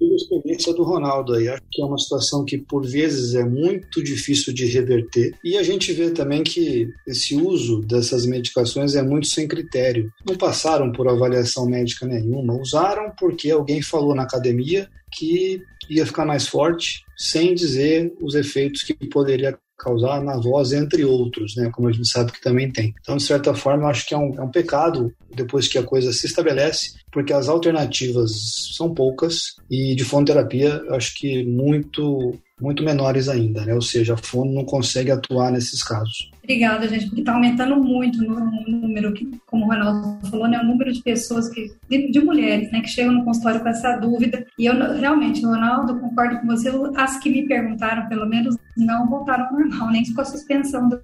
experiência 0.00 0.72
do 0.74 0.82
Ronaldo 0.82 1.34
aí. 1.34 1.48
Acho 1.48 1.62
que 1.70 1.82
é 1.82 1.84
uma 1.84 1.98
situação 1.98 2.44
que, 2.44 2.58
por 2.58 2.86
vezes, 2.86 3.34
é 3.34 3.44
muito 3.44 4.02
difícil 4.02 4.52
de 4.52 4.66
reverter. 4.66 5.34
E 5.44 5.56
a 5.56 5.62
gente 5.62 5.92
vê 5.92 6.10
também 6.10 6.42
que 6.42 6.88
esse 7.06 7.34
uso 7.34 7.80
dessas 7.80 8.26
medicações 8.26 8.94
é 8.94 9.02
muito 9.02 9.26
sem 9.26 9.48
critério. 9.48 10.10
Não 10.26 10.36
passaram 10.36 10.92
por 10.92 11.08
avaliação 11.08 11.66
médica 11.66 12.06
nenhuma, 12.06 12.54
usaram 12.54 13.12
porque 13.18 13.50
alguém 13.50 13.82
falou 13.82 14.14
na 14.14 14.22
academia 14.22 14.88
que 15.12 15.62
ia 15.90 16.06
ficar 16.06 16.24
mais 16.24 16.46
forte, 16.46 17.02
sem 17.16 17.54
dizer 17.54 18.12
os 18.20 18.34
efeitos 18.34 18.82
que 18.82 18.94
poderia 19.08 19.58
causar 19.82 20.22
na 20.22 20.36
voz, 20.36 20.72
entre 20.72 21.04
outros, 21.04 21.56
né, 21.56 21.68
como 21.72 21.88
a 21.88 21.92
gente 21.92 22.08
sabe 22.08 22.30
que 22.30 22.40
também 22.40 22.70
tem. 22.70 22.94
Então, 23.00 23.16
de 23.16 23.24
certa 23.24 23.52
forma, 23.52 23.88
acho 23.88 24.06
que 24.06 24.14
é 24.14 24.18
um, 24.18 24.34
é 24.38 24.42
um 24.42 24.50
pecado 24.50 25.12
depois 25.34 25.66
que 25.66 25.76
a 25.76 25.82
coisa 25.82 26.12
se 26.12 26.26
estabelece, 26.26 26.92
porque 27.10 27.32
as 27.32 27.48
alternativas 27.48 28.30
são 28.76 28.94
poucas 28.94 29.56
e 29.68 29.94
de 29.96 30.04
fonoterapia, 30.04 30.80
acho 30.90 31.14
que 31.16 31.44
muito 31.44 32.38
muito 32.62 32.84
menores 32.84 33.28
ainda, 33.28 33.66
né? 33.66 33.74
Ou 33.74 33.82
seja, 33.82 34.14
a 34.14 34.16
fono 34.16 34.52
não 34.52 34.64
consegue 34.64 35.10
atuar 35.10 35.50
nesses 35.50 35.82
casos. 35.82 36.30
Obrigada, 36.44 36.88
gente, 36.88 37.06
porque 37.06 37.20
está 37.20 37.34
aumentando 37.34 37.76
muito 37.82 38.18
o 38.20 38.70
número, 38.70 39.12
que, 39.12 39.28
como 39.46 39.64
o 39.64 39.68
Ronaldo 39.68 40.26
falou, 40.28 40.48
né, 40.48 40.60
o 40.60 40.64
número 40.64 40.92
de 40.92 41.02
pessoas, 41.02 41.48
que, 41.48 41.72
de, 41.88 42.10
de, 42.10 42.20
mulheres, 42.20 42.70
né, 42.70 42.80
que 42.80 42.88
chegam 42.88 43.12
no 43.12 43.24
consultório 43.24 43.60
com 43.60 43.68
essa 43.68 43.96
dúvida. 43.96 44.46
E 44.58 44.66
eu 44.66 44.74
realmente, 44.94 45.44
Ronaldo, 45.44 45.98
concordo 45.98 46.40
com 46.40 46.46
você, 46.46 46.70
as 46.96 47.18
que 47.18 47.30
me 47.30 47.46
perguntaram, 47.46 48.08
pelo 48.08 48.28
menos, 48.28 48.56
não 48.76 49.08
voltaram 49.08 49.46
ao 49.46 49.52
normal, 49.52 49.90
nem 49.90 50.12
com 50.12 50.20
a 50.20 50.24
suspensão 50.24 50.88
do, 50.88 51.00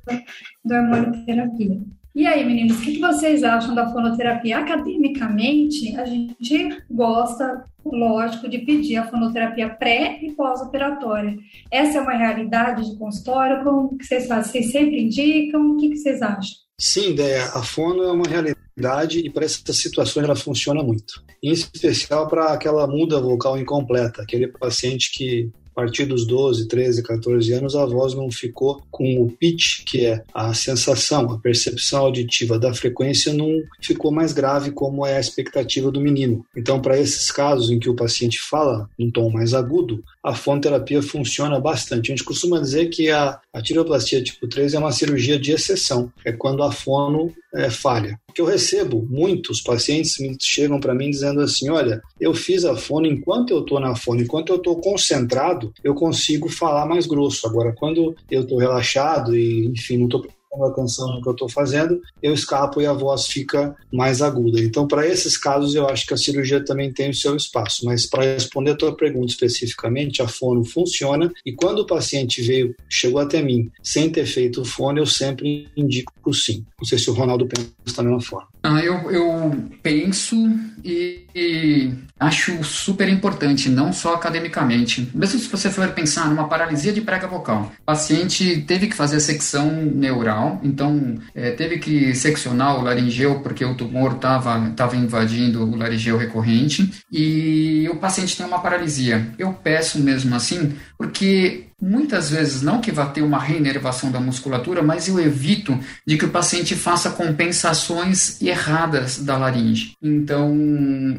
do 0.65 0.75
hormonioterapia. 0.75 1.81
E 2.19 2.27
aí, 2.27 2.45
meninos, 2.45 2.79
o 2.79 2.81
que 2.81 2.99
vocês 2.99 3.45
acham 3.45 3.77
da 3.77 3.93
fonoterapia? 3.93 4.59
Academicamente, 4.59 5.97
a 5.97 6.05
gente 6.05 6.83
gosta, 6.91 7.65
lógico, 7.85 8.49
de 8.49 8.59
pedir 8.59 8.97
a 8.97 9.07
fonoterapia 9.07 9.69
pré 9.69 10.19
e 10.21 10.33
pós-operatória. 10.33 11.37
Essa 11.71 11.99
é 11.99 12.01
uma 12.01 12.17
realidade 12.17 12.91
de 12.91 12.99
consultório? 12.99 13.63
Como 13.63 13.97
que 13.97 14.05
vocês 14.05 14.27
fazem? 14.27 14.51
Vocês 14.51 14.73
sempre 14.73 15.01
indicam? 15.01 15.71
O 15.71 15.77
que 15.77 15.95
vocês 15.95 16.21
acham? 16.21 16.57
Sim, 16.81 17.11
ideia. 17.11 17.45
A 17.55 17.63
fono 17.63 18.03
é 18.03 18.11
uma 18.11 18.27
realidade 18.27 19.21
e 19.21 19.31
para 19.31 19.45
essas 19.45 19.77
situações 19.77 20.25
ela 20.25 20.35
funciona 20.35 20.83
muito. 20.83 21.23
Em 21.41 21.53
especial 21.53 22.27
para 22.27 22.53
aquela 22.53 22.85
muda 22.89 23.21
vocal 23.21 23.57
incompleta, 23.57 24.23
aquele 24.23 24.49
paciente 24.49 25.13
que 25.13 25.53
a 25.79 25.83
partir 25.83 26.07
dos 26.07 26.27
12, 26.27 26.67
13, 26.67 27.05
14 27.05 27.53
anos, 27.53 27.77
a 27.77 27.87
voz 27.87 28.13
não 28.13 28.29
ficou 28.33 28.83
com 28.91 29.23
o 29.23 29.31
pitch, 29.31 29.85
que 29.85 30.05
é 30.05 30.25
a 30.35 30.53
sensação, 30.53 31.31
a 31.31 31.39
percepção 31.39 32.01
auditiva 32.01 32.59
da 32.59 32.75
frequência, 32.75 33.33
não 33.33 33.63
ficou 33.81 34.11
mais 34.11 34.33
grave 34.33 34.73
como 34.73 35.07
é 35.07 35.17
a 35.17 35.21
expectativa 35.21 35.93
do 35.93 36.01
menino. 36.01 36.45
Então, 36.57 36.83
para 36.83 36.99
esses 36.99 37.31
casos 37.31 37.71
em 37.71 37.79
que 37.79 37.89
o 37.89 37.95
paciente 37.95 38.41
fala 38.41 38.91
num 38.99 39.09
tom 39.09 39.31
mais 39.31 39.55
agudo, 39.55 40.03
a 40.23 40.35
fonoterapia 40.35 41.03
funciona 41.03 41.61
bastante. 41.61 42.11
A 42.11 42.15
gente 42.15 42.25
costuma 42.25 42.61
dizer 42.61 42.89
que 42.89 43.11
a, 43.11 43.41
a 43.53 43.63
tireoplastia 43.63 44.23
tipo 44.23 44.49
3 44.49 44.75
é 44.75 44.79
uma 44.79 44.93
cirurgia 44.93 45.39
de 45.39 45.53
exceção, 45.53 46.13
é 46.25 46.33
quando 46.33 46.63
a 46.63 46.73
fono 46.73 47.33
é, 47.55 47.71
falha. 47.71 48.19
Porque 48.27 48.41
eu 48.41 48.47
recebo 48.47 49.07
muitos 49.09 49.61
pacientes 49.61 50.19
me 50.19 50.37
chegam 50.41 50.81
para 50.81 50.95
mim 50.95 51.11
dizendo 51.11 51.41
assim: 51.41 51.71
olha, 51.71 52.01
eu 52.21 52.35
fiz 52.35 52.65
a 52.65 52.77
fono, 52.77 53.07
enquanto 53.07 53.51
eu 53.51 53.61
estou 53.61 53.81
na 53.81 53.95
fono, 53.95 54.21
enquanto 54.21 54.51
eu 54.51 54.57
estou 54.57 54.81
concentrado, 54.81 55.73
eu 55.83 55.95
consigo 55.95 56.49
falar 56.49 56.87
mais 56.87 57.07
grosso. 57.07 57.47
Agora, 57.47 57.73
quando 57.73 58.15
eu 58.31 58.43
estou 58.43 58.59
relaxado 58.59 59.37
e, 59.37 59.67
enfim, 59.67 59.97
não 59.97 60.07
estou 60.07 60.27
prestando 60.49 60.65
atenção 60.65 61.15
no 61.15 61.23
que 61.23 61.29
eu 61.29 61.33
estou 61.33 61.49
fazendo, 61.49 62.01
eu 62.23 62.33
escapo 62.33 62.81
e 62.81 62.87
a 62.87 62.93
voz 62.93 63.27
fica 63.27 63.77
mais 63.93 64.23
aguda. 64.23 64.61
Então, 64.61 64.87
para 64.87 65.07
esses 65.07 65.37
casos, 65.37 65.75
eu 65.75 65.89
acho 65.89 66.07
que 66.07 66.15
a 66.15 66.17
cirurgia 66.17 66.65
também 66.65 66.93
tem 66.93 67.11
o 67.11 67.15
seu 67.15 67.37
espaço. 67.37 67.85
Mas 67.85 68.07
para 68.07 68.23
responder 68.23 68.73
a 68.73 68.77
tua 68.77 68.97
pergunta 68.97 69.33
especificamente, 69.33 70.23
a 70.23 70.29
fono 70.29 70.65
funciona 70.65 71.31
e 71.45 71.53
quando 71.53 71.81
o 71.81 71.87
paciente 71.87 72.43
veio, 72.43 72.75
chegou 72.89 73.21
até 73.21 73.43
mim 73.43 73.71
sem 73.83 74.11
ter 74.11 74.27
feito 74.27 74.63
o 74.63 74.65
fono, 74.65 74.99
eu 74.99 75.07
sempre 75.07 75.69
indico 75.77 76.13
sim. 76.33 76.65
Não 76.79 76.87
sei 76.87 76.99
se 76.99 77.11
o 77.11 77.15
Ronaldo 77.15 77.47
pensa 77.47 77.97
da 77.97 78.03
mesma 78.03 78.21
forma. 78.21 78.49
Ah, 78.63 78.81
eu, 78.81 79.11
eu 79.11 79.69
penso 79.83 80.37
e, 80.85 81.25
e, 81.35 81.93
acho 82.19 82.63
super 82.65 83.09
importante, 83.09 83.69
não 83.69 83.93
só 83.93 84.15
academicamente. 84.15 85.09
Mesmo 85.15 85.39
se 85.39 85.49
você 85.49 85.71
for 85.71 85.89
pensar 85.91 86.29
numa 86.29 86.49
paralisia 86.49 86.93
de 86.93 87.01
prega 87.01 87.27
vocal, 87.27 87.73
o 87.81 87.85
paciente 87.85 88.63
teve 88.67 88.89
que 88.89 88.97
fazer 88.97 89.17
a 89.17 89.21
secção 89.21 89.71
neural, 89.71 90.38
então 90.63 91.17
é, 91.35 91.51
teve 91.53 91.79
que 91.79 92.15
seccionar 92.15 92.79
o 92.79 92.83
laringeu 92.83 93.41
porque 93.41 93.65
o 93.65 93.75
tumor 93.75 94.13
estava 94.13 94.71
tava 94.71 94.97
invadindo 94.97 95.65
o 95.65 95.77
laringeu 95.77 96.17
recorrente 96.17 97.05
e 97.11 97.89
o 97.91 97.97
paciente 97.97 98.37
tem 98.37 98.47
uma 98.47 98.61
paralisia. 98.61 99.33
Eu 99.39 99.53
peço 99.53 99.99
mesmo 100.01 100.35
assim, 100.35 100.75
porque 100.97 101.68
Muitas 101.81 102.31
vezes, 102.31 102.61
não 102.61 102.81
que 102.81 102.91
vá 102.91 103.07
ter 103.07 103.23
uma 103.23 103.39
reinervação 103.39 104.11
da 104.11 104.21
musculatura, 104.21 104.83
mas 104.83 105.07
eu 105.07 105.21
evito 105.21 105.79
de 106.05 106.19
que 106.19 106.25
o 106.25 106.31
paciente 106.31 106.75
faça 106.75 107.11
compensações 107.11 108.43
erradas 108.43 109.19
da 109.19 109.37
laringe. 109.37 109.93
Então, 110.03 110.53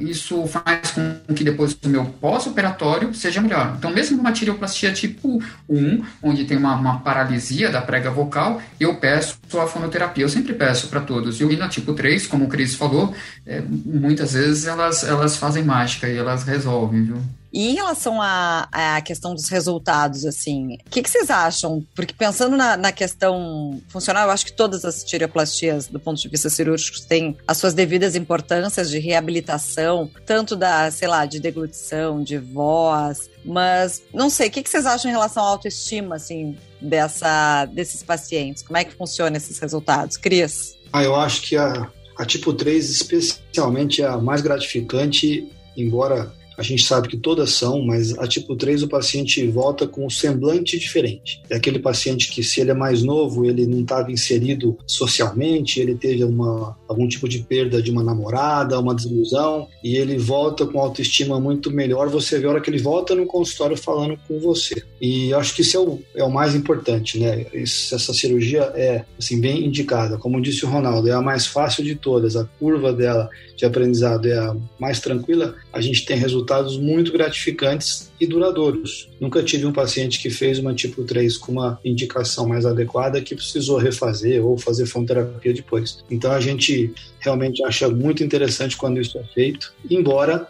isso 0.02 0.46
faz 0.48 0.92
com 0.92 1.34
que 1.34 1.46
depois 1.46 1.74
do 1.74 1.88
meu 1.88 2.04
pós-operatório 2.04 3.14
seja 3.14 3.40
melhor. 3.40 3.76
Então, 3.78 3.90
mesmo 3.90 4.18
numa 4.18 4.34
tireoplastia 4.34 4.92
tipo 4.92 5.42
1, 5.70 6.04
onde 6.22 6.44
tem 6.44 6.58
uma, 6.58 6.76
uma 6.76 7.00
paralisia 7.00 7.70
da 7.70 7.82
prega 7.82 8.12
vocal, 8.12 8.62
eu 8.78 8.96
peço 8.96 9.40
a 9.54 9.66
fonoterapia. 9.66 10.26
Eu 10.26 10.30
sempre 10.30 10.52
peço 10.52 10.90
para 10.90 11.00
todos. 11.00 11.40
E 11.40 11.56
na 11.56 11.70
tipo 11.70 11.94
3, 11.94 12.28
como 12.28 12.46
o 12.46 12.50
Cris 12.50 12.76
falou, 12.76 13.16
é, 13.46 13.62
muitas 13.62 14.34
vezes 14.34 14.66
elas, 14.66 15.06
elas 15.06 15.38
fazem 15.38 15.64
mágica 15.64 16.10
e 16.10 16.18
elas 16.18 16.44
resolvem, 16.44 17.06
viu? 17.06 17.39
E 17.52 17.70
em 17.70 17.76
relação 17.76 18.22
à, 18.22 18.68
à 18.72 19.02
questão 19.02 19.34
dos 19.34 19.50
resultados, 19.50 20.26
assim, 20.26 20.76
o 20.86 20.90
que, 20.90 21.02
que, 21.02 21.10
vocês 21.10 21.30
acham? 21.30 21.84
Porque 21.96 22.14
pensando 22.14 22.56
na, 22.56 22.78
na, 22.78 22.92
questão 22.92 23.82
funcional, 23.90 24.28
eu 24.28 24.32
acho 24.32 24.46
que 24.46 24.54
todas 24.54 24.86
as 24.86 25.04
tireoplastias, 25.04 25.88
do 25.88 26.00
ponto 26.00 26.22
de 26.22 26.30
vista 26.30 26.50
cirúrgico, 26.50 27.00
têm 27.08 27.36
as 27.48 27.58
suas 27.58 27.74
devidas 27.74 28.16
importâncias 28.16 28.90
de 28.90 29.00
reabilitação, 29.00 30.10
tanto 30.26 30.56
da, 30.56 30.92
sei 30.92 31.08
lá, 31.08 31.26
de 31.26 31.40
deglutição, 31.40 32.22
de 32.22 32.38
voz, 32.38 33.30
mas 33.44 34.04
não 34.14 34.30
sei, 34.30 34.48
o 34.48 34.52
que, 34.52 34.62
que 34.62 34.70
vocês 34.70 34.86
acham 34.86 35.10
em 35.10 35.14
relação 35.14 35.44
à 35.44 35.48
autoestima, 35.48 36.16
assim, 36.16 36.56
dessa, 36.80 37.66
desses 37.66 38.04
pacientes? 38.04 38.62
Como 38.62 38.78
é 38.78 38.84
que 38.84 38.94
funciona 38.94 39.38
esses 39.38 39.58
resultados? 39.58 40.18
Cris? 40.18 40.78
Ah, 40.94 41.04
eu 41.04 41.16
acho 41.16 41.42
que 41.42 41.56
a, 41.56 41.90
a 42.18 42.26
tipo 42.26 42.54
3, 42.54 42.90
especialmente, 42.90 44.02
é 44.02 44.08
a 44.08 44.18
mais 44.18 44.42
gratificante, 44.42 45.48
embora 45.76 46.32
a 46.60 46.62
gente 46.62 46.84
sabe 46.84 47.08
que 47.08 47.16
todas 47.16 47.52
são, 47.52 47.82
mas 47.82 48.18
a 48.20 48.28
tipo 48.28 48.54
3 48.54 48.84
o 48.84 48.90
paciente 48.90 49.48
volta 49.48 49.88
com 49.88 50.06
um 50.06 50.10
semblante 50.10 50.78
diferente. 50.78 51.42
É 51.50 51.56
aquele 51.56 51.80
paciente 51.80 52.30
que, 52.30 52.44
se 52.44 52.60
ele 52.60 52.72
é 52.72 52.74
mais 52.74 53.02
novo, 53.02 53.46
ele 53.46 53.66
não 53.66 53.80
estava 53.80 54.12
inserido 54.12 54.78
socialmente, 54.86 55.80
ele 55.80 55.96
teve 55.96 56.22
uma, 56.22 56.78
algum 56.86 57.08
tipo 57.08 57.30
de 57.30 57.40
perda 57.40 57.82
de 57.82 57.90
uma 57.90 58.04
namorada, 58.04 58.78
uma 58.78 58.94
desilusão, 58.94 59.70
e 59.82 59.96
ele 59.96 60.18
volta 60.18 60.66
com 60.66 60.82
autoestima 60.82 61.40
muito 61.40 61.72
melhor. 61.72 62.10
Você 62.10 62.38
vê 62.38 62.46
a 62.46 62.50
hora 62.50 62.62
que 62.62 62.70
ele 62.70 62.80
volta 62.80 63.16
no 63.16 63.26
consultório 63.26 63.78
falando 63.78 64.20
com 64.28 64.38
você. 64.38 64.84
E 65.00 65.34
acho 65.34 65.56
que 65.56 65.62
isso 65.62 65.78
é 65.78 65.80
o, 65.80 66.00
é 66.14 66.24
o 66.26 66.30
mais 66.30 66.56
importante, 66.56 67.18
né? 67.20 67.46
Isso, 67.54 67.96
essa 67.96 68.14
cirurgia 68.14 68.64
é, 68.76 69.06
assim, 69.18 69.40
bem 69.40 69.66
indicada. 69.66 70.18
Como 70.18 70.42
disse 70.42 70.66
o 70.66 70.70
Ronaldo, 70.70 71.08
é 71.08 71.14
a 71.14 71.22
mais 71.22 71.48
fácil 71.48 71.86
de 71.86 71.96
todas. 71.96 72.36
A 72.36 72.44
curva 72.44 72.92
dela 72.92 73.30
de 73.56 73.66
aprendizado 73.66 74.28
é 74.28 74.38
a 74.38 74.56
mais 74.78 75.00
tranquila. 75.00 75.56
A 75.72 75.80
gente 75.80 76.06
tem 76.06 76.18
resultados 76.18 76.49
resultados 76.50 76.78
muito 76.78 77.12
gratificantes 77.12 78.12
e 78.20 78.26
duradouros. 78.26 79.10
Nunca 79.20 79.44
tive 79.44 79.66
um 79.66 79.72
paciente 79.72 80.20
que 80.20 80.30
fez 80.30 80.58
uma 80.58 80.74
tipo 80.74 81.04
3 81.04 81.38
com 81.38 81.52
uma 81.54 81.80
indicação 81.86 82.48
mais 82.48 82.66
adequada 82.66 83.22
que 83.22 83.36
precisou 83.36 83.78
refazer 83.78 84.44
ou 84.44 84.58
fazer 84.58 84.86
fonoterapia 84.88 85.54
depois. 85.54 86.04
Então 86.10 86.32
a 86.32 86.40
gente 86.40 86.92
realmente 87.20 87.64
acha 87.64 87.88
muito 87.88 88.24
interessante 88.24 88.76
quando 88.76 89.00
isso 89.00 89.18
é 89.18 89.24
feito, 89.34 89.74
embora 89.90 90.48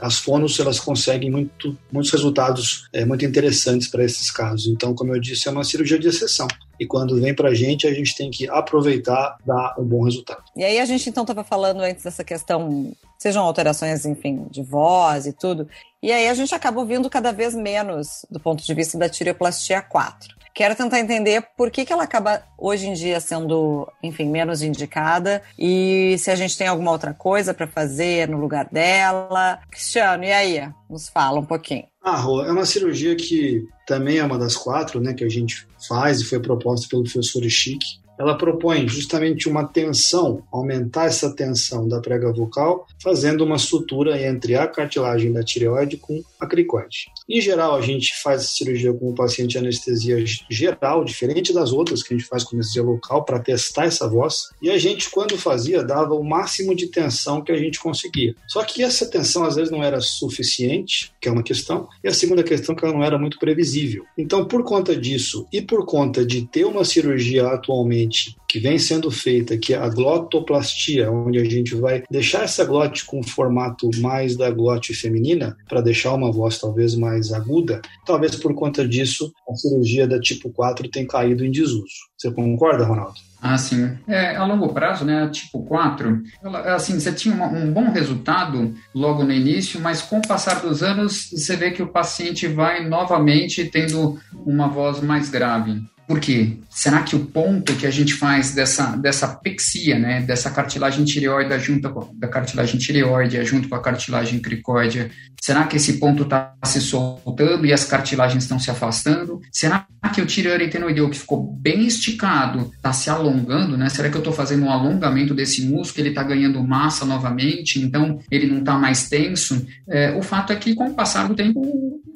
as 0.00 0.18
fonos 0.18 0.58
elas 0.58 0.78
conseguem 0.78 1.30
muito, 1.30 1.76
muitos 1.90 2.10
resultados 2.10 2.88
é, 2.92 3.04
muito 3.04 3.24
interessantes 3.24 3.88
para 3.88 4.04
esses 4.04 4.30
casos. 4.30 4.66
Então, 4.66 4.94
como 4.94 5.14
eu 5.14 5.20
disse, 5.20 5.48
é 5.48 5.50
uma 5.50 5.64
cirurgia 5.64 5.98
de 5.98 6.08
exceção. 6.08 6.46
E 6.82 6.86
quando 6.86 7.20
vem 7.20 7.32
para 7.32 7.50
a 7.50 7.54
gente, 7.54 7.86
a 7.86 7.94
gente 7.94 8.16
tem 8.16 8.28
que 8.28 8.48
aproveitar, 8.48 9.36
dar 9.46 9.76
um 9.78 9.84
bom 9.84 10.02
resultado. 10.02 10.42
E 10.56 10.64
aí 10.64 10.80
a 10.80 10.84
gente 10.84 11.08
então 11.08 11.22
estava 11.22 11.44
falando 11.44 11.80
antes 11.80 12.02
dessa 12.02 12.24
questão, 12.24 12.92
sejam 13.16 13.44
alterações, 13.44 14.04
enfim, 14.04 14.46
de 14.50 14.64
voz 14.64 15.26
e 15.26 15.32
tudo. 15.32 15.68
E 16.02 16.10
aí 16.10 16.26
a 16.26 16.34
gente 16.34 16.52
acaba 16.52 16.80
ouvindo 16.80 17.08
cada 17.08 17.30
vez 17.32 17.54
menos 17.54 18.26
do 18.28 18.40
ponto 18.40 18.64
de 18.64 18.74
vista 18.74 18.98
da 18.98 19.08
tireoplastia 19.08 19.80
4. 19.80 20.41
Quero 20.54 20.76
tentar 20.76 21.00
entender 21.00 21.42
por 21.56 21.70
que, 21.70 21.84
que 21.84 21.92
ela 21.92 22.02
acaba 22.02 22.42
hoje 22.58 22.86
em 22.86 22.92
dia 22.92 23.20
sendo, 23.20 23.90
enfim, 24.02 24.28
menos 24.28 24.62
indicada 24.62 25.42
e 25.58 26.16
se 26.18 26.30
a 26.30 26.36
gente 26.36 26.56
tem 26.56 26.66
alguma 26.66 26.90
outra 26.90 27.14
coisa 27.14 27.54
para 27.54 27.66
fazer 27.66 28.28
no 28.28 28.38
lugar 28.38 28.68
dela. 28.70 29.58
Cristiano, 29.70 30.24
e 30.24 30.32
aí? 30.32 30.68
Nos 30.90 31.08
fala 31.08 31.40
um 31.40 31.44
pouquinho. 31.44 31.84
Ah, 32.02 32.16
Rô, 32.16 32.44
é 32.44 32.52
uma 32.52 32.66
cirurgia 32.66 33.14
que 33.14 33.64
também 33.86 34.18
é 34.18 34.24
uma 34.24 34.38
das 34.38 34.56
quatro, 34.56 35.00
né, 35.00 35.14
que 35.14 35.24
a 35.24 35.28
gente 35.28 35.66
faz 35.88 36.20
e 36.20 36.24
foi 36.24 36.40
proposta 36.40 36.86
pelo 36.88 37.04
professor 37.04 37.42
Chique 37.48 38.01
ela 38.18 38.36
propõe 38.36 38.86
justamente 38.86 39.48
uma 39.48 39.64
tensão, 39.64 40.42
aumentar 40.52 41.06
essa 41.06 41.34
tensão 41.34 41.88
da 41.88 42.00
prega 42.00 42.32
vocal, 42.32 42.86
fazendo 43.02 43.44
uma 43.44 43.58
sutura 43.58 44.20
entre 44.20 44.54
a 44.54 44.66
cartilagem 44.66 45.32
da 45.32 45.42
tireoide 45.42 45.96
com 45.96 46.22
a 46.38 46.46
cricoide. 46.46 47.06
Em 47.28 47.40
geral, 47.40 47.74
a 47.74 47.80
gente 47.80 48.12
faz 48.22 48.42
a 48.42 48.44
cirurgia 48.44 48.92
com 48.92 49.10
o 49.10 49.14
paciente 49.14 49.56
anestesia 49.56 50.22
geral, 50.50 51.04
diferente 51.04 51.52
das 51.52 51.72
outras 51.72 52.02
que 52.02 52.14
a 52.14 52.16
gente 52.16 52.28
faz 52.28 52.44
com 52.44 52.56
anestesia 52.56 52.82
local 52.82 53.24
para 53.24 53.38
testar 53.38 53.86
essa 53.86 54.08
voz. 54.08 54.48
E 54.60 54.70
a 54.70 54.78
gente, 54.78 55.10
quando 55.10 55.36
fazia, 55.38 55.82
dava 55.82 56.14
o 56.14 56.24
máximo 56.24 56.74
de 56.74 56.88
tensão 56.88 57.42
que 57.42 57.52
a 57.52 57.56
gente 57.56 57.80
conseguia. 57.80 58.34
Só 58.46 58.62
que 58.64 58.82
essa 58.82 59.08
tensão 59.08 59.44
às 59.44 59.56
vezes 59.56 59.70
não 59.70 59.82
era 59.82 60.00
suficiente, 60.00 61.12
que 61.20 61.28
é 61.28 61.32
uma 61.32 61.42
questão, 61.42 61.88
e 62.04 62.08
a 62.08 62.14
segunda 62.14 62.42
questão 62.42 62.74
que 62.74 62.84
ela 62.84 62.94
não 62.94 63.04
era 63.04 63.18
muito 63.18 63.38
previsível. 63.38 64.04
Então, 64.16 64.44
por 64.44 64.62
conta 64.62 64.94
disso 64.94 65.46
e 65.52 65.62
por 65.62 65.86
conta 65.86 66.24
de 66.24 66.46
ter 66.46 66.64
uma 66.64 66.84
cirurgia 66.84 67.46
atualmente 67.48 68.01
que 68.48 68.58
vem 68.58 68.78
sendo 68.78 69.10
feita, 69.10 69.56
que 69.56 69.74
é 69.74 69.78
a 69.78 69.88
glotoplastia, 69.88 71.10
onde 71.10 71.38
a 71.38 71.44
gente 71.44 71.74
vai 71.74 72.02
deixar 72.10 72.44
essa 72.44 72.64
glote 72.64 73.04
com 73.04 73.20
o 73.20 73.26
formato 73.26 73.90
mais 73.98 74.36
da 74.36 74.50
glote 74.50 74.94
feminina, 74.94 75.56
para 75.68 75.80
deixar 75.80 76.12
uma 76.12 76.30
voz 76.30 76.58
talvez 76.58 76.94
mais 76.94 77.32
aguda, 77.32 77.80
talvez 78.04 78.36
por 78.36 78.54
conta 78.54 78.86
disso 78.86 79.32
a 79.48 79.54
cirurgia 79.54 80.06
da 80.06 80.20
tipo 80.20 80.50
4 80.50 80.88
tem 80.88 81.06
caído 81.06 81.44
em 81.44 81.50
desuso. 81.50 81.86
Você 82.16 82.30
concorda, 82.30 82.84
Ronaldo? 82.84 83.14
Ah, 83.42 83.58
sim. 83.58 83.98
É, 84.06 84.36
a 84.36 84.44
longo 84.44 84.72
prazo, 84.72 85.04
né, 85.04 85.28
tipo 85.28 85.64
4, 85.64 86.22
ela, 86.44 86.74
assim, 86.76 87.00
você 87.00 87.12
tinha 87.12 87.34
uma, 87.34 87.48
um 87.48 87.72
bom 87.72 87.90
resultado 87.90 88.72
logo 88.94 89.24
no 89.24 89.32
início, 89.32 89.80
mas 89.80 90.00
com 90.00 90.18
o 90.18 90.28
passar 90.28 90.60
dos 90.60 90.80
anos, 90.80 91.28
você 91.30 91.56
vê 91.56 91.72
que 91.72 91.82
o 91.82 91.88
paciente 91.88 92.46
vai 92.46 92.88
novamente 92.88 93.64
tendo 93.64 94.16
uma 94.46 94.68
voz 94.68 95.00
mais 95.00 95.28
grave. 95.28 95.82
Por 96.12 96.20
quê? 96.20 96.58
Será 96.68 97.00
que 97.02 97.16
o 97.16 97.20
ponto 97.20 97.74
que 97.74 97.86
a 97.86 97.90
gente 97.90 98.12
faz 98.12 98.50
dessa, 98.54 98.94
dessa 98.96 99.26
pexia, 99.26 99.98
né, 99.98 100.20
dessa 100.20 100.50
cartilagem 100.50 101.06
tireoide 101.06 101.58
junto 101.58 101.88
da 102.12 102.28
cartilagem 102.28 102.78
tireoide 102.78 103.42
junto 103.46 103.66
com 103.66 103.74
a 103.74 103.80
cartilagem 103.80 104.38
cricóide, 104.38 105.10
será 105.40 105.64
que 105.64 105.76
esse 105.76 105.94
ponto 105.94 106.24
está 106.24 106.54
se 106.66 106.82
soltando 106.82 107.64
e 107.64 107.72
as 107.72 107.84
cartilagens 107.84 108.42
estão 108.42 108.58
se 108.58 108.70
afastando? 108.70 109.40
Será 109.50 109.86
que 110.12 110.20
o 110.20 110.26
tireoaretenoideu 110.26 111.08
que 111.08 111.18
ficou 111.18 111.42
bem 111.42 111.86
esticado 111.86 112.70
está 112.76 112.92
se 112.92 113.08
alongando, 113.08 113.78
né? 113.78 113.88
Será 113.88 114.10
que 114.10 114.14
eu 114.14 114.20
estou 114.20 114.34
fazendo 114.34 114.66
um 114.66 114.70
alongamento 114.70 115.32
desse 115.32 115.62
músculo, 115.62 116.02
ele 116.02 116.08
está 116.10 116.22
ganhando 116.22 116.62
massa 116.62 117.06
novamente, 117.06 117.80
então 117.80 118.18
ele 118.30 118.46
não 118.46 118.58
está 118.58 118.74
mais 118.74 119.08
tenso? 119.08 119.66
É, 119.88 120.14
o 120.14 120.22
fato 120.22 120.52
é 120.52 120.56
que 120.56 120.74
com 120.74 120.88
o 120.88 120.94
passar 120.94 121.26
do 121.26 121.34
tempo 121.34 121.58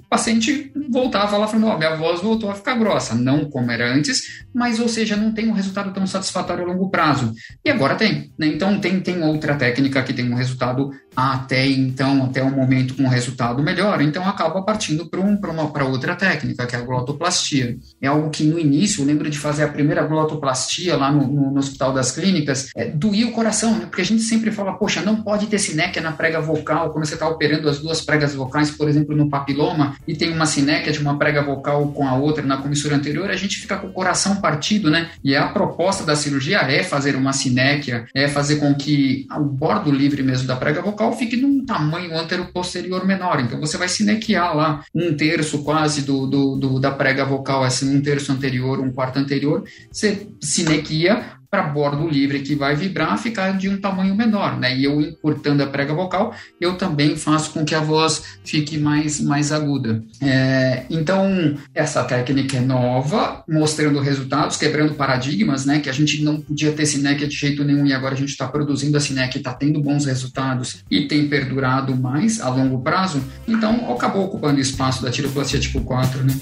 o 0.07 0.09
paciente 0.09 0.71
voltava 0.91 1.37
lá 1.37 1.47
falando, 1.47 1.69
ó, 1.69 1.77
minha 1.77 1.97
voz 1.97 2.21
voltou 2.21 2.51
a 2.51 2.55
ficar 2.55 2.75
grossa, 2.75 3.15
não 3.15 3.45
como 3.47 3.71
era 3.71 3.93
antes, 3.93 4.45
mas, 4.55 4.81
ou 4.81 4.89
seja, 4.89 5.17
não 5.17 5.33
tem 5.33 5.49
um 5.49 5.53
resultado 5.53 5.93
tão 5.93 6.07
satisfatório 6.07 6.65
a 6.65 6.67
longo 6.67 6.91
prazo. 6.91 7.33
E 7.65 7.71
agora 7.71 7.95
tem, 7.95 8.33
né? 8.39 8.47
Então, 8.47 8.79
tem, 8.81 9.01
tem 9.01 9.23
outra 9.23 9.55
técnica 9.55 10.03
que 10.03 10.13
tem 10.13 10.31
um 10.31 10.35
resultado 10.37 10.91
até 11.15 11.67
então, 11.67 12.25
até 12.25 12.43
o 12.43 12.51
momento 12.51 12.95
com 12.95 13.05
um 13.05 13.09
resultado 13.09 13.63
melhor, 13.63 14.03
então 14.03 14.29
acaba 14.29 14.63
partindo 14.63 15.09
para 15.09 15.21
um, 15.21 15.37
uma 15.37 15.85
outra 15.85 16.15
técnica, 16.15 16.67
que 16.67 16.77
é 16.77 16.79
a 16.79 16.83
glotoplastia. 16.83 17.77
É 18.01 18.07
algo 18.07 18.31
que 18.31 18.45
no 18.45 18.59
início, 18.59 19.03
eu 19.03 19.07
lembro 19.07 19.31
de 19.31 19.39
fazer 19.39 19.65
a 19.65 19.69
primeira 19.69 20.03
glotoplastia 20.03 20.97
lá 20.97 21.11
no, 21.11 21.27
no, 21.27 21.51
no 21.51 21.59
Hospital 21.59 21.93
das 21.93 22.13
Clínicas, 22.13 22.69
é, 22.77 22.89
doía 22.89 23.27
o 23.27 23.33
coração, 23.33 23.75
né? 23.79 23.87
porque 23.87 24.03
a 24.03 24.05
gente 24.05 24.23
sempre 24.23 24.51
fala, 24.51 24.75
poxa, 24.75 25.01
não 25.03 25.23
pode 25.23 25.47
ter 25.47 25.59
sinéquia 25.59 26.03
na 26.03 26.13
prega 26.13 26.41
vocal, 26.41 26.91
quando 26.91 27.07
você 27.07 27.15
está 27.15 27.29
operando 27.29 27.69
as 27.69 27.79
duas 27.79 28.01
pregas 28.01 28.35
vocais, 28.35 28.71
por 28.71 28.89
exemplo, 28.89 29.17
no 29.17 29.31
papiloma, 29.31 29.97
e 30.07 30.15
tem 30.15 30.33
uma 30.33 30.47
sinéquia 30.47 30.76
de 30.85 30.99
uma 30.99 31.19
prega 31.19 31.43
vocal 31.43 31.89
com 31.89 32.07
a 32.07 32.15
outra 32.15 32.45
na 32.45 32.59
comissura 32.59 32.97
anterior, 32.97 33.31
a 33.31 33.37
gente 33.37 33.59
fica 33.59 33.77
com 33.77 33.89
o 33.89 33.93
coração 33.93 34.37
partido, 34.37 34.91
né? 34.91 35.11
E 35.23 35.35
a 35.35 35.49
proposta 35.49 36.05
da 36.05 36.17
cirurgia 36.17 36.59
é 36.59 36.83
fazer 36.83 37.17
uma 37.17 37.33
sinéquia, 37.33 38.07
é 38.15 38.29
fazer 38.29 38.57
com 38.57 38.75
que 38.75 39.27
o 39.37 39.45
bordo 39.45 39.91
livre 39.91 40.23
mesmo 40.23 40.47
da 40.47 40.57
prega 40.57 40.83
vocal 40.83 41.17
fique 41.17 41.37
num 41.37 41.65
tamanho 41.65 42.17
antero-posterior 42.17 43.07
menor. 43.07 43.41
Então 43.41 43.61
você 43.61 43.77
vai 43.77 43.89
sinequiar 43.89 44.57
lá 44.57 44.85
um 44.95 45.15
terço 45.15 45.63
quase 45.63 46.03
do, 46.03 46.27
do, 46.27 46.57
do, 46.57 46.81
da 46.81 46.91
prega 46.91 47.25
vocal, 47.25 47.65
assim, 47.65 47.97
um 47.97 48.01
terço 48.01 48.33
anterior, 48.33 48.81
um 48.81 48.93
quarto 48.93 49.19
anterior. 49.19 49.65
Você 49.91 50.29
sinequia 50.41 51.36
para 51.51 51.63
bordo 51.63 52.09
livre 52.09 52.41
que 52.41 52.55
vai 52.55 52.75
vibrar 52.75 53.19
ficar 53.19 53.53
de 53.53 53.69
um 53.69 53.81
tamanho 53.81 54.15
menor, 54.15 54.59
né? 54.59 54.77
E 54.77 54.85
eu 54.85 55.01
encurtando 55.01 55.63
a 55.63 55.67
prega 55.67 55.95
vocal, 55.95 56.35
eu 56.61 56.77
também 56.77 57.17
faço 57.17 57.51
com 57.51 57.65
que 57.65 57.75
a 57.75 57.81
voz 57.81 58.23
fique 58.45 58.79
mais, 58.79 59.21
mais 59.21 59.53
aguda. 59.53 60.03
É, 60.21 60.85
então, 60.91 61.57
essa 61.75 62.05
técnica 62.05 62.57
é 62.57 62.61
nova, 62.61 63.45
mostrando 63.49 64.01
resultados, 64.01 64.57
quebrando 64.57 64.95
paradigmas, 64.95 65.65
né? 65.65 65.81
Que 65.81 65.91
a 65.91 65.93
gente 65.93 66.23
não 66.23 66.41
podia 66.41 66.73
ter 66.73 66.87
sinéquia 66.87 67.27
de 67.27 67.35
jeito 67.35 67.65
nenhum 67.65 67.87
e 67.87 67.93
agora 67.93 68.15
a 68.15 68.19
gente 68.19 68.31
está 68.31 68.47
produzindo 68.47 68.97
a 68.97 69.01
e 69.01 69.39
está 69.39 69.55
tendo 69.55 69.81
bons 69.81 70.05
resultados 70.05 70.85
e 70.91 71.07
tem 71.07 71.29
perdurado 71.29 71.97
mais 71.97 72.41
a 72.41 72.49
longo 72.49 72.81
prazo. 72.81 73.23
Então, 73.47 73.91
acabou 73.93 74.25
ocupando 74.25 74.61
espaço 74.61 75.03
da 75.03 75.11
tiroplastia 75.11 75.61
tipo 75.61 75.81
4, 75.81 76.25
né? 76.25 76.35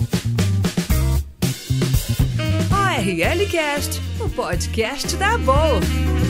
RL 3.05 3.46
Cast, 3.50 4.00
o 4.18 4.30
podcast 4.30 5.14
da 5.18 5.36
Boa. 5.36 6.24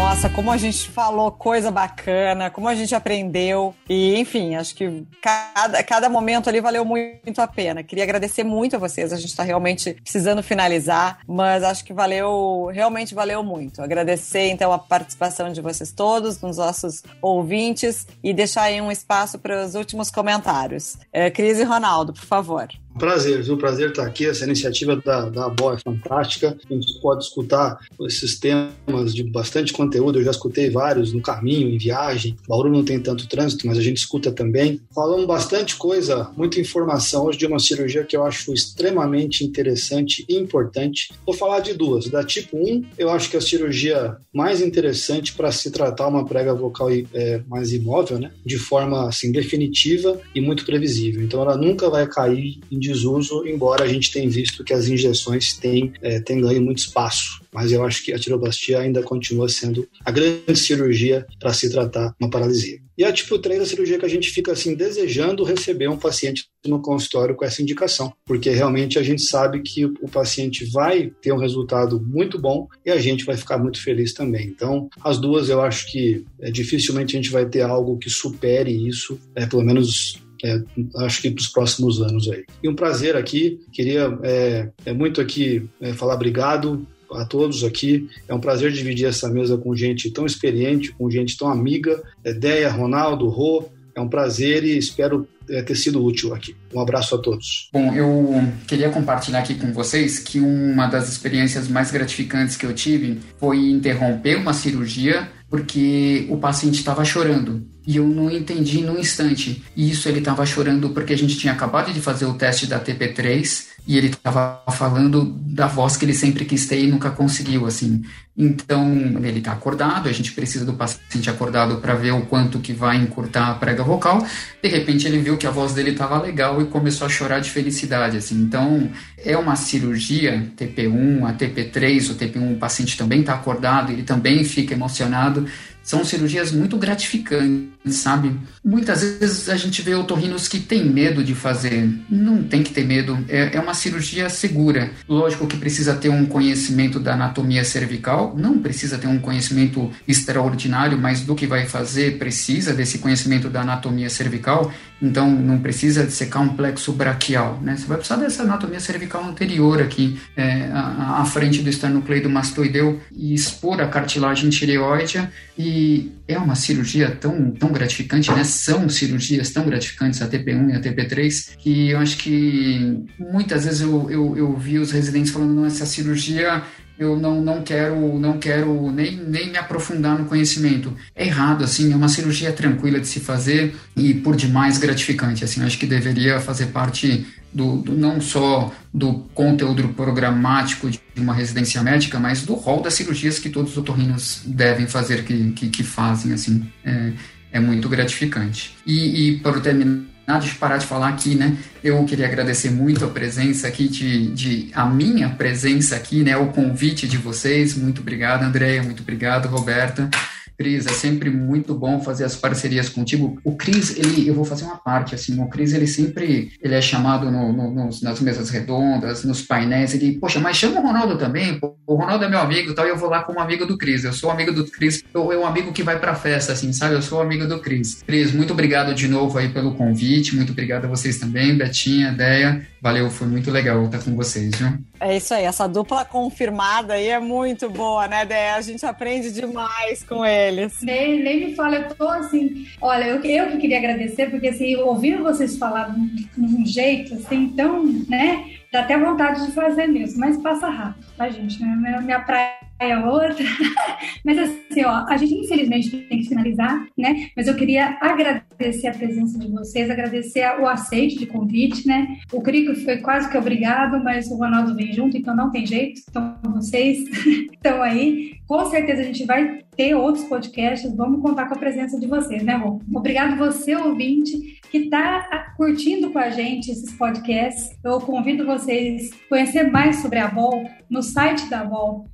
Nossa, 0.00 0.30
como 0.30 0.52
a 0.52 0.56
gente 0.56 0.88
falou 0.88 1.32
coisa 1.32 1.72
bacana, 1.72 2.48
como 2.50 2.68
a 2.68 2.74
gente 2.74 2.94
aprendeu. 2.94 3.74
E, 3.88 4.16
enfim, 4.16 4.54
acho 4.54 4.72
que 4.72 5.04
cada, 5.20 5.82
cada 5.82 6.08
momento 6.08 6.48
ali 6.48 6.60
valeu 6.60 6.84
muito 6.84 7.40
a 7.40 7.48
pena. 7.48 7.82
Queria 7.82 8.04
agradecer 8.04 8.44
muito 8.44 8.76
a 8.76 8.78
vocês. 8.78 9.12
A 9.12 9.16
gente 9.16 9.30
está 9.30 9.42
realmente 9.42 9.94
precisando 9.94 10.40
finalizar, 10.40 11.18
mas 11.26 11.64
acho 11.64 11.84
que 11.84 11.92
valeu, 11.92 12.70
realmente 12.72 13.12
valeu 13.12 13.42
muito. 13.42 13.82
Agradecer, 13.82 14.48
então, 14.48 14.72
a 14.72 14.78
participação 14.78 15.52
de 15.52 15.60
vocês 15.60 15.90
todos, 15.90 16.36
dos 16.36 16.58
nossos 16.58 17.02
ouvintes, 17.20 18.06
e 18.22 18.32
deixar 18.32 18.62
aí 18.62 18.80
um 18.80 18.92
espaço 18.92 19.36
para 19.36 19.64
os 19.64 19.74
últimos 19.74 20.12
comentários. 20.12 20.96
É, 21.12 21.28
Cris 21.28 21.58
e 21.58 21.64
Ronaldo, 21.64 22.12
por 22.12 22.24
favor. 22.24 22.68
Prazer, 22.98 23.42
viu? 23.42 23.56
Prazer 23.56 23.90
estar 23.90 24.04
aqui. 24.04 24.26
Essa 24.26 24.44
iniciativa 24.44 24.96
da, 24.96 25.30
da 25.30 25.48
Boa 25.48 25.74
é 25.74 25.78
fantástica. 25.78 26.58
A 26.68 26.74
gente 26.74 27.00
pode 27.00 27.24
escutar 27.24 27.78
esses 28.00 28.38
temas 28.38 29.14
de 29.14 29.22
bastante 29.22 29.72
conteúdo. 29.72 29.87
Eu 29.96 30.24
já 30.24 30.30
escutei 30.30 30.70
vários 30.70 31.12
no 31.12 31.20
caminho, 31.20 31.68
em 31.68 31.78
viagem. 31.78 32.36
Bauru 32.46 32.70
não 32.70 32.84
tem 32.84 33.00
tanto 33.00 33.28
trânsito, 33.28 33.66
mas 33.66 33.78
a 33.78 33.82
gente 33.82 33.98
escuta 33.98 34.32
também. 34.32 34.80
Falamos 34.94 35.26
bastante 35.26 35.76
coisa, 35.76 36.30
muita 36.36 36.60
informação 36.60 37.26
hoje 37.26 37.38
de 37.38 37.46
uma 37.46 37.58
cirurgia 37.58 38.04
que 38.04 38.16
eu 38.16 38.24
acho 38.24 38.52
extremamente 38.52 39.44
interessante 39.44 40.24
e 40.28 40.36
importante. 40.36 41.10
Vou 41.24 41.34
falar 41.34 41.60
de 41.60 41.74
duas. 41.74 42.08
Da 42.08 42.24
tipo 42.24 42.56
1, 42.56 42.84
eu 42.98 43.10
acho 43.10 43.30
que 43.30 43.36
é 43.36 43.38
a 43.38 43.42
cirurgia 43.42 44.16
mais 44.32 44.60
interessante 44.60 45.32
para 45.34 45.52
se 45.52 45.70
tratar 45.70 46.08
uma 46.08 46.24
prega 46.24 46.54
vocal 46.54 46.88
é, 46.90 47.42
mais 47.46 47.72
imóvel, 47.72 48.18
né? 48.18 48.32
De 48.44 48.58
forma 48.58 49.08
assim, 49.08 49.30
definitiva 49.32 50.20
e 50.34 50.40
muito 50.40 50.64
previsível. 50.64 51.22
Então 51.22 51.40
ela 51.42 51.56
nunca 51.56 51.88
vai 51.88 52.06
cair 52.06 52.60
em 52.70 52.78
desuso, 52.78 53.46
embora 53.46 53.84
a 53.84 53.88
gente 53.88 54.12
tenha 54.12 54.28
visto 54.28 54.64
que 54.64 54.72
as 54.72 54.88
injeções 54.88 55.54
têm, 55.54 55.92
é, 56.02 56.20
têm 56.20 56.40
ganho 56.40 56.62
muito 56.62 56.78
espaço. 56.78 57.40
Mas 57.52 57.72
eu 57.72 57.84
acho 57.84 58.04
que 58.04 58.12
a 58.12 58.18
tiroplastia 58.18 58.78
ainda 58.78 59.02
continua 59.02 59.48
sendo 59.48 59.88
a 60.04 60.10
grande 60.10 60.56
cirurgia 60.56 61.26
para 61.38 61.52
se 61.52 61.70
tratar 61.70 62.14
uma 62.20 62.30
paralisia. 62.30 62.80
E 62.96 63.04
a 63.04 63.12
tipo 63.12 63.38
3 63.38 63.60
é 63.60 63.62
a 63.62 63.66
cirurgia 63.66 63.98
que 63.98 64.04
a 64.04 64.08
gente 64.08 64.30
fica 64.30 64.50
assim 64.50 64.74
desejando 64.74 65.44
receber 65.44 65.88
um 65.88 65.96
paciente 65.96 66.46
no 66.66 66.82
consultório 66.82 67.36
com 67.36 67.44
essa 67.44 67.62
indicação, 67.62 68.12
porque 68.26 68.50
realmente 68.50 68.98
a 68.98 69.02
gente 69.02 69.22
sabe 69.22 69.60
que 69.62 69.84
o 69.84 70.08
paciente 70.10 70.64
vai 70.64 71.12
ter 71.22 71.32
um 71.32 71.38
resultado 71.38 72.00
muito 72.04 72.38
bom 72.40 72.66
e 72.84 72.90
a 72.90 72.98
gente 72.98 73.24
vai 73.24 73.36
ficar 73.36 73.56
muito 73.56 73.80
feliz 73.80 74.12
também. 74.12 74.48
Então, 74.48 74.88
as 75.04 75.18
duas 75.18 75.48
eu 75.48 75.62
acho 75.62 75.90
que 75.92 76.24
é, 76.40 76.50
dificilmente 76.50 77.16
a 77.16 77.20
gente 77.20 77.30
vai 77.30 77.46
ter 77.46 77.62
algo 77.62 77.98
que 77.98 78.10
supere 78.10 78.72
isso, 78.88 79.18
é, 79.36 79.46
pelo 79.46 79.62
menos 79.62 80.20
é, 80.44 80.60
acho 81.04 81.22
que 81.22 81.30
para 81.30 81.40
os 81.40 81.48
próximos 81.48 82.00
anos 82.00 82.28
aí. 82.28 82.44
E 82.62 82.68
um 82.68 82.74
prazer 82.74 83.16
aqui, 83.16 83.60
queria 83.72 84.18
é, 84.22 84.70
é 84.84 84.92
muito 84.92 85.20
aqui 85.20 85.68
é, 85.80 85.92
falar 85.92 86.14
obrigado 86.14 86.86
a 87.12 87.24
todos 87.24 87.64
aqui. 87.64 88.08
É 88.26 88.34
um 88.34 88.40
prazer 88.40 88.72
dividir 88.72 89.06
essa 89.06 89.28
mesa 89.28 89.56
com 89.56 89.74
gente 89.74 90.10
tão 90.10 90.26
experiente, 90.26 90.92
com 90.92 91.10
gente 91.10 91.36
tão 91.36 91.48
amiga. 91.48 92.02
Deia, 92.38 92.70
Ronaldo, 92.70 93.28
Rô, 93.28 93.68
é 93.94 94.00
um 94.00 94.08
prazer 94.08 94.64
e 94.64 94.78
espero 94.78 95.26
é, 95.48 95.62
ter 95.62 95.74
sido 95.74 96.04
útil 96.04 96.34
aqui. 96.34 96.54
Um 96.72 96.80
abraço 96.80 97.14
a 97.14 97.18
todos. 97.18 97.68
Bom, 97.72 97.94
eu 97.94 98.30
queria 98.66 98.90
compartilhar 98.90 99.40
aqui 99.40 99.54
com 99.54 99.72
vocês 99.72 100.18
que 100.18 100.38
uma 100.40 100.86
das 100.86 101.08
experiências 101.08 101.68
mais 101.68 101.90
gratificantes 101.90 102.56
que 102.56 102.66
eu 102.66 102.74
tive 102.74 103.18
foi 103.38 103.58
interromper 103.58 104.36
uma 104.36 104.52
cirurgia 104.52 105.28
porque 105.50 106.26
o 106.28 106.36
paciente 106.36 106.76
estava 106.76 107.04
chorando 107.04 107.66
e 107.88 107.96
eu 107.96 108.06
não 108.06 108.30
entendi 108.30 108.82
no 108.82 108.98
instante. 108.98 109.64
Isso 109.74 110.10
ele 110.10 110.18
estava 110.18 110.44
chorando 110.44 110.90
porque 110.90 111.14
a 111.14 111.16
gente 111.16 111.38
tinha 111.38 111.54
acabado 111.54 111.90
de 111.90 112.02
fazer 112.02 112.26
o 112.26 112.34
teste 112.34 112.66
da 112.66 112.78
TP3 112.78 113.64
e 113.86 113.96
ele 113.96 114.08
estava 114.08 114.62
falando 114.70 115.24
da 115.24 115.66
voz 115.66 115.96
que 115.96 116.04
ele 116.04 116.12
sempre 116.12 116.44
quis 116.44 116.66
ter 116.66 116.84
e 116.84 116.86
nunca 116.86 117.10
conseguiu, 117.10 117.64
assim. 117.64 118.02
Então, 118.36 118.92
ele 119.24 119.38
está 119.38 119.52
acordado, 119.52 120.06
a 120.06 120.12
gente 120.12 120.32
precisa 120.32 120.66
do 120.66 120.74
paciente 120.74 121.30
acordado 121.30 121.78
para 121.78 121.94
ver 121.94 122.10
o 122.12 122.26
quanto 122.26 122.58
que 122.58 122.74
vai 122.74 122.98
encurtar 122.98 123.52
a 123.52 123.54
prega 123.54 123.82
vocal. 123.82 124.24
De 124.62 124.68
repente, 124.68 125.08
ele 125.08 125.18
viu 125.18 125.38
que 125.38 125.46
a 125.46 125.50
voz 125.50 125.72
dele 125.72 125.92
estava 125.92 126.20
legal 126.20 126.60
e 126.60 126.66
começou 126.66 127.06
a 127.06 127.10
chorar 127.10 127.40
de 127.40 127.48
felicidade, 127.48 128.18
assim. 128.18 128.34
Então, 128.34 128.90
é 129.16 129.34
uma 129.38 129.56
cirurgia, 129.56 130.46
TP1, 130.58 131.24
a 131.24 131.32
TP3, 131.32 132.10
o 132.10 132.14
TP1, 132.14 132.52
o 132.52 132.58
paciente 132.58 132.98
também 132.98 133.20
está 133.20 133.32
acordado, 133.32 133.90
ele 133.90 134.02
também 134.02 134.44
fica 134.44 134.74
emocionado 134.74 135.46
são 135.88 136.04
cirurgias 136.04 136.52
muito 136.52 136.76
gratificantes, 136.76 137.70
sabe? 137.94 138.34
Muitas 138.64 139.02
vezes 139.02 139.48
a 139.48 139.56
gente 139.56 139.82
vê 139.82 139.94
otorrinos 139.94 140.48
que 140.48 140.60
têm 140.60 140.84
medo 140.84 141.22
de 141.22 141.34
fazer. 141.34 141.88
Não 142.10 142.42
tem 142.42 142.62
que 142.62 142.72
ter 142.72 142.84
medo, 142.84 143.18
é, 143.28 143.56
é 143.56 143.60
uma 143.60 143.74
cirurgia 143.74 144.28
segura. 144.28 144.90
Lógico 145.08 145.46
que 145.46 145.56
precisa 145.56 145.94
ter 145.94 146.08
um 146.08 146.26
conhecimento 146.26 147.00
da 147.00 147.14
anatomia 147.14 147.64
cervical, 147.64 148.34
não 148.36 148.58
precisa 148.58 148.98
ter 148.98 149.06
um 149.06 149.18
conhecimento 149.18 149.90
extraordinário, 150.06 150.98
mas 150.98 151.22
do 151.22 151.34
que 151.34 151.46
vai 151.46 151.66
fazer 151.66 152.18
precisa 152.18 152.74
desse 152.74 152.98
conhecimento 152.98 153.48
da 153.48 153.62
anatomia 153.62 154.10
cervical. 154.10 154.72
Então 155.00 155.30
não 155.30 155.58
precisa 155.58 156.04
de 156.04 156.12
ser 156.12 156.26
complexo 156.26 156.92
braquial, 156.92 157.60
né? 157.62 157.76
Você 157.76 157.86
vai 157.86 157.98
precisar 157.98 158.16
dessa 158.16 158.42
anatomia 158.42 158.80
cervical 158.80 159.24
anterior 159.24 159.80
aqui, 159.80 160.18
é, 160.36 160.68
à, 160.72 161.24
frente 161.24 161.62
do 161.62 161.70
esternocleido 161.70 162.28
mastoideu 162.28 163.00
e 163.14 163.32
expor 163.32 163.80
a 163.80 163.86
cartilagem 163.86 164.50
tireoide 164.50 165.28
e 165.56 166.12
é 166.26 166.38
uma 166.38 166.54
cirurgia 166.54 167.10
tão, 167.10 167.50
tão 167.52 167.72
gratificante, 167.78 168.30
né? 168.32 168.44
São 168.44 168.88
cirurgias 168.88 169.50
tão 169.50 169.64
gratificantes, 169.64 170.20
a 170.20 170.28
TP1 170.28 170.70
e 170.70 170.76
a 170.76 170.80
TP3, 170.80 171.56
que 171.58 171.90
eu 171.90 171.98
acho 171.98 172.16
que 172.18 173.04
muitas 173.18 173.64
vezes 173.64 173.80
eu, 173.80 174.10
eu, 174.10 174.36
eu 174.36 174.56
vi 174.56 174.78
os 174.78 174.90
residentes 174.90 175.30
falando, 175.30 175.54
não, 175.54 175.64
essa 175.64 175.86
cirurgia 175.86 176.62
eu 176.98 177.16
não, 177.16 177.40
não 177.40 177.62
quero 177.62 178.18
não 178.18 178.38
quero 178.38 178.90
nem, 178.90 179.16
nem 179.16 179.50
me 179.50 179.56
aprofundar 179.56 180.18
no 180.18 180.24
conhecimento. 180.24 180.92
É 181.14 181.26
errado, 181.26 181.62
assim, 181.62 181.92
é 181.92 181.96
uma 181.96 182.08
cirurgia 182.08 182.52
tranquila 182.52 182.98
de 182.98 183.06
se 183.06 183.20
fazer 183.20 183.74
e 183.96 184.12
por 184.12 184.34
demais 184.34 184.78
gratificante, 184.78 185.44
assim, 185.44 185.62
acho 185.62 185.78
que 185.78 185.86
deveria 185.86 186.40
fazer 186.40 186.66
parte 186.66 187.24
do, 187.52 187.78
do, 187.78 187.92
não 187.92 188.20
só 188.20 188.72
do 188.92 189.20
conteúdo 189.32 189.88
programático 189.90 190.90
de 190.90 191.00
uma 191.16 191.32
residência 191.32 191.82
médica, 191.82 192.18
mas 192.18 192.42
do 192.42 192.54
rol 192.54 192.82
das 192.82 192.94
cirurgias 192.94 193.38
que 193.38 193.48
todos 193.48 193.72
os 193.72 193.78
otorrinos 193.78 194.42
devem 194.44 194.86
fazer, 194.86 195.24
que, 195.24 195.52
que, 195.52 195.68
que 195.68 195.82
fazem, 195.82 196.32
assim, 196.32 196.66
é, 196.84 197.12
é 197.52 197.60
muito 197.60 197.88
gratificante. 197.88 198.76
E, 198.86 199.28
e 199.28 199.38
para 199.38 199.60
terminar, 199.60 200.06
eu 200.26 200.54
parar 200.58 200.76
de 200.76 200.86
falar 200.86 201.08
aqui, 201.08 201.34
né? 201.34 201.56
Eu 201.82 202.04
queria 202.04 202.26
agradecer 202.26 202.70
muito 202.70 203.04
a 203.04 203.08
presença 203.08 203.66
aqui, 203.66 203.88
de, 203.88 204.26
de 204.28 204.68
a 204.74 204.84
minha 204.84 205.30
presença 205.30 205.96
aqui, 205.96 206.22
né? 206.22 206.36
O 206.36 206.48
convite 206.48 207.08
de 207.08 207.16
vocês. 207.16 207.74
Muito 207.76 208.02
obrigado, 208.02 208.42
Andréia. 208.42 208.82
Muito 208.82 209.02
obrigado, 209.02 209.46
Roberta. 209.46 210.10
Cris, 210.58 210.86
é 210.86 210.92
sempre 210.92 211.30
muito 211.30 211.72
bom 211.72 212.00
fazer 212.00 212.24
as 212.24 212.34
parcerias 212.34 212.88
contigo. 212.88 213.38
O 213.44 213.54
Cris, 213.54 213.96
ele, 213.96 214.26
eu 214.26 214.34
vou 214.34 214.44
fazer 214.44 214.64
uma 214.64 214.76
parte, 214.76 215.14
assim, 215.14 215.40
o 215.40 215.46
Cris, 215.46 215.72
ele 215.72 215.86
sempre, 215.86 216.50
ele 216.60 216.74
é 216.74 216.82
chamado 216.82 217.30
no, 217.30 217.52
no, 217.52 217.70
nos, 217.70 218.02
nas 218.02 218.20
mesas 218.20 218.50
redondas, 218.50 219.22
nos 219.22 219.40
painéis, 219.40 219.94
ele, 219.94 220.18
poxa, 220.18 220.40
mas 220.40 220.56
chama 220.56 220.80
o 220.80 220.82
Ronaldo 220.82 221.16
também, 221.16 221.60
o 221.86 221.94
Ronaldo 221.94 222.24
é 222.24 222.28
meu 222.28 222.40
amigo 222.40 222.74
tal, 222.74 222.86
e 222.86 222.88
eu 222.88 222.96
vou 222.96 223.08
lá 223.08 223.22
como 223.22 223.38
amigo 223.38 223.64
do 223.64 223.78
Cris, 223.78 224.02
eu 224.02 224.12
sou 224.12 224.30
amigo 224.30 224.52
do 224.52 224.66
Cris, 224.66 225.04
eu, 225.14 225.32
eu 225.32 225.42
um 225.42 225.46
amigo 225.46 225.72
que 225.72 225.84
vai 225.84 225.98
pra 225.98 226.14
festa, 226.16 226.52
assim, 226.52 226.72
sabe, 226.72 226.94
eu 226.94 227.02
sou 227.02 227.20
amigo 227.20 227.46
do 227.46 227.60
Cris. 227.60 228.02
Cris, 228.04 228.32
muito 228.32 228.52
obrigado 228.52 228.92
de 228.94 229.06
novo 229.06 229.38
aí 229.38 229.48
pelo 229.50 229.76
convite, 229.76 230.34
muito 230.34 230.50
obrigado 230.50 230.86
a 230.86 230.88
vocês 230.88 231.18
também, 231.18 231.56
Betinha, 231.56 232.10
Deia, 232.10 232.66
valeu, 232.82 233.08
foi 233.10 233.28
muito 233.28 233.48
legal 233.50 233.84
estar 233.84 233.98
com 233.98 234.16
vocês, 234.16 234.56
viu? 234.56 234.72
É 235.00 235.16
isso 235.16 235.32
aí, 235.34 235.44
essa 235.44 235.68
dupla 235.68 236.04
confirmada 236.04 236.94
aí 236.94 237.08
é 237.08 237.20
muito 237.20 237.70
boa, 237.70 238.08
né, 238.08 238.24
Deia? 238.24 238.56
A 238.56 238.60
gente 238.60 238.84
aprende 238.84 239.30
demais 239.30 240.02
com 240.02 240.24
ele 240.24 240.48
eles. 240.48 240.82
Nem, 240.82 241.22
nem 241.22 241.46
me 241.46 241.54
fala, 241.54 241.76
eu 241.76 241.94
tô 241.94 242.08
assim. 242.08 242.66
Olha, 242.80 243.04
eu, 243.04 243.22
eu 243.22 243.50
que 243.52 243.58
queria 243.58 243.78
agradecer, 243.78 244.30
porque 244.30 244.48
assim, 244.48 244.76
ouvir 244.76 245.20
vocês 245.20 245.56
falar 245.56 245.94
de 245.94 246.40
um 246.40 246.66
jeito 246.66 247.14
assim, 247.14 247.50
tão, 247.50 247.84
né? 248.08 248.44
Dá 248.72 248.80
até 248.80 248.98
vontade 248.98 249.46
de 249.46 249.52
fazer 249.52 249.86
mesmo, 249.86 250.20
mas 250.20 250.36
passa 250.38 250.68
rápido, 250.68 251.06
tá, 251.16 251.28
gente? 251.28 251.62
Minha, 251.62 252.00
minha 252.00 252.20
praia 252.20 252.57
é 252.78 252.98
outra. 252.98 253.34
mas 254.24 254.38
assim, 254.38 254.84
ó, 254.84 255.04
a 255.08 255.16
gente 255.16 255.34
infelizmente 255.34 255.90
tem 255.90 256.18
que 256.18 256.28
finalizar, 256.28 256.86
né? 256.96 257.28
Mas 257.36 257.48
eu 257.48 257.54
queria 257.54 257.98
agradecer 258.00 258.88
a 258.88 258.94
presença 258.94 259.38
de 259.38 259.50
vocês, 259.50 259.90
agradecer 259.90 260.44
o 260.60 260.66
aceite 260.66 261.18
de 261.18 261.26
convite, 261.26 261.86
né? 261.86 262.18
O 262.32 262.40
Crico 262.40 262.74
foi 262.76 262.98
quase 262.98 263.28
que 263.30 263.36
obrigado, 263.36 264.02
mas 264.02 264.30
o 264.30 264.36
Ronaldo 264.36 264.74
vem 264.74 264.92
junto, 264.92 265.16
então 265.16 265.34
não 265.34 265.50
tem 265.50 265.66
jeito. 265.66 266.00
Então 266.08 266.36
vocês 266.54 266.98
estão 267.52 267.82
aí. 267.82 268.38
Com 268.46 268.64
certeza 268.66 269.02
a 269.02 269.04
gente 269.04 269.24
vai 269.26 269.60
ter 269.76 269.94
outros 269.94 270.24
podcasts. 270.24 270.94
Vamos 270.96 271.22
contar 271.22 271.46
com 271.46 271.54
a 271.54 271.58
presença 271.58 271.98
de 272.00 272.06
vocês, 272.06 272.42
né, 272.42 272.56
Rô? 272.56 272.80
Obrigado 272.92 273.36
você, 273.36 273.76
ouvinte, 273.76 274.58
que 274.70 274.78
está 274.78 275.54
curtindo 275.56 276.10
com 276.10 276.18
a 276.18 276.30
gente 276.30 276.70
esses 276.70 276.92
podcasts. 276.94 277.76
Eu 277.84 278.00
convido 278.00 278.44
vocês 278.44 279.10
a 279.12 279.28
conhecer 279.28 279.70
mais 279.70 279.96
sobre 279.96 280.18
a 280.18 280.28
BOL 280.28 280.68
no 280.90 281.02
site 281.02 281.48
da 281.48 281.64
BOL, 281.64 282.06